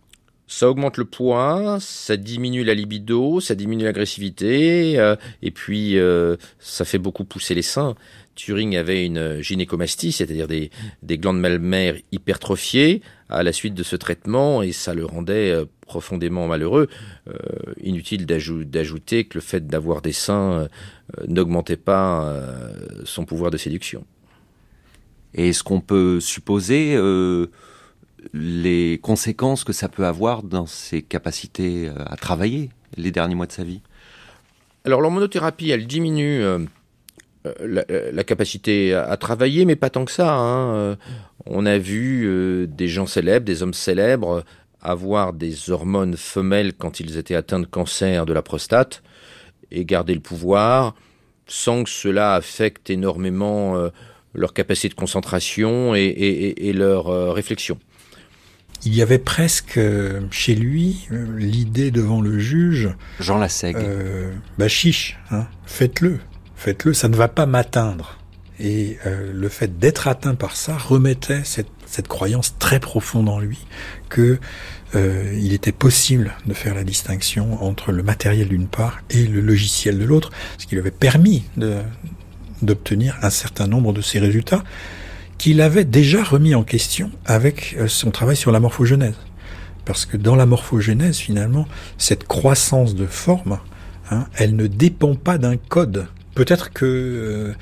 [0.51, 6.35] Ça augmente le poids, ça diminue la libido, ça diminue l'agressivité, euh, et puis euh,
[6.59, 7.95] ça fait beaucoup pousser les seins.
[8.35, 10.69] Turing avait une gynécomastie, c'est-à-dire des,
[11.17, 16.47] glandes mammaires hypertrophiées à la suite de ce traitement, et ça le rendait euh, profondément
[16.47, 16.89] malheureux.
[17.81, 20.67] inutile d'ajouter que le fait d'avoir des seins
[21.27, 22.33] n'augmentait pas
[23.03, 24.05] son pouvoir de séduction.
[25.33, 26.97] Et est-ce qu'on peut supposer
[28.33, 33.47] les conséquences que ça peut avoir dans ses capacités euh, à travailler les derniers mois
[33.47, 33.81] de sa vie
[34.85, 36.59] Alors l'hormonothérapie, elle diminue euh,
[37.45, 40.33] euh, la, capacité à, travailler, mais pas tant que ça.
[40.33, 40.97] Hein.
[41.45, 44.43] On a vu des gens célèbres, des hommes célèbres,
[44.81, 49.01] avoir des hormones femelles quand ils étaient atteints de cancer de la prostate
[49.71, 50.93] et garder le pouvoir
[51.47, 53.89] sans que cela affecte énormément
[54.33, 57.79] leur capacité de concentration et leur réflexion
[58.83, 62.89] il y avait presque euh, chez lui euh, l'idée devant le juge.
[63.19, 63.77] Jean Lassègue.
[63.77, 66.19] Euh, bah chiche, hein, faites-le,
[66.55, 68.17] faites-le, ça ne va pas m'atteindre.
[68.59, 73.39] Et euh, le fait d'être atteint par ça remettait cette, cette, croyance très profonde en
[73.39, 73.57] lui
[74.09, 74.39] que
[74.93, 79.41] euh, il était possible de faire la distinction entre le matériel d'une part et le
[79.41, 80.29] logiciel de l'autre,
[80.59, 81.43] ce qui lui avait permis
[82.61, 84.63] d'obtenir un certain nombre de ses résultats
[85.41, 89.15] qu'il avait déjà remis en question avec euh, son travail sur la morphogenèse.
[89.85, 93.57] Parce que dans la morphogenèse, finalement, cette croissance de forme,
[94.11, 96.05] hein, elle ne dépend pas d'un code.
[96.35, 97.53] Peut-être que euh,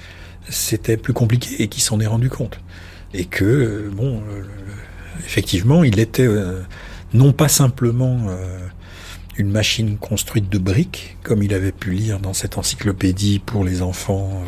[0.50, 2.60] c'était plus compliqué et qu'il s'en est rendu compte.
[3.14, 4.22] Et que, euh, bon,
[5.26, 6.28] effectivement, il était
[7.14, 8.28] non pas simplement
[9.38, 13.82] une machine construite de briques, comme il avait pu lire dans cette encyclopédie pour les
[13.82, 14.44] enfants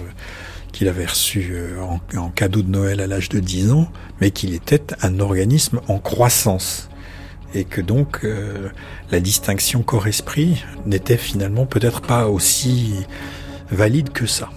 [0.71, 1.81] qu'il avait reçu euh,
[2.17, 5.99] en, cadeau de Noël à l'âge de 10 ans, mais qu'il était un organisme en
[5.99, 6.89] croissance.
[7.53, 8.69] Et que donc euh,
[9.11, 12.93] la distinction corps-esprit n'était finalement peut-être pas aussi
[13.69, 14.49] valide que ça.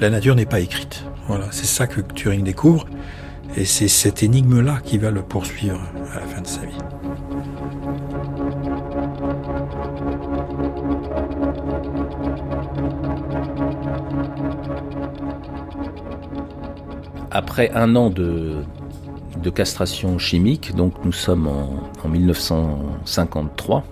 [0.00, 1.04] La nature n'est pas écrite.
[1.28, 2.86] Voilà, c'est ça que Turing découvre,
[3.56, 5.80] et c'est cette énigme-là qui va le poursuivre
[6.14, 7.01] à la fin de sa vie.
[17.32, 18.62] Après un an de,
[19.54, 23.84] castration chimique, donc nous sommes en, 1953,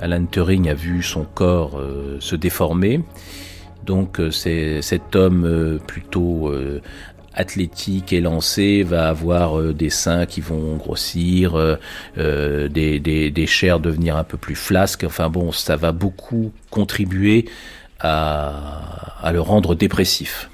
[0.00, 3.00] Alan Turing a vu son corps euh, se déformer.
[3.84, 6.52] Donc euh, cet homme euh, plutôt
[7.32, 11.56] athlétique et lancé va avoir des seins qui vont grossir,
[12.16, 15.04] des, chairs devenir un peu plus flasques.
[15.04, 17.48] Enfin bon, ça va beaucoup contribuer
[18.00, 20.50] à le rendre dépressif.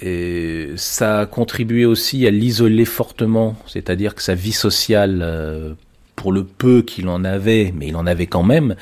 [0.00, 5.74] Et ça a contribué aussi à l'isoler fortement, c'est-à-dire que sa vie sociale, euh,
[6.16, 8.76] pour le peu qu'il en avait, mais il en avait quand même,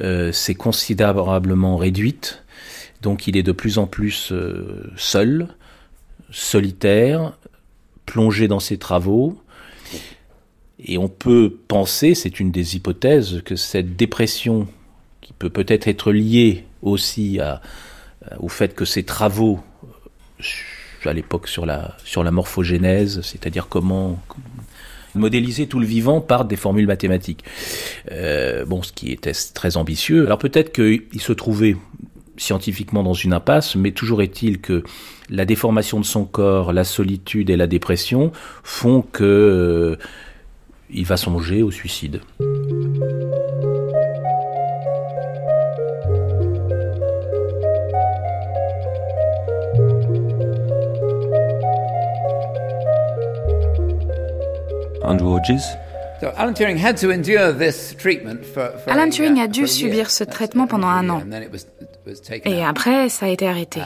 [0.00, 2.44] euh, s'est considérablement réduite.
[3.00, 5.48] Donc il est de plus en plus euh, seul,
[6.30, 7.38] solitaire,
[8.04, 9.40] plongé dans ses travaux.
[10.78, 14.68] Et on peut penser, c'est une des hypothèses, que cette dépression,
[15.22, 17.40] qui peut peut-être être liée aussi
[18.38, 19.58] au fait que ses travaux
[21.04, 24.18] à l'époque sur la, sur morphogénèse, c'est-à-dire comment
[25.14, 27.44] modéliser tout le vivant par des formules mathématiques.
[28.12, 30.26] Euh, bon, ce qui était très ambitieux.
[30.26, 31.76] Alors peut-être qu'il se trouvait
[32.36, 34.84] scientifiquement dans une impasse, mais toujours est-il que
[35.28, 38.32] la déformation de son corps, la solitude et la dépression
[38.62, 39.96] font que euh,
[40.90, 42.20] il va songer au suicide.
[55.08, 55.62] Andrew Hodges.
[58.86, 61.22] Alan Turing a dû subir ce traitement pendant un an.
[62.44, 63.80] Et après, ça a été arrêté.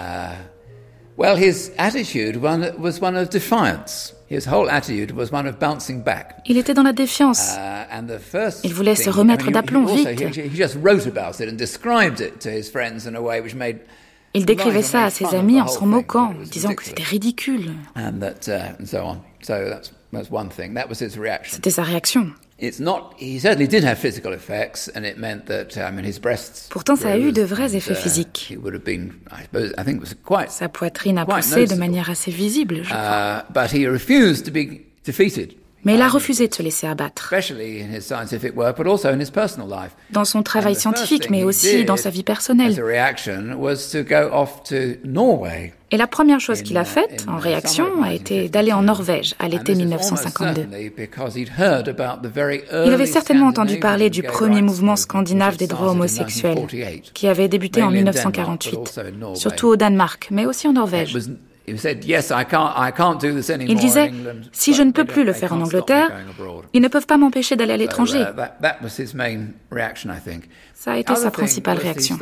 [6.47, 7.55] Il était dans la défiance.
[7.55, 10.09] Uh, Il voulait se remettre d'aplomb vite.
[14.35, 17.73] Il décrivait ça à ses amis en s'en moquant, disant que c'était ridicule.
[21.51, 22.31] C'était sa réaction.
[26.71, 28.57] Pourtant, ça a eu de vrais effets uh, physiques.
[30.49, 33.47] Sa poitrine a poussé de manière assez visible, je crois.
[35.85, 37.35] Uh, mais il a refusé de se laisser abattre.
[40.11, 42.83] Dans son travail scientifique, mais aussi dans sa vie personnelle.
[45.91, 49.49] Et la première chose qu'il a faite, en réaction, a été d'aller en Norvège à
[49.49, 50.67] l'été 1952.
[52.87, 56.67] Il avait certainement entendu parler du premier mouvement scandinave des droits homosexuels,
[57.13, 59.03] qui avait débuté en 1948,
[59.35, 61.17] surtout au Danemark, mais aussi en Norvège.
[63.69, 64.13] Il disait,
[64.53, 66.11] si je ne peux plus le faire en Angleterre,
[66.73, 68.25] ils ne peuvent pas m'empêcher d'aller à l'étranger.
[70.75, 72.19] Ça a été sa principale réaction.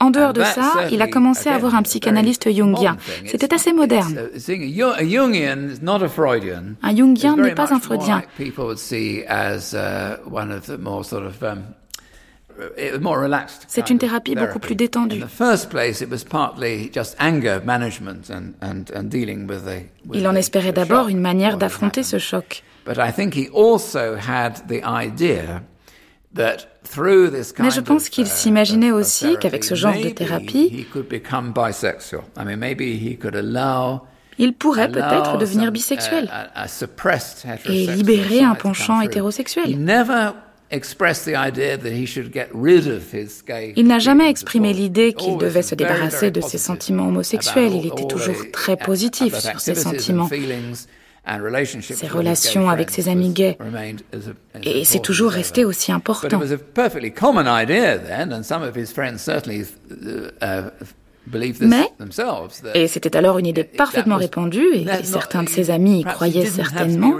[0.00, 2.96] En dehors de ça, il a commencé à voir un psychanalyste jungien.
[3.26, 4.16] C'était assez moderne.
[6.82, 8.22] Un jungien n'est pas un freudien.
[13.68, 15.22] C'est une thérapie beaucoup plus détendue.
[20.12, 22.62] Il en espérait d'abord une manière d'affronter ce choc.
[27.60, 30.86] Mais je pense qu'il s'imaginait aussi qu'avec ce genre de thérapie,
[34.38, 36.30] il pourrait peut-être devenir bisexuel
[37.66, 39.76] et libérer un penchant hétérosexuel.
[43.76, 47.74] Il n'a jamais exprimé l'idée qu'il devait se débarrasser de ses sentiments homosexuels.
[47.74, 50.28] Il était toujours très positif sur ses sentiments,
[51.80, 53.56] ses relations avec ses amis gays.
[54.62, 56.40] Et c'est toujours resté aussi important.
[61.60, 61.92] Mais,
[62.74, 67.14] et c'était alors une idée parfaitement répandue, et certains de ses amis y croyaient certainement,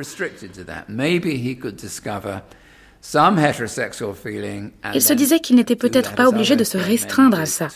[4.94, 7.68] il se disait qu'il n'était peut-être pas obligé de se restreindre à ça,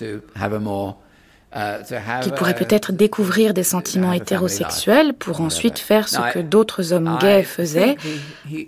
[1.54, 7.18] uh, qu'il pourrait peut-être découvrir des sentiments hétérosexuels pour ensuite faire ce que d'autres hommes
[7.20, 7.96] gays faisaient,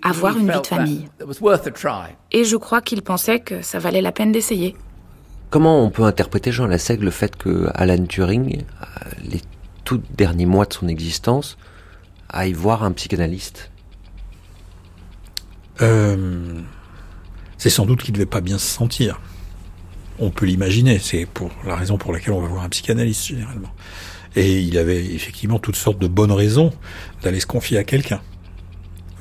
[0.01, 1.09] avoir une vie de famille.
[2.31, 4.75] Et je crois qu'il pensait que ça valait la peine d'essayer.
[5.49, 8.85] Comment on peut interpréter, Jean Lassègue, le fait que Alan Turing, euh,
[9.23, 9.41] les
[9.83, 11.57] tout derniers mois de son existence,
[12.29, 13.71] aille voir un psychanalyste?
[15.81, 16.61] Euh,
[17.57, 19.19] c'est sans doute qu'il ne devait pas bien se sentir.
[20.19, 23.73] On peut l'imaginer, c'est pour la raison pour laquelle on va voir un psychanalyste généralement.
[24.35, 26.71] Et il avait effectivement toutes sortes de bonnes raisons
[27.23, 28.21] d'aller se confier à quelqu'un.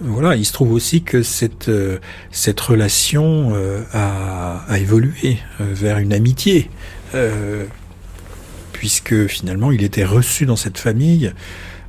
[0.00, 1.98] Voilà, il se trouve aussi que cette euh,
[2.32, 6.68] cette relation euh, a, a, évolué vers une amitié,
[8.72, 11.32] puisque finalement il était reçu dans cette famille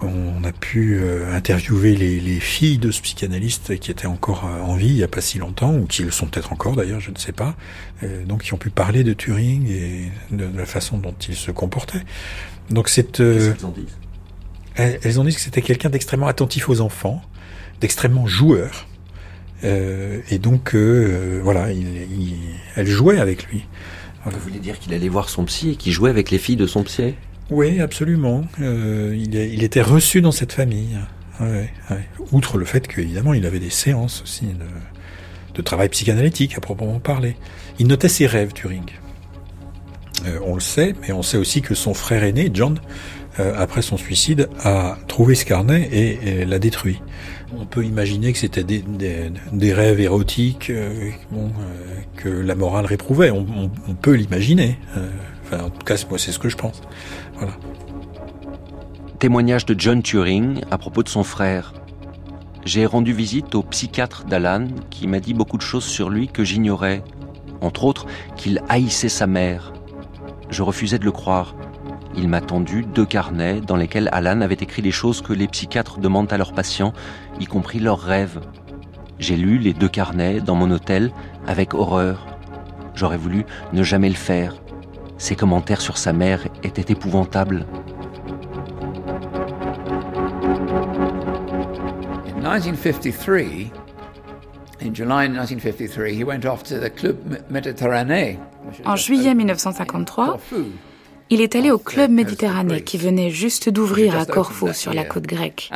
[0.06, 4.76] on a pu euh, interviewer les, filles de ce psychanalyste qui étaient encore euh, en
[4.76, 7.12] vie il n'y a pas si longtemps, ou qui le sont peut-être encore d'ailleurs, je
[7.12, 7.56] ne sais pas,
[8.04, 11.52] euh, donc qui ont pu parler de Turing et de, la façon dont il se
[11.52, 12.04] comportait.
[12.70, 13.20] Donc c'est...
[13.20, 17.22] elles, elles ont dit que c'était quelqu'un d'extrêmement attentif aux enfants,
[17.82, 18.88] d'extrêmement joueur,
[19.64, 22.36] et donc voilà, il,
[22.76, 23.66] elle jouait avec lui.
[24.26, 26.68] Vous voulez dire qu'il allait voir son psy et qu'il jouait avec les filles de
[26.68, 27.16] son psy?
[27.50, 28.44] Oui, absolument.
[28.62, 30.98] Euh, il, il, était reçu dans cette famille.
[32.32, 34.66] Outre le fait qu'évidemment, il avait des séances aussi de,
[35.54, 37.36] de, travail psychanalytique à proprement parler.
[37.78, 38.86] Il notait ses rêves, Turing.
[40.26, 42.80] Euh, on le sait, mais on sait aussi que son frère aîné, John,
[43.40, 47.02] euh, après son suicide, a trouvé ce carnet et, l'a détruit.
[47.58, 52.56] On peut imaginer que c'était des, des, des, rêves érotiques euh, bon, euh, que la
[52.56, 53.32] morale réprouvait.
[53.32, 54.78] On, on, on peut l'imaginer.
[54.98, 55.10] Euh,
[55.44, 56.82] enfin, en tout cas, moi, c'est ce que je pense.
[59.20, 61.74] Témoignage de John Turing à propos de son frère.
[62.66, 66.44] J'ai rendu visite au psychiatre d'Alan qui m'a dit beaucoup de choses sur lui que
[66.44, 67.04] j'ignorais.
[67.62, 68.06] Entre autres,
[68.36, 69.74] qu'il haïssait sa mère.
[70.50, 71.56] Je refusais de le croire.
[72.18, 76.00] Il m'a tendu deux carnets dans lesquels Alan avait écrit les choses que les psychiatres
[76.00, 76.94] demandent à leurs patients,
[77.40, 78.42] y compris leurs rêves.
[79.20, 81.12] J'ai lu les deux carnets dans mon hôtel
[81.48, 82.26] avec horreur.
[82.96, 84.56] J'aurais voulu ne jamais le faire.
[85.18, 87.66] Ses commentaires sur sa mère étaient épouvantables.
[92.28, 93.72] In 1953,
[94.82, 97.18] in July 1953, he went off to the Club
[97.50, 98.40] Méditerranée.
[98.86, 100.38] En juillet 1953,
[101.30, 105.26] il est allé au Club Méditerranée qui venait juste d'ouvrir à Corfou sur la côte
[105.26, 105.72] grecque.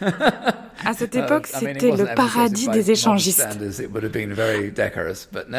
[0.84, 3.58] À cette époque, c'était le paradis des échangistes.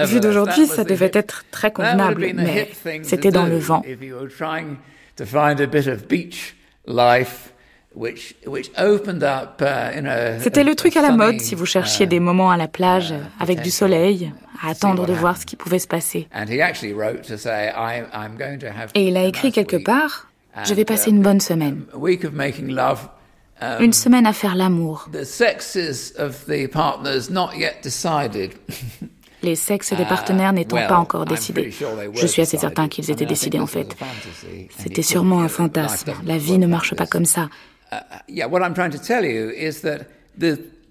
[0.06, 2.70] Vu d'aujourd'hui, ça devait être très convenable, mais
[3.04, 3.84] c'était dans le vent.
[10.40, 13.62] C'était le truc à la mode si vous cherchiez des moments à la plage avec
[13.62, 14.32] du soleil,
[14.64, 16.28] à attendre de voir ce qui pouvait se passer.
[18.96, 20.31] Et il a écrit quelque part,
[20.66, 21.84] je vais passer une bonne semaine.
[23.80, 25.08] Une semaine à faire l'amour.
[29.44, 31.74] Les sexes des partenaires n'étant pas encore décidés.
[32.14, 33.96] Je suis assez certain qu'ils étaient décidés en fait.
[34.78, 36.14] C'était sûrement un fantasme.
[36.26, 37.50] La vie ne marche pas comme ça.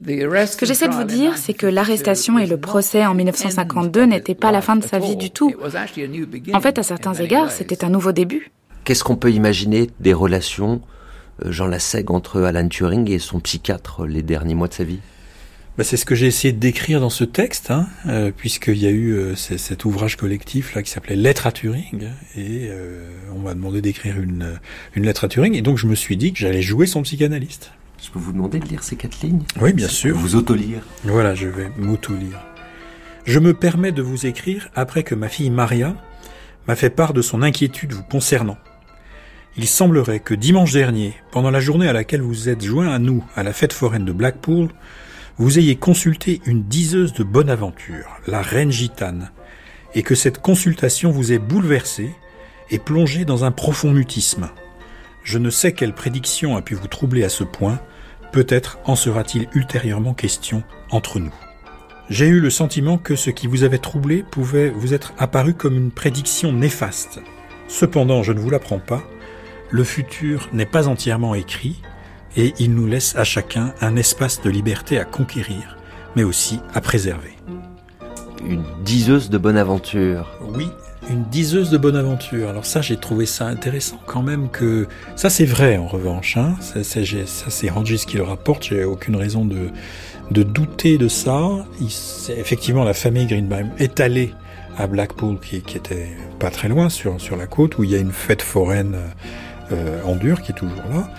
[0.03, 4.35] Ce que j'essaie de vous dire, c'est que l'arrestation et le procès en 1952 n'étaient
[4.35, 5.53] pas la fin de sa vie du tout.
[6.53, 8.51] En fait, à certains égards, c'était un nouveau début.
[8.85, 10.81] Qu'est-ce qu'on peut imaginer des relations,
[11.45, 15.01] euh, Jean Lassègue, entre Alan Turing et son psychiatre les derniers mois de sa vie?
[15.79, 18.87] Bah, c'est ce que j'ai essayé de décrire dans ce texte, hein, euh, puisqu'il y
[18.87, 23.39] a eu euh, cet ouvrage collectif là qui s'appelait Lettre à Turing, et euh, on
[23.39, 24.59] m'a demandé d'écrire une,
[24.95, 27.71] une lettre à Turing, et donc je me suis dit que j'allais jouer son psychanalyste.
[28.03, 29.43] Je peux vous demander de lire ces quatre lignes?
[29.61, 30.17] Oui, bien sûr.
[30.17, 30.83] Vous auto-lire.
[31.05, 32.41] Voilà, je vais m'auto-lire.
[33.25, 35.95] Je me permets de vous écrire après que ma fille Maria
[36.67, 38.59] m'a fait part de son inquiétude vous concernant.
[39.57, 43.25] Il semblerait que dimanche dernier, pendant la journée à laquelle vous êtes joint à nous
[43.35, 44.69] à la fête foraine de Blackpool,
[45.39, 49.31] vous ayez consulté une diseuse de bonne aventure, la reine gitane,
[49.95, 52.11] et que cette consultation vous ait bouleversé
[52.71, 54.51] et plongé dans un profond mutisme.
[55.25, 57.81] Je ne sais quelle prédiction a pu vous troubler à ce point,
[58.33, 61.35] peut-être en sera-t-il ultérieurement question entre nous.
[62.09, 65.77] J'ai eu le sentiment que ce qui vous avait troublé pouvait vous être apparu comme
[65.77, 67.21] une prédiction néfaste.
[67.69, 69.03] Cependant, je ne vous l'apprends pas,
[69.71, 71.81] le futur n'est pas entièrement écrit,
[72.37, 75.77] et il nous laisse à chacun un espace de liberté à conquérir,
[76.17, 77.37] mais aussi à préserver.
[78.47, 80.39] Une diseuse de bonne aventure.
[80.55, 80.69] Oui,
[81.11, 82.49] une diseuse de bonne aventure.
[82.49, 84.87] Alors ça, j'ai trouvé ça intéressant quand même que...
[85.17, 86.37] Ça, c'est vrai en revanche.
[86.37, 86.55] Hein.
[86.61, 88.65] Ça, c'est Rangis qui le rapporte.
[88.65, 89.71] J'ai aucune raison de,
[90.31, 91.49] de douter de ça.
[91.81, 91.89] Il,
[92.39, 94.33] effectivement, la famille Greenbaum est allée
[94.79, 97.95] à Blackpool, qui, qui était pas très loin sur, sur la côte, où il y
[97.95, 99.09] a une fête foraine euh,
[100.05, 101.11] en dur qui est toujours là.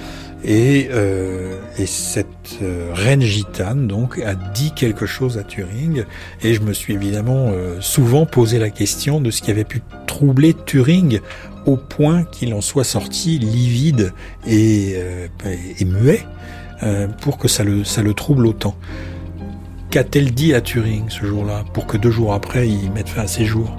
[0.43, 6.03] Et, euh, et cette euh, reine gitane donc a dit quelque chose à Turing
[6.41, 9.83] et je me suis évidemment euh, souvent posé la question de ce qui avait pu
[10.07, 11.19] troubler Turing
[11.67, 14.13] au point qu'il en soit sorti livide
[14.47, 15.27] et, euh,
[15.77, 16.25] et muet
[17.21, 18.75] pour que ça le, ça le trouble autant.
[19.91, 23.27] Qu'a-t-elle dit à Turing ce jour-là pour que deux jours après il mette fin à
[23.27, 23.77] ses jours?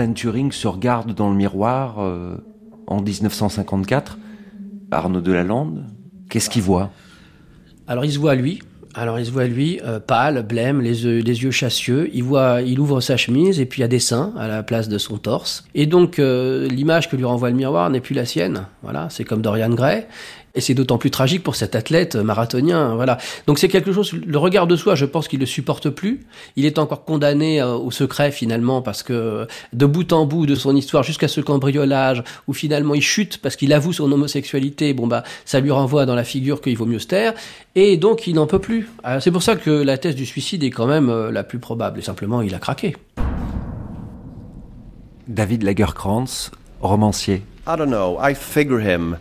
[0.00, 2.36] Alan Turing se regarde dans le miroir euh,
[2.86, 4.18] en 1954.
[4.90, 5.84] Arnaud Delalande,
[6.30, 6.90] qu'est-ce qu'il voit?
[7.86, 8.60] Alors il se voit lui,
[8.94, 12.10] Alors il se voit lui, euh, pâle, blême, les yeux, les yeux chassieux.
[12.14, 14.62] Il voit, il ouvre sa chemise et puis il y a des seins à la
[14.62, 15.64] place de son torse.
[15.74, 18.66] Et donc euh, l'image que lui renvoie le miroir n'est plus la sienne.
[18.82, 20.06] Voilà, c'est comme Dorian Gray.
[20.54, 23.18] Et c'est d'autant plus tragique pour cet athlète marathonien, voilà.
[23.46, 26.26] Donc c'est quelque chose, le regard de soi, je pense qu'il ne supporte plus.
[26.56, 30.54] Il est encore condamné euh, au secret finalement parce que de bout en bout de
[30.56, 35.06] son histoire jusqu'à ce cambriolage où finalement il chute parce qu'il avoue son homosexualité, bon
[35.06, 37.34] bah ça lui renvoie dans la figure qu'il vaut mieux se taire
[37.76, 38.88] et donc il n'en peut plus.
[39.06, 41.58] Euh, c'est pour ça que la thèse du suicide est quand même euh, la plus
[41.58, 42.00] probable.
[42.00, 42.96] Et simplement il a craqué.
[45.28, 46.50] David Lagerkrantz,
[46.80, 47.42] romancier.
[47.68, 48.18] I don't know.
[48.20, 49.16] I figure him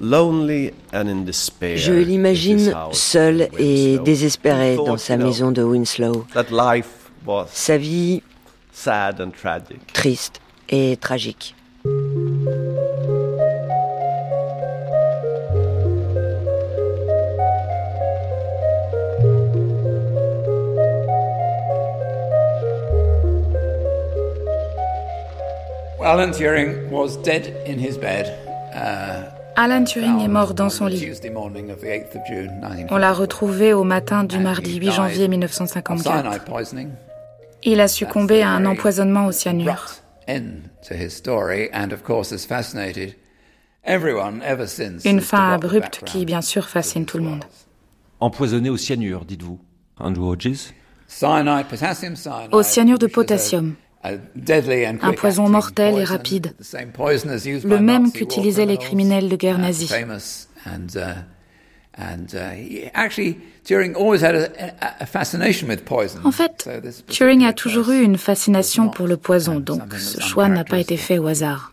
[0.00, 6.26] je l'imagine seul et désespéré dans sa maison de Winslow.
[7.52, 8.22] Sa vie
[9.92, 11.54] triste et tragique.
[26.04, 28.28] Alan Turing was dead in his bed.
[28.74, 31.10] Uh, Alan Turing est mort dans son lit.
[32.90, 36.40] On l'a retrouvé au matin du mardi 8 janvier 1954.
[37.62, 39.86] Il a succombé à un empoisonnement au cyanure.
[45.04, 47.44] Une fin abrupte qui, bien sûr, fascine tout le monde.
[48.20, 49.60] Empoisonné au cyanure, dites-vous,
[49.98, 50.72] Andrew Hodges
[52.52, 53.74] Au cyanure de potassium.
[54.04, 59.92] Un poison mortel et rapide, le même qu'utilisaient les criminels de guerre nazis.
[66.24, 66.68] En fait,
[67.08, 70.96] Turing a toujours eu une fascination pour le poison, donc ce choix n'a pas été
[70.96, 71.72] fait au hasard.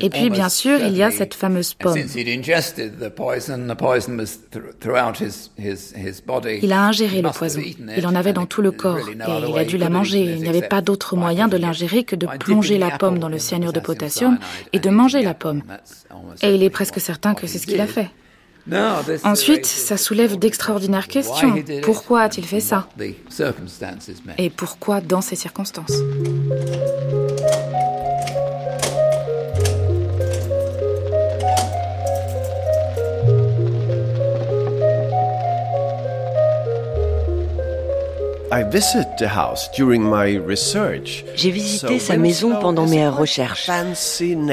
[0.00, 1.96] Et puis, bien sûr, il y a cette fameuse pomme.
[6.62, 7.60] Il a ingéré le poison.
[7.96, 9.16] Il en avait dans tout le corps et
[9.48, 10.20] il a dû la manger.
[10.20, 13.38] Il n'y avait pas d'autre moyen de l'ingérer que de plonger la pomme dans le
[13.38, 14.38] cyanure de potassium
[14.72, 15.62] et de manger la pomme.
[16.42, 18.10] Et il est presque certain que c'est ce qu'il a fait.
[19.24, 21.54] Ensuite, ça soulève d'extraordinaires questions.
[21.82, 22.88] Pourquoi a-t-il fait ça?
[24.38, 25.92] Et pourquoi dans ces circonstances?
[41.34, 43.70] J'ai visité sa maison pendant mes recherches.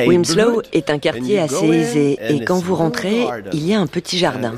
[0.08, 4.18] Winslow est un quartier assez aisé et quand vous rentrez, il y a un petit
[4.18, 4.56] jardin.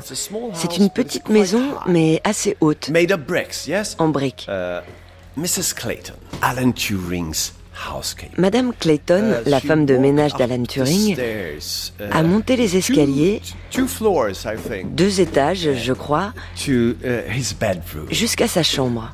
[0.54, 2.90] C'est une petite maison mais assez haute,
[3.98, 4.48] en briques.
[4.48, 4.80] Uh,
[8.36, 13.40] Madame Clayton, uh, la femme de ménage d'Alan Turing, uh, a monté les escaliers,
[14.84, 16.32] deux étages, je crois,
[18.10, 19.12] jusqu'à sa chambre.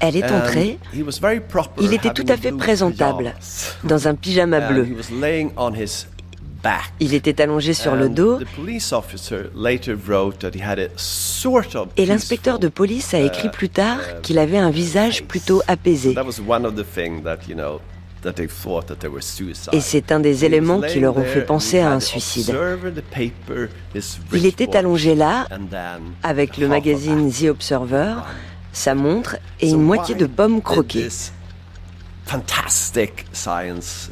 [0.00, 0.78] Elle est entrée.
[1.80, 3.34] Il était tout à fait présentable,
[3.84, 4.86] dans un pyjama bleu.
[7.00, 8.38] Il était allongé sur le dos
[11.96, 15.62] et l'inspecteur de police a écrit uh, plus tard uh, qu'il avait un visage plutôt
[15.66, 16.14] apaisé.
[19.72, 22.54] Et c'est un des éléments qui leur ont fait penser à un suicide.
[24.32, 25.46] Il était allongé là,
[26.22, 28.14] avec le magazine The Observer,
[28.72, 31.08] sa montre et une moitié de pomme croquée.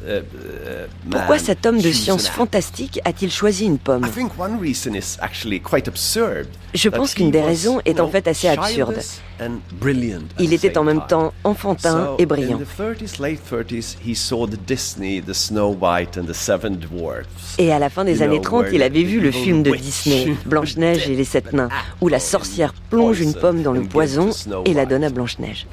[0.07, 0.21] Uh, uh,
[1.09, 4.05] Pourquoi cet homme de science fantastique a-t-il choisi une pomme
[6.73, 8.99] Je pense qu'une des raisons est en fait assez absurde.
[10.39, 12.59] Il était en même temps enfantin et brillant.
[17.57, 21.09] Et à la fin des années 30, il avait vu le film de Disney, Blanche-Neige
[21.09, 21.69] et les Sept Nains,
[22.01, 24.29] où la sorcière plonge une pomme dans le poison
[24.65, 25.67] et la donne à Blanche-Neige.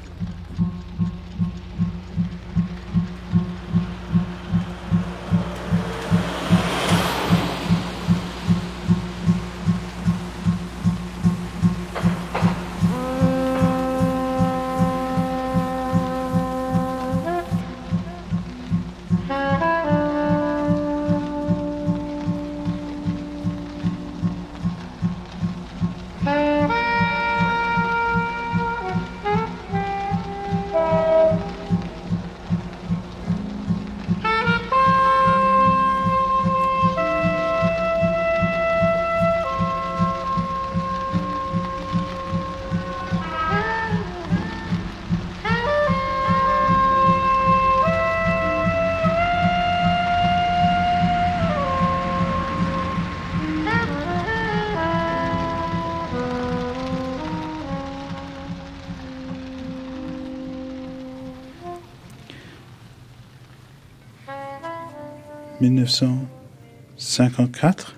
[65.87, 67.93] 1954.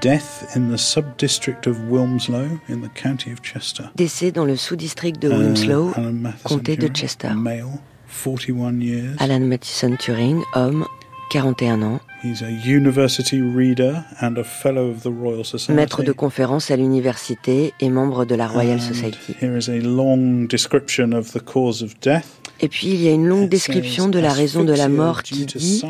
[0.00, 3.90] Death in the subdistrict of Wilmslow in the county of Chester.
[3.96, 6.12] Décès dans le sous-district de Wilmslow, uh,
[6.44, 7.30] comté de Chester.
[7.34, 9.16] Male, 41 years.
[9.18, 10.86] Alan Matheson Turing, homme,
[11.30, 12.00] 41 ans.
[12.22, 15.72] He's a university reader and a fellow of the Royal Society.
[15.72, 19.36] Maître de conférences à l'université et membre de la Royal Society.
[19.40, 22.37] Here is a long description of the cause of death.
[22.60, 25.46] Et puis il y a une longue description de la raison de la mort qui
[25.46, 25.82] dit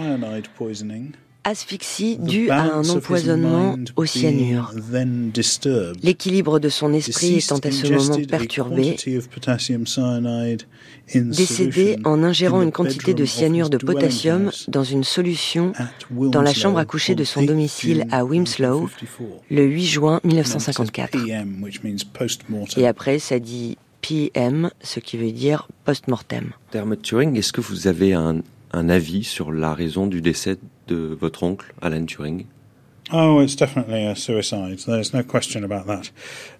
[1.48, 4.74] asphyxie due à un empoisonnement au cyanure.
[6.02, 8.96] L'équilibre de son esprit étant à ce moment perturbé,
[11.14, 15.72] décédé en ingérant une quantité de cyanure de potassium dans une solution
[16.10, 18.88] dans la chambre à coucher de son domicile à Wimslow
[19.50, 21.18] le 8 juin 1954.
[22.76, 26.52] Et après, ça dit PM, ce qui veut dire post-mortem.
[26.72, 28.42] Dermot Turing, est-ce que vous avez un,
[28.72, 30.56] un avis sur la raison du décès
[30.86, 32.46] de votre oncle, Alan Turing?
[33.10, 34.78] Oh, it's definitely a suicide.
[34.84, 36.10] There's no question about that.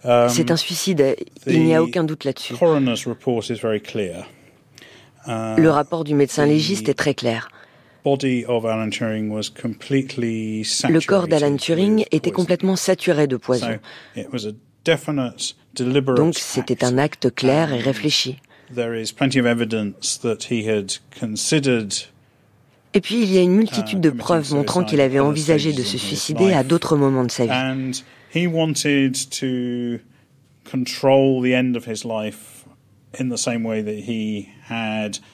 [0.04, 1.16] Um, C'est un suicide,
[1.46, 2.54] il n'y a aucun doute là-dessus.
[2.54, 4.26] report is very clear.
[5.26, 7.50] Uh, Le rapport du médecin légiste est très clair.
[8.04, 13.78] Body of Alan Turing was completely Le corps d'Alan Turing était complètement saturé de poison.
[14.14, 14.52] So it was a
[14.84, 18.38] definite, deliberate Donc c'était un acte clair et réfléchi.
[22.94, 25.98] Et puis il y a une multitude de preuves montrant qu'il avait envisagé de se
[25.98, 28.02] suicider à d'autres moments de sa vie.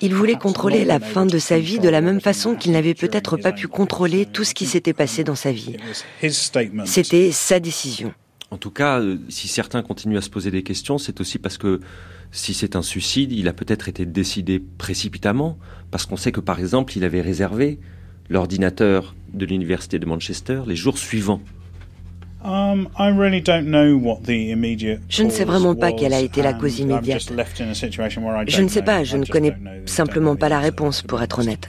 [0.01, 3.37] Il voulait contrôler la fin de sa vie de la même façon qu'il n'avait peut-être
[3.37, 5.77] pas pu contrôler tout ce qui s'était passé dans sa vie.
[6.85, 8.15] C'était sa décision.
[8.55, 11.59] En tout cas, euh, si certains continuent à se poser des questions, c'est aussi parce
[11.59, 11.81] que
[12.31, 15.59] si c'est un suicide, il a peut-être été décidé précipitamment,
[15.91, 17.81] parce qu'on sait que par exemple, il avait réservé
[18.31, 21.41] l'ordinateur de l'université de Manchester les jours suivants.
[22.45, 22.87] Um,
[25.09, 27.33] je ne sais vraiment pas quelle a été la cause immédiate.
[28.47, 29.57] Je ne sais pas, je ne connais
[29.87, 31.69] simplement pas la réponse, pour être honnête.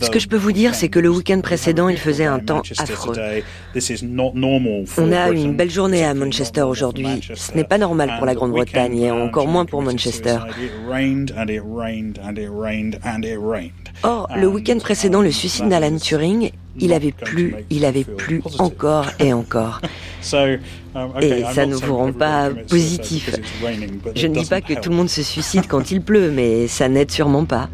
[0.00, 2.62] Ce que je peux vous dire, c'est que le week-end précédent, il faisait un temps
[2.78, 3.16] affreux.
[4.98, 7.06] On a une belle journée à Manchester aujourd'hui.
[7.34, 10.38] Ce n'est pas normal pour la Grande-Bretagne et encore moins pour Manchester.
[14.02, 19.06] Or, le week-end précédent, le suicide d'Alan Turing, il avait plu, il avait plu encore
[19.18, 19.80] et encore.
[20.32, 20.58] Um,
[21.20, 23.30] et ça ne vous rend pas positif.
[24.14, 26.88] Je ne dis pas que tout le monde se suicide quand il pleut, mais ça
[26.88, 27.68] n'aide sûrement pas.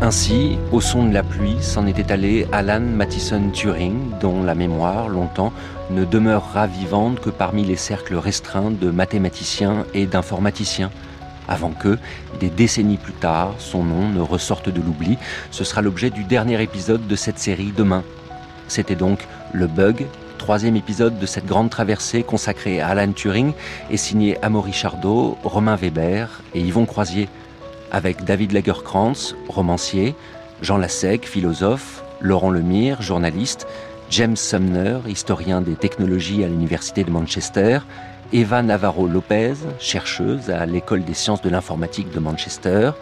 [0.00, 5.08] Ainsi, au son de la pluie, s'en était allé Alan Mathison Turing, dont la mémoire,
[5.08, 5.52] longtemps,
[5.90, 10.90] ne demeurera vivante que parmi les cercles restreints de mathématiciens et d'informaticiens,
[11.48, 11.98] avant que,
[12.40, 15.18] des décennies plus tard, son nom ne ressorte de l'oubli.
[15.50, 18.04] Ce sera l'objet du dernier épisode de cette série demain.
[18.68, 20.06] C'était donc Le Bug,
[20.36, 23.52] troisième épisode de cette grande traversée consacrée à Alan Turing
[23.90, 27.28] et signé Amaury Chardot, Romain Weber et Yvon Croisier
[27.90, 30.14] avec David Lagerkrantz, romancier,
[30.62, 33.66] Jean Lassègue, philosophe, Laurent Lemire, journaliste,
[34.10, 37.80] James Sumner, historien des technologies à l'Université de Manchester,
[38.32, 42.92] Eva Navarro Lopez, chercheuse à l'École des sciences de l'informatique de Manchester,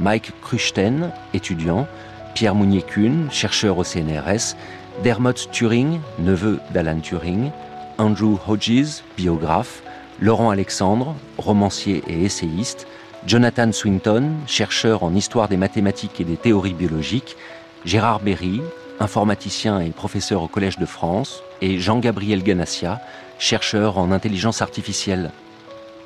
[0.00, 1.86] Mike Kruchten, étudiant,
[2.34, 4.56] Pierre Mounier-Kuhn, chercheur au CNRS,
[5.04, 7.52] Dermot Turing, neveu d'Alan Turing,
[7.98, 9.82] Andrew Hodges, biographe,
[10.20, 12.88] Laurent Alexandre, romancier et essayiste,
[13.26, 17.36] Jonathan Swinton, chercheur en histoire des mathématiques et des théories biologiques,
[17.84, 18.60] Gérard Berry,
[19.00, 23.00] informaticien et professeur au Collège de France, et Jean-Gabriel Ganassia,
[23.38, 25.30] chercheur en intelligence artificielle.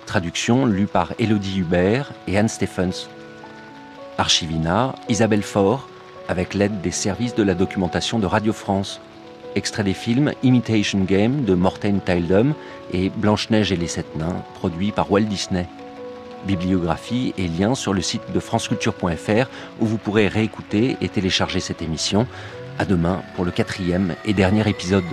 [0.06, 3.08] Traduction lue par Elodie Hubert et Anne Stephens.
[4.18, 5.88] Archivina, Isabelle Faure,
[6.28, 9.00] avec l'aide des services de la documentation de Radio France.
[9.56, 12.54] Extrait des films Imitation Game de Morten Tildum
[12.92, 15.66] et Blanche-Neige et les Sept Nains, produit par Walt Disney
[16.46, 19.48] bibliographie et liens sur le site de franceculture.fr
[19.80, 22.26] où vous pourrez réécouter et télécharger cette émission.
[22.80, 25.04] À demain pour le quatrième et dernier épisode.